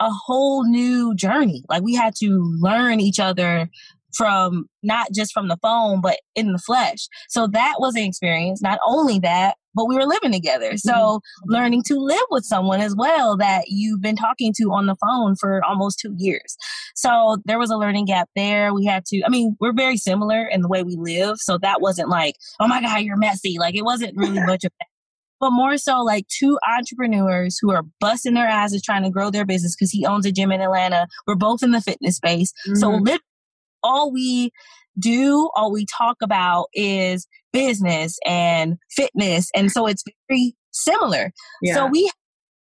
a 0.00 0.10
whole 0.10 0.64
new 0.64 1.14
journey. 1.14 1.62
Like 1.68 1.82
we 1.82 1.94
had 1.94 2.14
to 2.16 2.54
learn 2.60 3.00
each 3.00 3.18
other 3.18 3.70
from 4.16 4.66
not 4.82 5.08
just 5.14 5.32
from 5.32 5.48
the 5.48 5.58
phone, 5.62 6.00
but 6.00 6.18
in 6.34 6.52
the 6.52 6.58
flesh. 6.58 7.08
So 7.28 7.46
that 7.48 7.76
was 7.78 7.94
an 7.94 8.04
experience. 8.04 8.62
Not 8.62 8.78
only 8.86 9.18
that, 9.20 9.56
but 9.74 9.86
we 9.88 9.96
were 9.96 10.06
living 10.06 10.32
together. 10.32 10.76
So 10.78 10.92
mm-hmm. 10.92 11.52
learning 11.52 11.82
to 11.86 11.96
live 11.98 12.26
with 12.30 12.44
someone 12.44 12.80
as 12.80 12.94
well 12.96 13.36
that 13.36 13.64
you've 13.68 14.00
been 14.00 14.16
talking 14.16 14.52
to 14.56 14.64
on 14.72 14.86
the 14.86 14.96
phone 14.96 15.36
for 15.36 15.62
almost 15.64 15.98
two 16.00 16.14
years. 16.16 16.56
So 16.94 17.38
there 17.44 17.58
was 17.58 17.70
a 17.70 17.76
learning 17.76 18.06
gap 18.06 18.28
there. 18.34 18.72
We 18.72 18.86
had 18.86 19.04
to, 19.06 19.22
I 19.24 19.28
mean, 19.28 19.56
we're 19.60 19.74
very 19.74 19.98
similar 19.98 20.46
in 20.46 20.62
the 20.62 20.68
way 20.68 20.82
we 20.82 20.96
live. 20.96 21.36
So 21.38 21.58
that 21.58 21.82
wasn't 21.82 22.08
like, 22.08 22.36
oh 22.58 22.66
my 22.66 22.80
God, 22.80 23.02
you're 23.02 23.18
messy. 23.18 23.56
Like 23.58 23.74
it 23.74 23.84
wasn't 23.84 24.16
really 24.16 24.40
much 24.46 24.64
of 24.64 24.72
that 24.80 24.86
but 25.40 25.50
more 25.50 25.76
so 25.76 26.02
like 26.02 26.26
two 26.28 26.58
entrepreneurs 26.68 27.58
who 27.60 27.70
are 27.70 27.82
busting 28.00 28.34
their 28.34 28.46
asses 28.46 28.82
trying 28.82 29.02
to 29.02 29.10
grow 29.10 29.30
their 29.30 29.44
business 29.44 29.76
because 29.76 29.90
he 29.90 30.06
owns 30.06 30.26
a 30.26 30.32
gym 30.32 30.52
in 30.52 30.60
Atlanta. 30.60 31.06
We're 31.26 31.34
both 31.34 31.62
in 31.62 31.72
the 31.72 31.80
fitness 31.80 32.16
space. 32.16 32.52
Mm-hmm. 32.66 32.76
So 32.76 32.98
all 33.86 34.12
we 34.12 34.50
do, 34.98 35.48
all 35.54 35.72
we 35.72 35.86
talk 35.86 36.16
about 36.22 36.66
is 36.74 37.26
business 37.52 38.18
and 38.26 38.76
fitness. 38.90 39.50
And 39.54 39.70
so 39.70 39.86
it's 39.86 40.02
very 40.28 40.54
similar. 40.72 41.32
Yeah. 41.62 41.74
So 41.74 41.86
we 41.86 42.10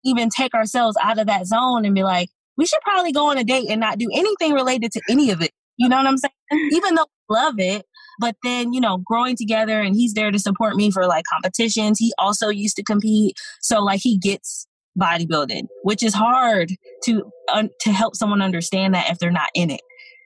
even 0.03 0.29
take 0.29 0.53
ourselves 0.53 0.97
out 1.01 1.19
of 1.19 1.27
that 1.27 1.45
zone 1.45 1.85
and 1.85 1.93
be 1.93 2.03
like, 2.03 2.29
we 2.57 2.65
should 2.65 2.81
probably 2.81 3.11
go 3.11 3.29
on 3.29 3.37
a 3.37 3.43
date 3.43 3.69
and 3.69 3.79
not 3.79 3.97
do 3.97 4.09
anything 4.13 4.53
related 4.53 4.91
to 4.93 5.01
any 5.09 5.31
of 5.31 5.41
it. 5.41 5.51
You 5.77 5.89
know 5.89 5.97
what 5.97 6.07
I'm 6.07 6.17
saying? 6.17 6.69
Even 6.73 6.95
though 6.95 7.05
I 7.29 7.33
love 7.33 7.55
it, 7.57 7.85
but 8.19 8.35
then, 8.43 8.73
you 8.73 8.81
know, 8.81 8.97
growing 8.97 9.37
together 9.37 9.79
and 9.79 9.95
he's 9.95 10.13
there 10.13 10.31
to 10.31 10.39
support 10.39 10.75
me 10.75 10.91
for 10.91 11.07
like 11.07 11.23
competitions. 11.31 11.99
He 11.99 12.13
also 12.17 12.49
used 12.49 12.75
to 12.75 12.83
compete. 12.83 13.37
So 13.61 13.81
like 13.81 14.01
he 14.03 14.17
gets 14.17 14.67
bodybuilding, 14.99 15.67
which 15.83 16.03
is 16.03 16.13
hard 16.13 16.73
to, 17.05 17.31
uh, 17.51 17.67
to 17.81 17.91
help 17.91 18.15
someone 18.15 18.41
understand 18.41 18.93
that 18.93 19.09
if 19.09 19.19
they're 19.19 19.31
not 19.31 19.49
in 19.53 19.69
it. 19.69 19.81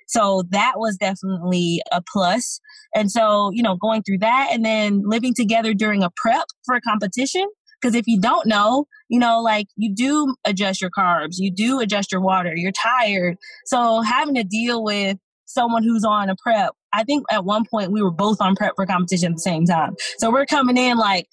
So 0.07 0.43
that 0.49 0.73
was 0.77 0.97
definitely 0.97 1.81
a 1.91 2.01
plus. 2.01 2.59
And 2.95 3.11
so, 3.11 3.51
you 3.53 3.63
know, 3.63 3.75
going 3.75 4.03
through 4.03 4.19
that 4.19 4.49
and 4.51 4.63
then 4.63 5.03
living 5.05 5.33
together 5.35 5.73
during 5.73 6.03
a 6.03 6.09
prep 6.15 6.45
for 6.65 6.75
a 6.75 6.81
competition. 6.81 7.45
Because 7.81 7.95
if 7.95 8.05
you 8.07 8.19
don't 8.19 8.47
know, 8.47 8.85
you 9.09 9.19
know, 9.19 9.41
like 9.41 9.67
you 9.75 9.93
do 9.93 10.35
adjust 10.45 10.81
your 10.81 10.91
carbs, 10.97 11.35
you 11.37 11.51
do 11.51 11.81
adjust 11.81 12.13
your 12.13 12.21
water, 12.21 12.53
you're 12.55 12.71
tired. 12.71 13.37
So 13.65 14.01
having 14.01 14.35
to 14.35 14.43
deal 14.43 14.83
with 14.83 15.17
someone 15.45 15.83
who's 15.83 16.05
on 16.05 16.29
a 16.29 16.35
prep, 16.41 16.71
I 16.93 17.03
think 17.03 17.25
at 17.29 17.43
one 17.43 17.65
point 17.69 17.91
we 17.91 18.01
were 18.01 18.11
both 18.11 18.37
on 18.39 18.55
prep 18.55 18.73
for 18.75 18.85
competition 18.85 19.33
at 19.33 19.35
the 19.35 19.41
same 19.41 19.65
time. 19.65 19.95
So 20.17 20.31
we're 20.31 20.45
coming 20.45 20.77
in 20.77 20.97
like, 20.97 21.27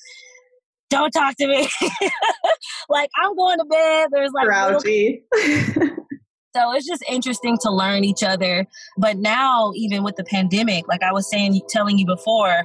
don't 0.88 1.12
talk 1.12 1.36
to 1.36 1.46
me. 1.46 1.68
like 2.88 3.10
I'm 3.22 3.36
going 3.36 3.58
to 3.58 3.64
bed. 3.64 4.08
There's 4.10 4.32
like 4.34 4.46
grouchy. 4.46 5.22
So 6.54 6.72
it's 6.72 6.86
just 6.86 7.04
interesting 7.08 7.56
to 7.62 7.70
learn 7.70 8.04
each 8.04 8.22
other. 8.22 8.66
But 8.96 9.18
now, 9.18 9.72
even 9.76 10.02
with 10.02 10.16
the 10.16 10.24
pandemic, 10.24 10.88
like 10.88 11.02
I 11.02 11.12
was 11.12 11.30
saying, 11.30 11.60
telling 11.68 11.98
you 11.98 12.06
before, 12.06 12.64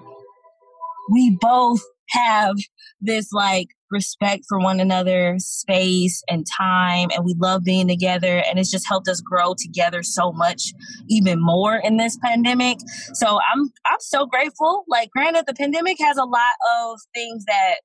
we 1.11 1.37
both 1.39 1.81
have 2.09 2.55
this 3.01 3.31
like 3.31 3.67
respect 3.91 4.45
for 4.47 4.59
one 4.59 4.79
another, 4.79 5.35
space 5.37 6.23
and 6.27 6.45
time, 6.45 7.09
and 7.13 7.23
we 7.23 7.35
love 7.39 7.63
being 7.63 7.87
together. 7.87 8.43
And 8.47 8.57
it's 8.57 8.71
just 8.71 8.87
helped 8.87 9.07
us 9.07 9.21
grow 9.21 9.53
together 9.57 10.03
so 10.03 10.31
much, 10.31 10.73
even 11.07 11.39
more 11.39 11.75
in 11.75 11.97
this 11.97 12.17
pandemic. 12.17 12.79
So 13.13 13.39
I'm 13.53 13.69
I'm 13.85 13.99
so 13.99 14.25
grateful. 14.25 14.83
Like, 14.87 15.09
granted, 15.11 15.45
the 15.47 15.53
pandemic 15.53 15.97
has 15.99 16.17
a 16.17 16.25
lot 16.25 16.53
of 16.79 16.99
things 17.13 17.45
that 17.45 17.75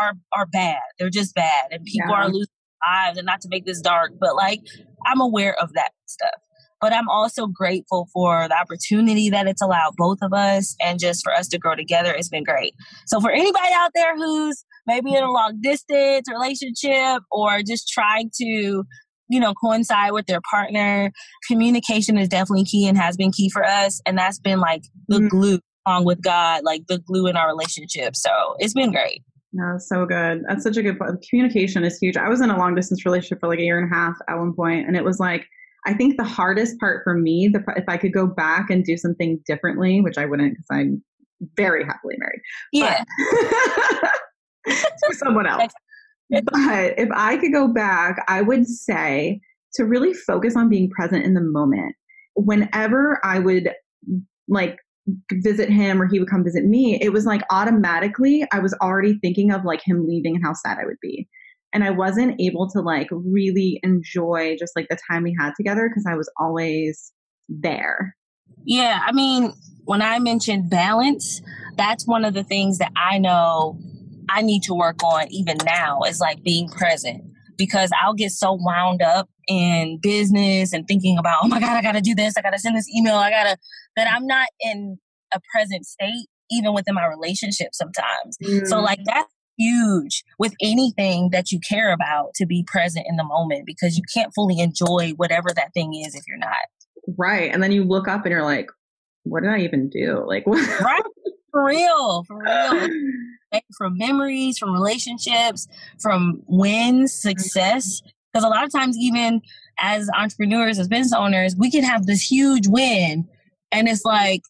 are 0.00 0.14
are 0.34 0.46
bad. 0.46 0.80
They're 0.98 1.10
just 1.10 1.34
bad, 1.34 1.68
and 1.70 1.84
people 1.84 2.10
yeah. 2.10 2.22
are 2.22 2.28
losing 2.28 2.46
lives. 2.86 3.18
And 3.18 3.26
not 3.26 3.40
to 3.42 3.48
make 3.48 3.64
this 3.64 3.80
dark, 3.80 4.12
but 4.18 4.34
like 4.34 4.60
I'm 5.06 5.20
aware 5.20 5.54
of 5.60 5.72
that 5.74 5.90
stuff. 6.06 6.40
But 6.80 6.92
I'm 6.92 7.08
also 7.08 7.46
grateful 7.46 8.08
for 8.12 8.48
the 8.48 8.56
opportunity 8.56 9.30
that 9.30 9.46
it's 9.46 9.62
allowed 9.62 9.92
both 9.96 10.18
of 10.20 10.32
us 10.32 10.74
and 10.80 10.98
just 10.98 11.22
for 11.22 11.32
us 11.32 11.46
to 11.48 11.58
grow 11.58 11.76
together. 11.76 12.12
It's 12.12 12.28
been 12.28 12.42
great. 12.42 12.74
So 13.06 13.20
for 13.20 13.30
anybody 13.30 13.68
out 13.72 13.92
there 13.94 14.16
who's 14.16 14.64
maybe 14.86 15.14
in 15.14 15.22
a 15.22 15.30
long 15.30 15.60
distance 15.62 16.26
relationship 16.28 17.22
or 17.30 17.62
just 17.62 17.88
trying 17.88 18.30
to 18.40 18.84
you 19.28 19.40
know 19.40 19.54
coincide 19.54 20.12
with 20.12 20.26
their 20.26 20.40
partner 20.50 21.10
communication 21.48 22.18
is 22.18 22.28
definitely 22.28 22.64
key 22.64 22.86
and 22.86 22.98
has 22.98 23.16
been 23.16 23.32
key 23.32 23.48
for 23.48 23.64
us 23.64 24.00
and 24.04 24.18
that's 24.18 24.38
been 24.38 24.60
like 24.60 24.82
the 25.08 25.18
mm-hmm. 25.18 25.28
glue 25.28 25.58
along 25.86 26.04
with 26.04 26.20
god 26.20 26.62
like 26.64 26.82
the 26.88 26.98
glue 26.98 27.26
in 27.26 27.36
our 27.36 27.48
relationship 27.48 28.14
so 28.14 28.30
it's 28.58 28.74
been 28.74 28.90
great 28.90 29.22
yeah, 29.52 29.76
so 29.76 30.06
good. 30.06 30.44
That's 30.48 30.62
such 30.62 30.76
a 30.76 30.82
good 30.82 30.98
point. 30.98 31.24
Communication 31.28 31.84
is 31.84 31.98
huge. 31.98 32.16
I 32.16 32.28
was 32.28 32.40
in 32.40 32.50
a 32.50 32.56
long 32.56 32.74
distance 32.74 33.04
relationship 33.04 33.40
for 33.40 33.48
like 33.48 33.58
a 33.58 33.62
year 33.62 33.78
and 33.78 33.92
a 33.92 33.94
half 33.94 34.16
at 34.28 34.38
one 34.38 34.54
point, 34.54 34.86
and 34.86 34.96
it 34.96 35.04
was 35.04 35.20
like 35.20 35.46
I 35.86 35.94
think 35.94 36.16
the 36.16 36.24
hardest 36.24 36.78
part 36.78 37.02
for 37.02 37.14
me, 37.14 37.48
the, 37.48 37.62
if 37.76 37.84
I 37.88 37.96
could 37.96 38.12
go 38.12 38.26
back 38.26 38.70
and 38.70 38.84
do 38.84 38.96
something 38.96 39.40
differently, 39.46 40.00
which 40.00 40.16
I 40.16 40.26
wouldn't 40.26 40.52
because 40.52 40.66
I'm 40.70 41.02
very 41.56 41.84
happily 41.84 42.14
married. 42.18 42.40
Yeah. 42.72 43.02
to 44.66 45.14
someone 45.14 45.46
else. 45.48 45.72
but 46.30 46.94
if 46.98 47.08
I 47.12 47.36
could 47.38 47.52
go 47.52 47.66
back, 47.68 48.24
I 48.28 48.42
would 48.42 48.66
say 48.68 49.40
to 49.74 49.84
really 49.84 50.14
focus 50.14 50.56
on 50.56 50.68
being 50.68 50.88
present 50.90 51.24
in 51.24 51.34
the 51.34 51.40
moment. 51.40 51.96
Whenever 52.36 53.20
I 53.24 53.40
would 53.40 53.72
like 54.48 54.78
visit 55.32 55.68
him 55.68 56.00
or 56.00 56.08
he 56.08 56.18
would 56.18 56.30
come 56.30 56.44
visit 56.44 56.64
me, 56.64 56.98
it 57.00 57.12
was 57.12 57.26
like 57.26 57.42
automatically 57.50 58.44
I 58.52 58.60
was 58.60 58.74
already 58.74 59.18
thinking 59.18 59.50
of 59.52 59.64
like 59.64 59.80
him 59.84 60.06
leaving 60.06 60.36
and 60.36 60.44
how 60.44 60.52
sad 60.52 60.78
I 60.80 60.86
would 60.86 61.00
be. 61.00 61.28
And 61.74 61.82
I 61.82 61.90
wasn't 61.90 62.40
able 62.40 62.68
to 62.70 62.80
like 62.80 63.08
really 63.10 63.80
enjoy 63.82 64.56
just 64.58 64.72
like 64.76 64.88
the 64.88 64.98
time 65.10 65.22
we 65.22 65.34
had 65.38 65.52
together 65.56 65.88
because 65.88 66.06
I 66.08 66.16
was 66.16 66.30
always 66.38 67.12
there. 67.48 68.14
Yeah, 68.64 69.00
I 69.04 69.12
mean, 69.12 69.52
when 69.84 70.02
I 70.02 70.18
mentioned 70.18 70.70
balance, 70.70 71.40
that's 71.76 72.06
one 72.06 72.24
of 72.24 72.34
the 72.34 72.44
things 72.44 72.78
that 72.78 72.92
I 72.94 73.18
know 73.18 73.78
I 74.28 74.42
need 74.42 74.62
to 74.64 74.74
work 74.74 75.02
on 75.02 75.28
even 75.32 75.56
now 75.64 76.02
is 76.02 76.20
like 76.20 76.42
being 76.42 76.68
present 76.68 77.31
because 77.62 77.90
I'll 78.02 78.14
get 78.14 78.32
so 78.32 78.58
wound 78.60 79.02
up 79.02 79.28
in 79.46 80.00
business 80.02 80.72
and 80.72 80.84
thinking 80.88 81.16
about, 81.16 81.42
oh 81.44 81.46
my 81.46 81.60
God, 81.60 81.76
I 81.76 81.80
got 81.80 81.92
to 81.92 82.00
do 82.00 82.12
this. 82.12 82.36
I 82.36 82.42
got 82.42 82.50
to 82.50 82.58
send 82.58 82.76
this 82.76 82.88
email. 82.92 83.14
I 83.14 83.30
got 83.30 83.44
to, 83.44 83.56
that 83.94 84.12
I'm 84.12 84.26
not 84.26 84.48
in 84.60 84.98
a 85.32 85.38
present 85.54 85.86
state, 85.86 86.26
even 86.50 86.74
within 86.74 86.96
my 86.96 87.06
relationship 87.06 87.68
sometimes. 87.72 88.36
Mm. 88.42 88.66
So 88.66 88.80
like 88.80 88.98
that's 89.04 89.32
huge 89.56 90.24
with 90.40 90.54
anything 90.60 91.30
that 91.30 91.52
you 91.52 91.60
care 91.60 91.92
about 91.92 92.34
to 92.34 92.46
be 92.46 92.64
present 92.66 93.06
in 93.08 93.14
the 93.14 93.22
moment 93.22 93.64
because 93.64 93.96
you 93.96 94.02
can't 94.12 94.32
fully 94.34 94.58
enjoy 94.58 95.12
whatever 95.18 95.50
that 95.54 95.72
thing 95.72 95.94
is 95.94 96.16
if 96.16 96.24
you're 96.26 96.36
not. 96.36 96.50
Right. 97.16 97.48
And 97.52 97.62
then 97.62 97.70
you 97.70 97.84
look 97.84 98.08
up 98.08 98.24
and 98.24 98.32
you're 98.32 98.42
like, 98.42 98.72
what 99.22 99.44
did 99.44 99.52
I 99.52 99.58
even 99.58 99.88
do? 99.88 100.24
Like, 100.26 100.46
what? 100.48 100.80
right? 100.80 101.02
For 101.52 101.64
real, 101.64 102.24
for 102.24 102.38
real. 102.38 102.88
from 103.76 103.98
memories, 103.98 104.58
from 104.58 104.72
relationships, 104.72 105.68
from 106.00 106.42
wins, 106.46 107.12
success. 107.12 108.00
Because 108.32 108.44
mm-hmm. 108.44 108.46
a 108.46 108.48
lot 108.48 108.64
of 108.64 108.72
times, 108.72 108.96
even 108.98 109.42
as 109.78 110.08
entrepreneurs, 110.16 110.78
as 110.78 110.88
business 110.88 111.12
owners, 111.12 111.54
we 111.54 111.70
can 111.70 111.84
have 111.84 112.06
this 112.06 112.22
huge 112.22 112.66
win, 112.66 113.28
and 113.70 113.88
it's 113.88 114.04
like, 114.04 114.42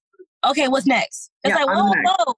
okay, 0.46 0.68
what's 0.68 0.86
next? 0.86 1.30
It's 1.44 1.56
yeah, 1.56 1.64
like, 1.64 1.76
whoa, 1.76 1.92
whoa. 2.04 2.34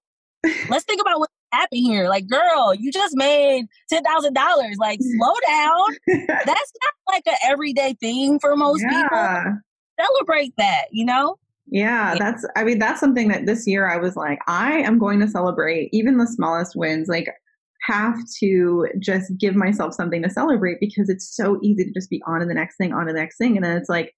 Let's 0.69 0.85
think 0.85 1.01
about 1.01 1.21
what 1.21 1.31
happened 1.53 1.83
here. 1.83 2.09
Like, 2.09 2.29
girl, 2.29 2.75
you 2.75 2.91
just 2.91 3.15
made 3.17 3.67
ten 3.91 4.03
thousand 4.03 4.35
dollars. 4.35 4.77
Like, 4.79 5.01
slow 5.01 5.33
down. 5.47 6.27
That's 6.29 6.47
not 6.47 7.13
like 7.13 7.27
an 7.27 7.37
everyday 7.45 7.95
thing 7.95 8.39
for 8.39 8.57
most 8.57 8.83
yeah. 8.83 9.03
people. 9.03 9.59
Celebrate 10.01 10.55
that, 10.57 10.87
you 10.91 11.05
know. 11.05 11.37
Yeah, 11.67 12.17
that's, 12.19 12.47
I 12.57 12.65
mean, 12.65 12.79
that's 12.79 13.01
something 13.01 13.29
that 13.29 13.47
this 13.47 13.67
year 13.67 13.89
I 13.89 13.97
was 13.97 14.17
like, 14.17 14.39
I 14.47 14.79
am 14.79 14.99
going 14.99 15.19
to 15.21 15.29
celebrate 15.29 15.89
even 15.93 16.19
the 16.19 16.27
smallest 16.27 16.77
wins. 16.77 17.09
Like, 17.09 17.29
have 17.83 18.17
to 18.41 18.87
just 18.99 19.33
give 19.39 19.55
myself 19.55 19.93
something 19.95 20.23
to 20.23 20.31
celebrate 20.31 20.79
because 20.81 21.09
it's 21.09 21.35
so 21.35 21.59
easy 21.63 21.85
to 21.85 21.93
just 21.93 22.11
be 22.11 22.23
on 22.27 22.41
to 22.41 22.47
the 22.47 22.55
next 22.55 22.77
thing, 22.77 22.93
on 22.93 23.07
to 23.07 23.13
the 23.13 23.19
next 23.19 23.37
thing. 23.37 23.57
And 23.57 23.65
then 23.65 23.77
it's 23.77 23.89
like, 23.89 24.15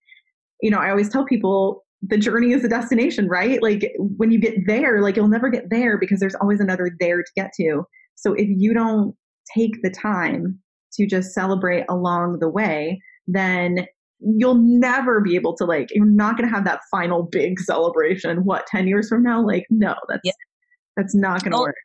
you 0.61 0.71
know, 0.71 0.79
I 0.79 0.91
always 0.91 1.09
tell 1.09 1.25
people 1.25 1.85
the 2.03 2.19
journey 2.19 2.53
is 2.53 2.63
the 2.63 2.69
destination, 2.69 3.29
right? 3.29 3.63
Like, 3.63 3.93
when 3.99 4.31
you 4.31 4.39
get 4.39 4.67
there, 4.67 5.01
like, 5.01 5.17
you'll 5.17 5.29
never 5.29 5.49
get 5.49 5.71
there 5.71 5.99
because 5.99 6.21
there's 6.21 6.35
always 6.37 6.61
another 6.61 6.91
there 7.01 7.23
to 7.23 7.33
get 7.35 7.53
to. 7.61 7.85
So 8.15 8.35
if 8.35 8.49
you 8.49 8.75
don't 8.75 9.15
take 9.55 9.83
the 9.83 9.91
time 9.91 10.59
to 10.95 11.07
just 11.07 11.33
celebrate 11.33 11.85
along 11.89 12.39
the 12.41 12.49
way, 12.49 13.01
then 13.27 13.87
you'll 14.21 14.55
never 14.55 15.21
be 15.21 15.35
able 15.35 15.55
to 15.57 15.65
like 15.65 15.89
you're 15.95 16.07
not 16.07 16.37
going 16.37 16.49
to 16.49 16.55
have 16.55 16.65
that 16.65 16.81
final 16.91 17.23
big 17.25 17.59
celebration 17.61 18.45
what 18.45 18.67
10 18.67 18.87
years 18.87 19.09
from 19.09 19.23
now 19.23 19.45
like 19.45 19.67
no 19.71 19.95
that's 20.09 20.21
yeah. 20.25 20.33
that's 20.97 21.15
not 21.15 21.43
going 21.43 21.53
to 21.53 21.59
work 21.59 21.77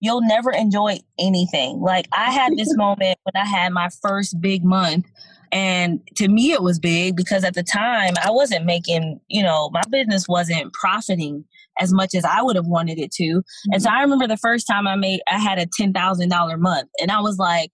you'll 0.00 0.22
never 0.22 0.50
enjoy 0.50 0.98
anything 1.18 1.80
like 1.80 2.06
i 2.12 2.30
had 2.30 2.56
this 2.56 2.74
moment 2.76 3.18
when 3.24 3.42
i 3.42 3.46
had 3.46 3.72
my 3.72 3.88
first 4.02 4.40
big 4.40 4.64
month 4.64 5.06
and 5.52 6.00
to 6.16 6.28
me 6.28 6.52
it 6.52 6.62
was 6.62 6.78
big 6.78 7.16
because 7.16 7.44
at 7.44 7.54
the 7.54 7.62
time 7.62 8.14
i 8.24 8.30
wasn't 8.30 8.64
making 8.64 9.20
you 9.28 9.42
know 9.42 9.68
my 9.70 9.82
business 9.90 10.26
wasn't 10.26 10.72
profiting 10.72 11.44
as 11.80 11.92
much 11.92 12.14
as 12.14 12.24
i 12.24 12.40
would 12.40 12.56
have 12.56 12.66
wanted 12.66 12.98
it 12.98 13.10
to 13.10 13.24
mm-hmm. 13.24 13.72
and 13.72 13.82
so 13.82 13.90
i 13.90 14.00
remember 14.00 14.26
the 14.26 14.36
first 14.38 14.66
time 14.66 14.86
i 14.86 14.96
made 14.96 15.20
i 15.30 15.38
had 15.38 15.58
a 15.58 15.66
$10000 15.66 16.58
month 16.58 16.88
and 17.00 17.10
i 17.10 17.20
was 17.20 17.38
like 17.38 17.70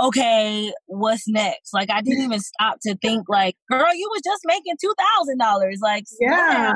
okay, 0.00 0.72
what's 0.86 1.28
next? 1.28 1.72
Like 1.72 1.90
I 1.90 2.02
didn't 2.02 2.24
even 2.24 2.40
stop 2.40 2.78
to 2.82 2.96
think 2.96 3.26
like, 3.28 3.56
girl, 3.70 3.94
you 3.94 4.08
was 4.10 4.22
just 4.24 4.42
making 4.44 4.74
two 4.80 4.94
thousand 5.16 5.38
dollars. 5.38 5.80
Like, 5.82 6.04
yeah. 6.20 6.72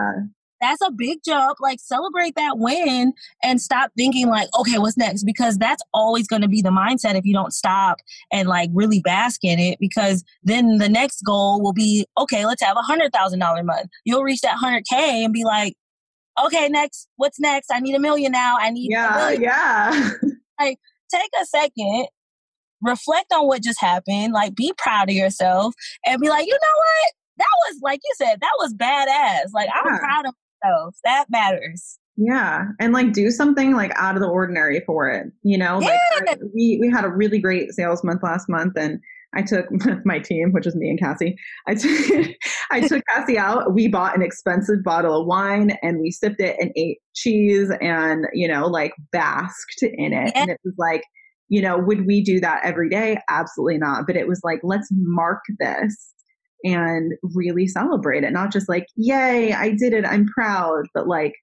That's 0.61 0.81
a 0.83 0.91
big 0.91 1.19
jump. 1.25 1.59
Like 1.61 1.79
celebrate 1.81 2.35
that 2.35 2.59
win 2.59 3.12
and 3.45 3.61
stop 3.61 3.93
thinking 3.97 4.27
like, 4.27 4.49
okay, 4.59 4.79
what's 4.79 4.97
next? 4.97 5.23
Because 5.23 5.57
that's 5.57 5.83
always 5.95 6.27
going 6.27 6.43
to 6.43 6.49
be 6.49 6.62
the 6.62 6.71
mindset 6.71 7.14
if 7.14 7.25
you 7.25 7.33
don't 7.33 7.53
stop 7.53 7.99
and 8.33 8.49
like 8.49 8.69
really 8.73 9.01
bask 9.01 9.45
in 9.45 9.61
it. 9.61 9.79
Because 9.79 10.25
then 10.43 10.79
the 10.79 10.89
next 10.89 11.23
goal 11.23 11.62
will 11.62 11.73
be, 11.73 12.07
okay, 12.19 12.45
let's 12.45 12.61
have 12.61 12.77
a 12.77 12.83
hundred 12.83 13.12
thousand 13.12 13.39
dollar 13.39 13.62
month. 13.62 13.89
You'll 14.05 14.25
reach 14.25 14.41
that 14.41 14.57
hundred 14.57 14.83
K 14.91 15.23
and 15.23 15.33
be 15.33 15.45
like, 15.45 15.75
okay, 16.45 16.69
next, 16.69 17.07
what's 17.14 17.39
next? 17.39 17.69
I 17.73 17.79
need 17.79 17.95
a 17.95 18.01
million 18.01 18.33
now. 18.33 18.57
I 18.59 18.71
need 18.71 18.91
yeah, 18.91 19.31
yeah. 19.31 20.11
like 20.61 20.79
take 21.09 21.31
a 21.41 21.47
second 21.47 22.09
reflect 22.83 23.33
on 23.33 23.47
what 23.47 23.62
just 23.62 23.81
happened, 23.81 24.33
like 24.33 24.55
be 24.55 24.72
proud 24.79 25.09
of 25.09 25.14
yourself 25.14 25.74
and 26.07 26.20
be 26.20 26.29
like, 26.29 26.47
you 26.47 26.53
know 26.53 26.59
what? 26.59 27.12
That 27.39 27.47
was 27.68 27.79
like 27.83 28.01
you 28.05 28.14
said, 28.16 28.41
that 28.41 28.51
was 28.59 28.74
badass. 28.74 29.51
Like 29.55 29.68
I'm 29.74 29.99
proud 29.99 30.26
of 30.26 30.35
myself. 30.62 30.97
That 31.05 31.26
matters. 31.31 31.99
Yeah. 32.16 32.64
And 32.81 32.93
like 32.93 33.12
do 33.12 33.31
something 33.31 33.74
like 33.74 33.93
out 33.95 34.16
of 34.16 34.20
the 34.20 34.29
ordinary 34.29 34.83
for 34.85 35.09
it. 35.09 35.26
You 35.43 35.57
know, 35.57 35.81
yeah. 35.81 35.97
like 36.26 36.41
we 36.55 36.79
we 36.81 36.91
had 36.91 37.05
a 37.05 37.09
really 37.09 37.39
great 37.39 37.72
sales 37.72 38.03
month 38.03 38.22
last 38.22 38.49
month 38.49 38.76
and 38.76 38.99
I 39.35 39.43
took 39.43 39.66
my 40.05 40.18
team, 40.18 40.53
which 40.53 40.66
is 40.66 40.74
me 40.74 40.91
and 40.91 40.99
Cassie. 40.99 41.37
I 41.68 41.74
took 41.74 42.31
I 42.72 42.81
took 42.81 43.05
Cassie 43.09 43.39
out. 43.39 43.72
We 43.72 43.87
bought 43.87 44.16
an 44.16 44.22
expensive 44.22 44.83
bottle 44.83 45.20
of 45.20 45.26
wine 45.26 45.76
and 45.83 46.01
we 46.01 46.11
sipped 46.11 46.41
it 46.41 46.57
and 46.59 46.72
ate 46.74 46.99
cheese 47.14 47.70
and 47.81 48.26
you 48.33 48.49
know 48.49 48.66
like 48.66 48.95
basked 49.12 49.83
in 49.83 50.12
it. 50.12 50.33
Yeah. 50.35 50.43
And 50.43 50.51
it 50.51 50.61
was 50.64 50.74
like 50.76 51.05
you 51.49 51.62
know, 51.62 51.78
would 51.78 52.07
we 52.07 52.22
do 52.22 52.40
that 52.40 52.61
every 52.64 52.88
day? 52.88 53.18
Absolutely 53.28 53.78
not. 53.78 54.07
But 54.07 54.16
it 54.16 54.28
was 54.28 54.40
like, 54.44 54.61
let's 54.62 54.88
mark 54.90 55.42
this 55.59 56.14
and 56.64 57.12
really 57.34 57.66
celebrate 57.66 58.24
it. 58.24 58.32
Not 58.32 58.53
just 58.53 58.68
like, 58.68 58.86
yay, 58.96 59.53
I 59.53 59.70
did 59.70 59.92
it, 59.92 60.05
I'm 60.05 60.26
proud, 60.26 60.84
but 60.94 61.07
like, 61.07 61.34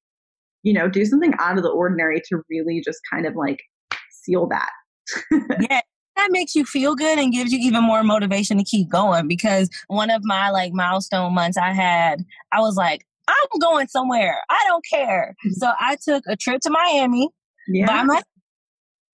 you 0.63 0.73
know, 0.73 0.87
do 0.87 1.05
something 1.05 1.33
out 1.39 1.57
of 1.57 1.63
the 1.63 1.69
ordinary 1.69 2.21
to 2.29 2.41
really 2.49 2.81
just 2.83 2.99
kind 3.11 3.25
of 3.25 3.35
like 3.35 3.59
seal 4.11 4.47
that. 4.47 4.71
yeah. 5.69 5.81
That 6.17 6.31
makes 6.31 6.55
you 6.55 6.63
feel 6.63 6.95
good 6.95 7.19
and 7.19 7.33
gives 7.33 7.51
you 7.51 7.59
even 7.59 7.83
more 7.83 8.01
motivation 8.01 8.57
to 8.57 8.63
keep 8.63 8.89
going 8.89 9.27
because 9.27 9.69
one 9.87 10.09
of 10.09 10.21
my 10.23 10.49
like 10.49 10.71
milestone 10.71 11.33
months 11.33 11.57
I 11.57 11.73
had, 11.73 12.23
I 12.53 12.61
was 12.61 12.75
like, 12.75 13.05
I'm 13.27 13.59
going 13.59 13.87
somewhere. 13.87 14.41
I 14.49 14.63
don't 14.65 14.85
care. 14.89 15.35
Mm-hmm. 15.45 15.53
So 15.55 15.71
I 15.77 15.97
took 16.01 16.23
a 16.27 16.37
trip 16.37 16.61
to 16.61 16.69
Miami 16.69 17.29
yeah. 17.67 17.87
by 17.87 18.03
myself 18.03 18.23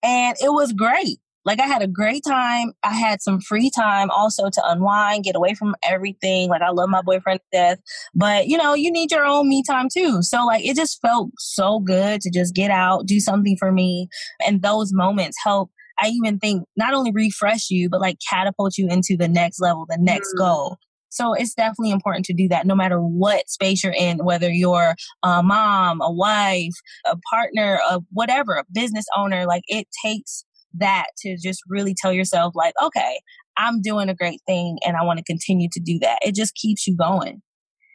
and 0.02 0.36
it 0.40 0.52
was 0.52 0.72
great. 0.72 1.18
Like 1.44 1.58
I 1.58 1.66
had 1.66 1.82
a 1.82 1.88
great 1.88 2.22
time. 2.24 2.72
I 2.84 2.92
had 2.92 3.20
some 3.20 3.40
free 3.40 3.68
time 3.68 4.10
also 4.10 4.48
to 4.48 4.62
unwind, 4.64 5.24
get 5.24 5.34
away 5.34 5.54
from 5.54 5.74
everything. 5.82 6.48
Like 6.48 6.62
I 6.62 6.70
love 6.70 6.88
my 6.88 7.02
boyfriend 7.02 7.40
to 7.40 7.46
death, 7.58 7.78
but 8.14 8.46
you 8.46 8.56
know, 8.56 8.74
you 8.74 8.92
need 8.92 9.10
your 9.10 9.24
own 9.24 9.48
me 9.48 9.64
time 9.68 9.88
too. 9.92 10.22
So 10.22 10.46
like 10.46 10.64
it 10.64 10.76
just 10.76 11.00
felt 11.00 11.30
so 11.38 11.80
good 11.80 12.20
to 12.20 12.30
just 12.30 12.54
get 12.54 12.70
out, 12.70 13.06
do 13.06 13.18
something 13.18 13.56
for 13.58 13.72
me. 13.72 14.08
And 14.46 14.62
those 14.62 14.92
moments 14.92 15.36
help 15.42 15.70
I 16.00 16.08
even 16.08 16.38
think 16.38 16.64
not 16.76 16.94
only 16.94 17.12
refresh 17.12 17.70
you, 17.70 17.88
but 17.88 18.00
like 18.00 18.18
catapult 18.28 18.78
you 18.78 18.88
into 18.88 19.16
the 19.16 19.28
next 19.28 19.60
level, 19.60 19.86
the 19.88 19.98
next 20.00 20.34
mm. 20.34 20.38
goal. 20.38 20.78
So 21.12 21.34
it's 21.34 21.52
definitely 21.52 21.90
important 21.90 22.24
to 22.26 22.32
do 22.32 22.48
that 22.48 22.66
no 22.66 22.74
matter 22.74 22.98
what 22.98 23.48
space 23.50 23.84
you're 23.84 23.92
in, 23.92 24.24
whether 24.24 24.50
you're 24.50 24.94
a 25.22 25.42
mom, 25.42 26.00
a 26.00 26.10
wife, 26.10 26.72
a 27.04 27.18
partner, 27.30 27.78
a 27.90 28.00
whatever, 28.12 28.54
a 28.54 28.64
business 28.72 29.04
owner, 29.14 29.44
like 29.44 29.62
it 29.68 29.86
takes 30.04 30.44
that 30.74 31.08
to 31.18 31.36
just 31.36 31.60
really 31.68 31.94
tell 31.94 32.14
yourself 32.14 32.54
like, 32.56 32.72
okay, 32.82 33.20
I'm 33.58 33.82
doing 33.82 34.08
a 34.08 34.14
great 34.14 34.40
thing 34.46 34.78
and 34.86 34.96
I 34.96 35.04
want 35.04 35.18
to 35.18 35.24
continue 35.24 35.68
to 35.72 35.80
do 35.80 35.98
that. 35.98 36.18
It 36.22 36.34
just 36.34 36.54
keeps 36.54 36.86
you 36.86 36.96
going. 36.96 37.42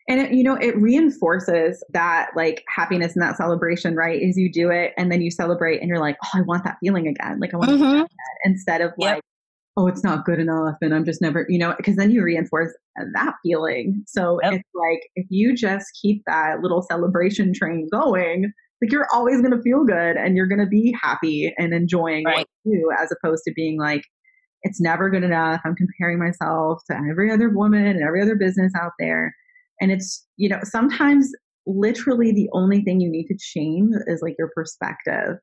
And 0.07 0.21
it, 0.21 0.31
you 0.31 0.43
know, 0.43 0.53
it 0.53 0.77
reinforces 0.77 1.83
that 1.93 2.29
like 2.35 2.63
happiness 2.73 3.13
and 3.15 3.23
that 3.23 3.35
celebration, 3.35 3.95
right? 3.95 4.21
Is 4.21 4.37
you 4.37 4.51
do 4.51 4.69
it 4.69 4.93
and 4.95 5.11
then 5.11 5.21
you 5.21 5.31
celebrate 5.31 5.81
and 5.81 5.89
you're 5.89 5.99
like, 5.99 6.17
oh, 6.23 6.29
I 6.35 6.41
want 6.41 6.63
that 6.65 6.77
feeling 6.81 7.07
again. 7.07 7.39
Like 7.39 7.53
I 7.53 7.57
want 7.57 7.71
mm-hmm. 7.71 8.03
instead 8.45 8.81
of 8.81 8.91
yep. 8.99 9.15
like, 9.15 9.23
oh, 9.77 9.85
it's 9.85 10.03
not 10.03 10.25
good 10.25 10.39
enough 10.39 10.75
and 10.81 10.93
I'm 10.93 11.05
just 11.05 11.21
never, 11.21 11.45
you 11.47 11.59
know, 11.59 11.75
because 11.77 11.95
then 11.95 12.09
you 12.09 12.23
reinforce 12.23 12.73
that 13.13 13.35
feeling. 13.43 14.03
So 14.07 14.39
yep. 14.41 14.53
it's 14.53 14.69
like 14.73 15.01
if 15.15 15.27
you 15.29 15.55
just 15.55 15.85
keep 16.01 16.23
that 16.25 16.61
little 16.61 16.81
celebration 16.81 17.53
train 17.53 17.87
going, 17.91 18.51
like 18.81 18.91
you're 18.91 19.07
always 19.13 19.39
going 19.39 19.55
to 19.55 19.61
feel 19.61 19.85
good 19.85 20.17
and 20.17 20.35
you're 20.35 20.47
going 20.47 20.59
to 20.59 20.67
be 20.67 20.97
happy 20.99 21.53
and 21.59 21.73
enjoying 21.73 22.25
right. 22.25 22.37
what 22.37 22.47
you 22.65 22.79
do 22.79 22.89
as 22.99 23.11
opposed 23.11 23.43
to 23.45 23.53
being 23.55 23.79
like, 23.79 24.01
it's 24.63 24.81
never 24.81 25.11
good 25.11 25.23
enough. 25.23 25.61
I'm 25.63 25.75
comparing 25.75 26.17
myself 26.17 26.81
to 26.89 26.97
every 27.09 27.31
other 27.31 27.49
woman 27.49 27.85
and 27.85 28.01
every 28.01 28.23
other 28.23 28.35
business 28.35 28.73
out 28.81 28.93
there. 28.99 29.35
And 29.79 29.91
it's, 29.91 30.25
you 30.37 30.49
know, 30.49 30.59
sometimes 30.63 31.31
literally 31.67 32.31
the 32.31 32.49
only 32.51 32.81
thing 32.81 32.99
you 32.99 33.11
need 33.11 33.27
to 33.27 33.37
change 33.39 33.93
is 34.07 34.23
like 34.23 34.35
your 34.39 34.49
perspective. 34.55 35.35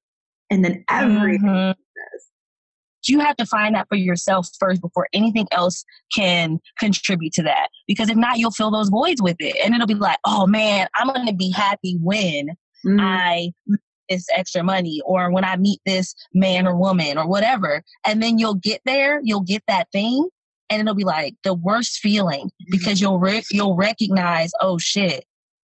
And 0.51 0.65
then 0.65 0.85
everything 0.91 1.47
mm-hmm 1.47 1.81
you 3.09 3.21
have 3.21 3.37
to 3.37 3.47
find 3.47 3.75
that 3.75 3.89
for 3.89 3.97
yourself 3.97 4.49
first 4.59 4.81
before 4.81 5.09
anything 5.13 5.47
else 5.51 5.85
can 6.15 6.61
contribute 6.79 7.33
to 7.35 7.43
that. 7.43 7.69
Because 7.87 8.11
if 8.11 8.17
not, 8.17 8.39
you'll 8.39 8.51
fill 8.51 8.71
those 8.71 8.89
voids 8.89 9.23
with 9.23 9.37
it. 9.41 9.57
And 9.65 9.75
it'll 9.75 9.87
be 9.87 9.95
like, 9.95 10.19
oh 10.25 10.47
man, 10.47 10.89
I'm 10.97 11.09
going 11.09 11.27
to 11.27 11.35
be 11.35 11.51
happy 11.51 11.97
when 12.01 12.51
mm. 12.87 13.01
I 13.01 13.53
this 14.09 14.27
extra 14.37 14.63
money 14.63 15.01
or 15.07 15.31
when 15.31 15.45
I 15.45 15.57
meet 15.57 15.81
this 15.87 16.15
man 16.35 16.67
or 16.67 16.77
woman 16.77 17.17
or 17.17 17.27
whatever. 17.27 17.83
And 18.07 18.23
then 18.23 18.39
you'll 18.39 18.57
get 18.57 18.83
there, 18.85 19.21
you'll 19.23 19.41
get 19.41 19.63
that 19.67 19.89
thing 19.93 20.29
and 20.71 20.81
it'll 20.81 20.95
be 20.95 21.05
like 21.05 21.35
the 21.45 21.55
worst 21.55 21.99
feeling 21.99 22.47
mm-hmm. 22.47 22.71
because 22.71 23.01
you'll 23.01 23.19
re- 23.19 23.45
you'll 23.51 23.77
recognize, 23.77 24.53
oh 24.61 24.79
shit, 24.79 25.25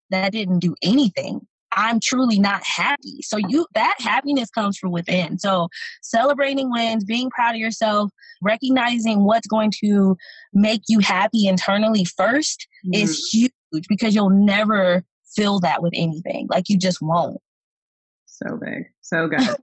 that 0.09 0.31
didn't 0.31 0.59
do 0.59 0.75
anything. 0.81 1.41
I'm 1.74 1.99
truly 1.99 2.39
not 2.39 2.63
happy. 2.63 3.22
So 3.22 3.38
you 3.38 3.65
that 3.74 3.95
happiness 3.99 4.49
comes 4.49 4.78
from 4.78 4.91
within. 4.91 5.38
So 5.38 5.70
celebrating 6.01 6.72
wins, 6.72 7.03
being 7.03 7.30
proud 7.30 7.55
of 7.55 7.61
yourself, 7.61 8.11
recognizing 8.41 9.24
what's 9.24 9.47
going 9.47 9.72
to 9.84 10.17
make 10.53 10.82
you 10.88 10.99
happy 10.99 11.47
internally 11.47 12.05
1st 12.05 12.57
mm. 12.88 12.95
is 12.95 13.30
huge 13.32 13.51
because 13.88 14.15
you'll 14.15 14.30
never 14.30 15.03
feel 15.36 15.59
that 15.59 15.82
with 15.82 15.93
anything. 15.95 16.47
Like 16.49 16.70
you 16.70 16.78
just 16.78 17.01
won't. 17.01 17.39
So 18.26 18.57
big. 18.57 18.86
So 19.01 19.28
good. 19.28 19.57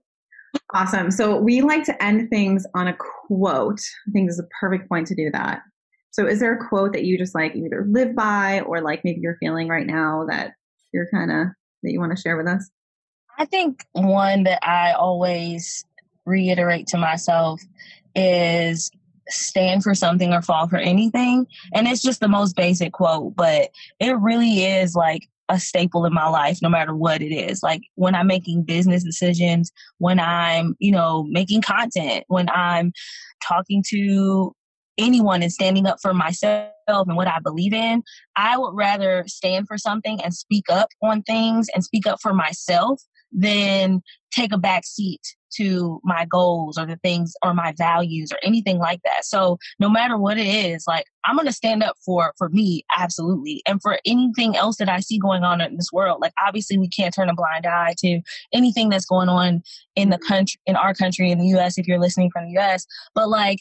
awesome. 0.74 1.11
So 1.11 1.36
we 1.36 1.62
like 1.62 1.84
to 1.84 2.02
end 2.02 2.28
things 2.30 2.66
on 2.74 2.88
a 2.88 2.96
quote. 2.96 3.80
I 4.09 4.11
think 4.12 4.28
this 4.28 4.34
is 4.34 4.44
a 4.44 4.48
perfect 4.61 4.88
point 4.88 5.07
to 5.09 5.14
do 5.14 5.30
that. 5.32 5.62
So 6.11 6.26
is 6.26 6.40
there 6.40 6.54
a 6.54 6.68
quote 6.68 6.92
that 6.94 7.04
you 7.04 7.18
just 7.18 7.34
like 7.34 7.54
either 7.54 7.84
live 7.88 8.14
by 8.14 8.61
or 8.61 8.80
like 8.80 9.04
maybe 9.04 9.20
you're 9.20 9.36
feeling 9.38 9.68
right 9.68 9.86
now 9.86 10.24
that 10.28 10.52
you're 10.92 11.09
kind 11.11 11.30
of 11.30 11.46
that 11.87 11.93
you 11.93 12.01
want 12.01 12.14
to 12.14 12.20
share 12.20 12.37
with 12.37 12.47
us? 12.47 12.68
I 13.39 13.45
think 13.47 13.84
one 13.93 14.45
that 14.45 14.66
I 14.66 14.93
always 14.93 15.84
reiterate 16.24 16.87
to 16.89 16.99
myself 16.99 17.62
is 18.14 18.91
stand 19.28 19.82
for 19.82 19.95
something 19.95 20.32
or 20.32 20.43
fall 20.43 20.68
for 20.68 20.76
anything. 20.76 21.47
And 21.74 21.87
it's 21.87 22.03
just 22.03 22.20
the 22.20 22.28
most 22.28 22.57
basic 22.57 22.93
quote, 22.93 23.34
but 23.37 23.70
it 24.01 24.16
really 24.18 24.64
is 24.64 24.95
like 24.95 25.28
a 25.49 25.61
staple 25.61 26.05
in 26.05 26.12
my 26.12 26.28
life 26.28 26.59
no 26.61 26.68
matter 26.68 26.93
what 26.93 27.22
it 27.22 27.32
is 27.32 27.62
like 27.62 27.80
when 27.95 28.16
i'm 28.16 28.26
making 28.26 28.64
business 28.64 29.05
decisions 29.05 29.70
when 29.99 30.18
i'm 30.18 30.74
you 30.80 30.91
know 30.91 31.22
making 31.28 31.62
content 31.62 32.24
when 32.26 32.49
i'm 32.51 32.93
talking 33.47 33.80
to 33.87 34.53
anyone 34.99 35.42
and 35.42 35.53
standing 35.53 35.86
up 35.86 35.99
for 36.01 36.14
myself 36.14 36.72
and 36.88 37.16
what 37.16 37.28
i 37.28 37.38
believe 37.40 37.72
in 37.72 38.03
i 38.36 38.57
would 38.57 38.74
rather 38.74 39.24
stand 39.26 39.66
for 39.66 39.78
something 39.78 40.20
and 40.22 40.34
speak 40.34 40.64
up 40.70 40.88
on 41.03 41.22
things 41.22 41.68
and 41.74 41.84
speak 41.84 42.07
up 42.07 42.18
for 42.20 42.32
myself 42.32 43.03
than 43.32 44.03
take 44.32 44.53
a 44.53 44.59
back 44.59 44.84
seat 44.84 45.20
to 45.55 46.01
my 46.05 46.26
goals 46.26 46.76
or 46.76 46.84
the 46.86 46.97
things 46.97 47.34
or 47.42 47.55
my 47.55 47.72
values 47.78 48.30
or 48.30 48.38
anything 48.42 48.78
like 48.78 49.01
that. 49.05 49.24
So 49.24 49.59
no 49.78 49.88
matter 49.88 50.18
what 50.18 50.38
it 50.38 50.47
is, 50.47 50.84
like 50.86 51.07
I'm 51.24 51.36
going 51.36 51.47
to 51.47 51.53
stand 51.53 51.82
up 51.82 51.97
for 52.05 52.34
for 52.36 52.49
me 52.51 52.84
absolutely 52.97 53.62
and 53.66 53.80
for 53.80 53.99
anything 54.05 54.57
else 54.57 54.76
that 54.76 54.88
I 54.88 55.01
see 55.01 55.18
going 55.18 55.44
on 55.44 55.61
in 55.61 55.76
this 55.76 55.92
world. 55.92 56.20
Like 56.20 56.34
obviously 56.44 56.76
we 56.78 56.88
can't 56.88 57.14
turn 57.14 57.30
a 57.30 57.34
blind 57.34 57.66
eye 57.66 57.94
to 57.99 58.20
anything 58.53 58.90
that's 58.90 59.07
going 59.07 59.28
on 59.28 59.62
in 59.94 60.11
the 60.11 60.16
mm-hmm. 60.16 60.26
country 60.26 60.61
in 60.66 60.76
our 60.76 60.94
country 60.94 61.30
in 61.30 61.38
the 61.38 61.59
US 61.59 61.78
if 61.78 61.86
you're 61.86 62.01
listening 62.01 62.30
from 62.30 62.47
the 62.47 62.59
US, 62.61 62.86
but 63.14 63.28
like 63.28 63.61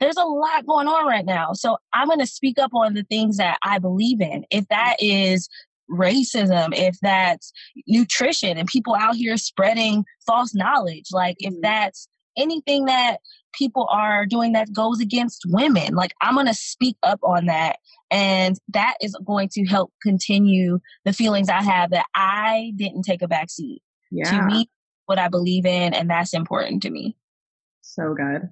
there's 0.00 0.16
a 0.16 0.24
lot 0.24 0.66
going 0.66 0.88
on 0.88 1.06
right 1.06 1.24
now. 1.24 1.52
So 1.52 1.78
I'm 1.92 2.08
going 2.08 2.20
to 2.20 2.26
speak 2.26 2.58
up 2.58 2.72
on 2.74 2.94
the 2.94 3.04
things 3.04 3.38
that 3.38 3.58
I 3.62 3.78
believe 3.78 4.20
in. 4.20 4.44
If 4.50 4.68
that 4.68 4.96
is 4.98 5.48
racism, 5.90 6.68
if 6.72 6.98
that's 7.00 7.52
nutrition 7.86 8.58
and 8.58 8.68
people 8.68 8.94
out 8.94 9.16
here 9.16 9.36
spreading 9.36 10.04
false 10.26 10.54
knowledge, 10.54 11.06
like 11.12 11.36
if 11.38 11.52
mm-hmm. 11.52 11.62
that's 11.62 12.08
anything 12.36 12.84
that 12.86 13.18
people 13.54 13.88
are 13.90 14.26
doing 14.26 14.52
that 14.52 14.72
goes 14.72 15.00
against 15.00 15.44
women, 15.46 15.94
like 15.94 16.12
I'm 16.20 16.34
going 16.34 16.46
to 16.46 16.54
speak 16.54 16.96
up 17.02 17.20
on 17.22 17.46
that. 17.46 17.76
And 18.10 18.58
that 18.68 18.94
is 19.00 19.16
going 19.24 19.48
to 19.52 19.64
help 19.64 19.92
continue 20.02 20.78
the 21.04 21.12
feelings 21.12 21.48
I 21.48 21.62
have 21.62 21.90
that 21.90 22.06
I 22.14 22.72
didn't 22.76 23.02
take 23.02 23.22
a 23.22 23.28
back 23.28 23.50
seat 23.50 23.82
yeah. 24.10 24.30
to 24.30 24.46
me, 24.46 24.70
what 25.06 25.18
I 25.18 25.28
believe 25.28 25.66
in. 25.66 25.94
And 25.94 26.10
that's 26.10 26.34
important 26.34 26.82
to 26.82 26.90
me. 26.90 27.16
So 27.80 28.14
good. 28.14 28.50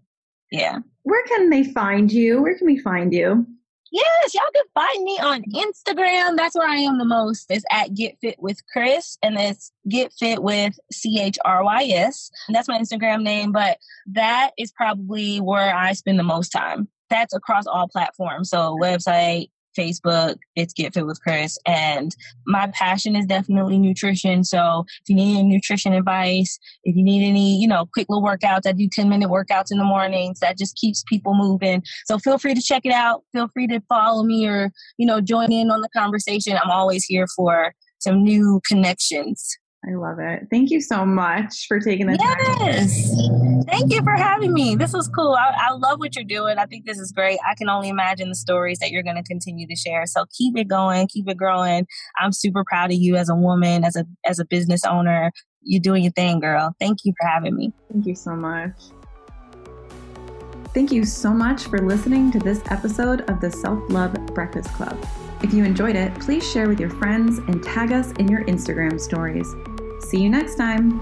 Yeah. 0.54 0.78
Where 1.02 1.24
can 1.26 1.50
they 1.50 1.64
find 1.64 2.12
you? 2.12 2.40
Where 2.40 2.56
can 2.56 2.66
we 2.68 2.78
find 2.78 3.12
you? 3.12 3.44
Yes, 3.90 4.34
y'all 4.34 4.42
can 4.54 4.64
find 4.72 5.04
me 5.04 5.18
on 5.18 5.42
Instagram. 5.52 6.36
That's 6.36 6.54
where 6.54 6.68
I 6.68 6.76
am 6.76 6.98
the 6.98 7.04
most. 7.04 7.46
It's 7.50 7.64
at 7.72 7.92
Get 7.94 8.16
Fit 8.20 8.36
with 8.38 8.60
Chrys, 8.74 9.18
and 9.22 9.36
it's 9.36 9.72
Get 9.88 10.12
Fit 10.12 10.42
with 10.42 10.78
C 10.92 11.20
H 11.20 11.38
R 11.44 11.64
Y 11.64 11.90
S. 11.92 12.30
That's 12.48 12.68
my 12.68 12.78
Instagram 12.78 13.22
name, 13.22 13.50
but 13.50 13.78
that 14.06 14.52
is 14.56 14.70
probably 14.72 15.38
where 15.38 15.74
I 15.74 15.92
spend 15.92 16.20
the 16.20 16.24
most 16.24 16.50
time. 16.50 16.88
That's 17.10 17.34
across 17.34 17.66
all 17.66 17.88
platforms. 17.88 18.50
So 18.50 18.76
website, 18.80 19.50
Facebook. 19.74 20.36
It's 20.56 20.72
Get 20.72 20.94
Fit 20.94 21.06
with 21.06 21.20
Chrys. 21.26 21.56
And 21.66 22.14
my 22.46 22.68
passion 22.68 23.16
is 23.16 23.26
definitely 23.26 23.78
nutrition. 23.78 24.44
So 24.44 24.84
if 25.02 25.08
you 25.08 25.14
need 25.14 25.38
any 25.38 25.48
nutrition 25.48 25.92
advice, 25.92 26.58
if 26.84 26.96
you 26.96 27.02
need 27.02 27.26
any, 27.26 27.58
you 27.60 27.68
know, 27.68 27.86
quick 27.92 28.06
little 28.08 28.24
workouts, 28.24 28.66
I 28.66 28.72
do 28.72 28.88
10 28.90 29.08
minute 29.08 29.28
workouts 29.28 29.70
in 29.70 29.78
the 29.78 29.84
mornings. 29.84 30.40
That 30.40 30.58
just 30.58 30.76
keeps 30.76 31.04
people 31.08 31.34
moving. 31.34 31.82
So 32.06 32.18
feel 32.18 32.38
free 32.38 32.54
to 32.54 32.62
check 32.62 32.82
it 32.84 32.92
out. 32.92 33.22
Feel 33.32 33.48
free 33.52 33.66
to 33.68 33.80
follow 33.88 34.22
me 34.22 34.46
or, 34.46 34.70
you 34.98 35.06
know, 35.06 35.20
join 35.20 35.52
in 35.52 35.70
on 35.70 35.80
the 35.80 35.88
conversation. 35.96 36.56
I'm 36.62 36.70
always 36.70 37.04
here 37.04 37.26
for 37.36 37.74
some 37.98 38.22
new 38.22 38.60
connections. 38.66 39.58
I 39.86 39.94
love 39.94 40.18
it. 40.18 40.46
Thank 40.50 40.70
you 40.70 40.80
so 40.80 41.04
much 41.04 41.66
for 41.66 41.78
taking 41.78 42.06
the 42.06 42.16
yes. 42.18 42.58
time. 42.58 42.66
Yes. 42.66 43.66
Thank 43.68 43.92
you 43.92 44.02
for 44.02 44.12
having 44.12 44.54
me. 44.54 44.76
This 44.76 44.92
was 44.92 45.08
cool. 45.08 45.34
I, 45.34 45.52
I, 45.56 45.72
love 45.72 45.98
what 45.98 46.16
you're 46.16 46.24
doing. 46.24 46.58
I 46.58 46.64
think 46.64 46.86
this 46.86 46.98
is 46.98 47.12
great. 47.12 47.38
I 47.46 47.54
can 47.54 47.68
only 47.68 47.90
imagine 47.90 48.30
the 48.30 48.34
stories 48.34 48.78
that 48.78 48.90
you're 48.90 49.02
going 49.02 49.16
to 49.16 49.22
continue 49.22 49.66
to 49.66 49.76
share. 49.76 50.06
So 50.06 50.24
keep 50.36 50.56
it 50.56 50.68
going, 50.68 51.08
keep 51.08 51.28
it 51.28 51.36
growing. 51.36 51.86
I'm 52.18 52.32
super 52.32 52.64
proud 52.66 52.92
of 52.92 52.98
you 52.98 53.16
as 53.16 53.28
a 53.28 53.34
woman, 53.34 53.84
as 53.84 53.96
a 53.96 54.06
as 54.24 54.38
a 54.38 54.44
business 54.44 54.84
owner. 54.84 55.32
You're 55.62 55.82
doing 55.82 56.02
your 56.02 56.12
thing, 56.12 56.40
girl. 56.40 56.74
Thank 56.80 57.00
you 57.04 57.12
for 57.20 57.28
having 57.28 57.56
me. 57.56 57.72
Thank 57.92 58.06
you 58.06 58.14
so 58.14 58.34
much. 58.34 58.72
Thank 60.72 60.92
you 60.92 61.04
so 61.04 61.30
much 61.30 61.64
for 61.64 61.78
listening 61.78 62.32
to 62.32 62.38
this 62.38 62.60
episode 62.70 63.28
of 63.30 63.40
the 63.40 63.50
Self 63.50 63.78
Love 63.90 64.14
Breakfast 64.34 64.70
Club. 64.74 64.96
If 65.42 65.52
you 65.52 65.62
enjoyed 65.62 65.94
it, 65.94 66.14
please 66.20 66.50
share 66.50 66.68
with 66.68 66.80
your 66.80 66.90
friends 66.90 67.38
and 67.38 67.62
tag 67.62 67.92
us 67.92 68.12
in 68.12 68.28
your 68.28 68.44
Instagram 68.44 68.98
stories. 68.98 69.46
See 70.04 70.20
you 70.20 70.28
next 70.28 70.56
time. 70.56 71.00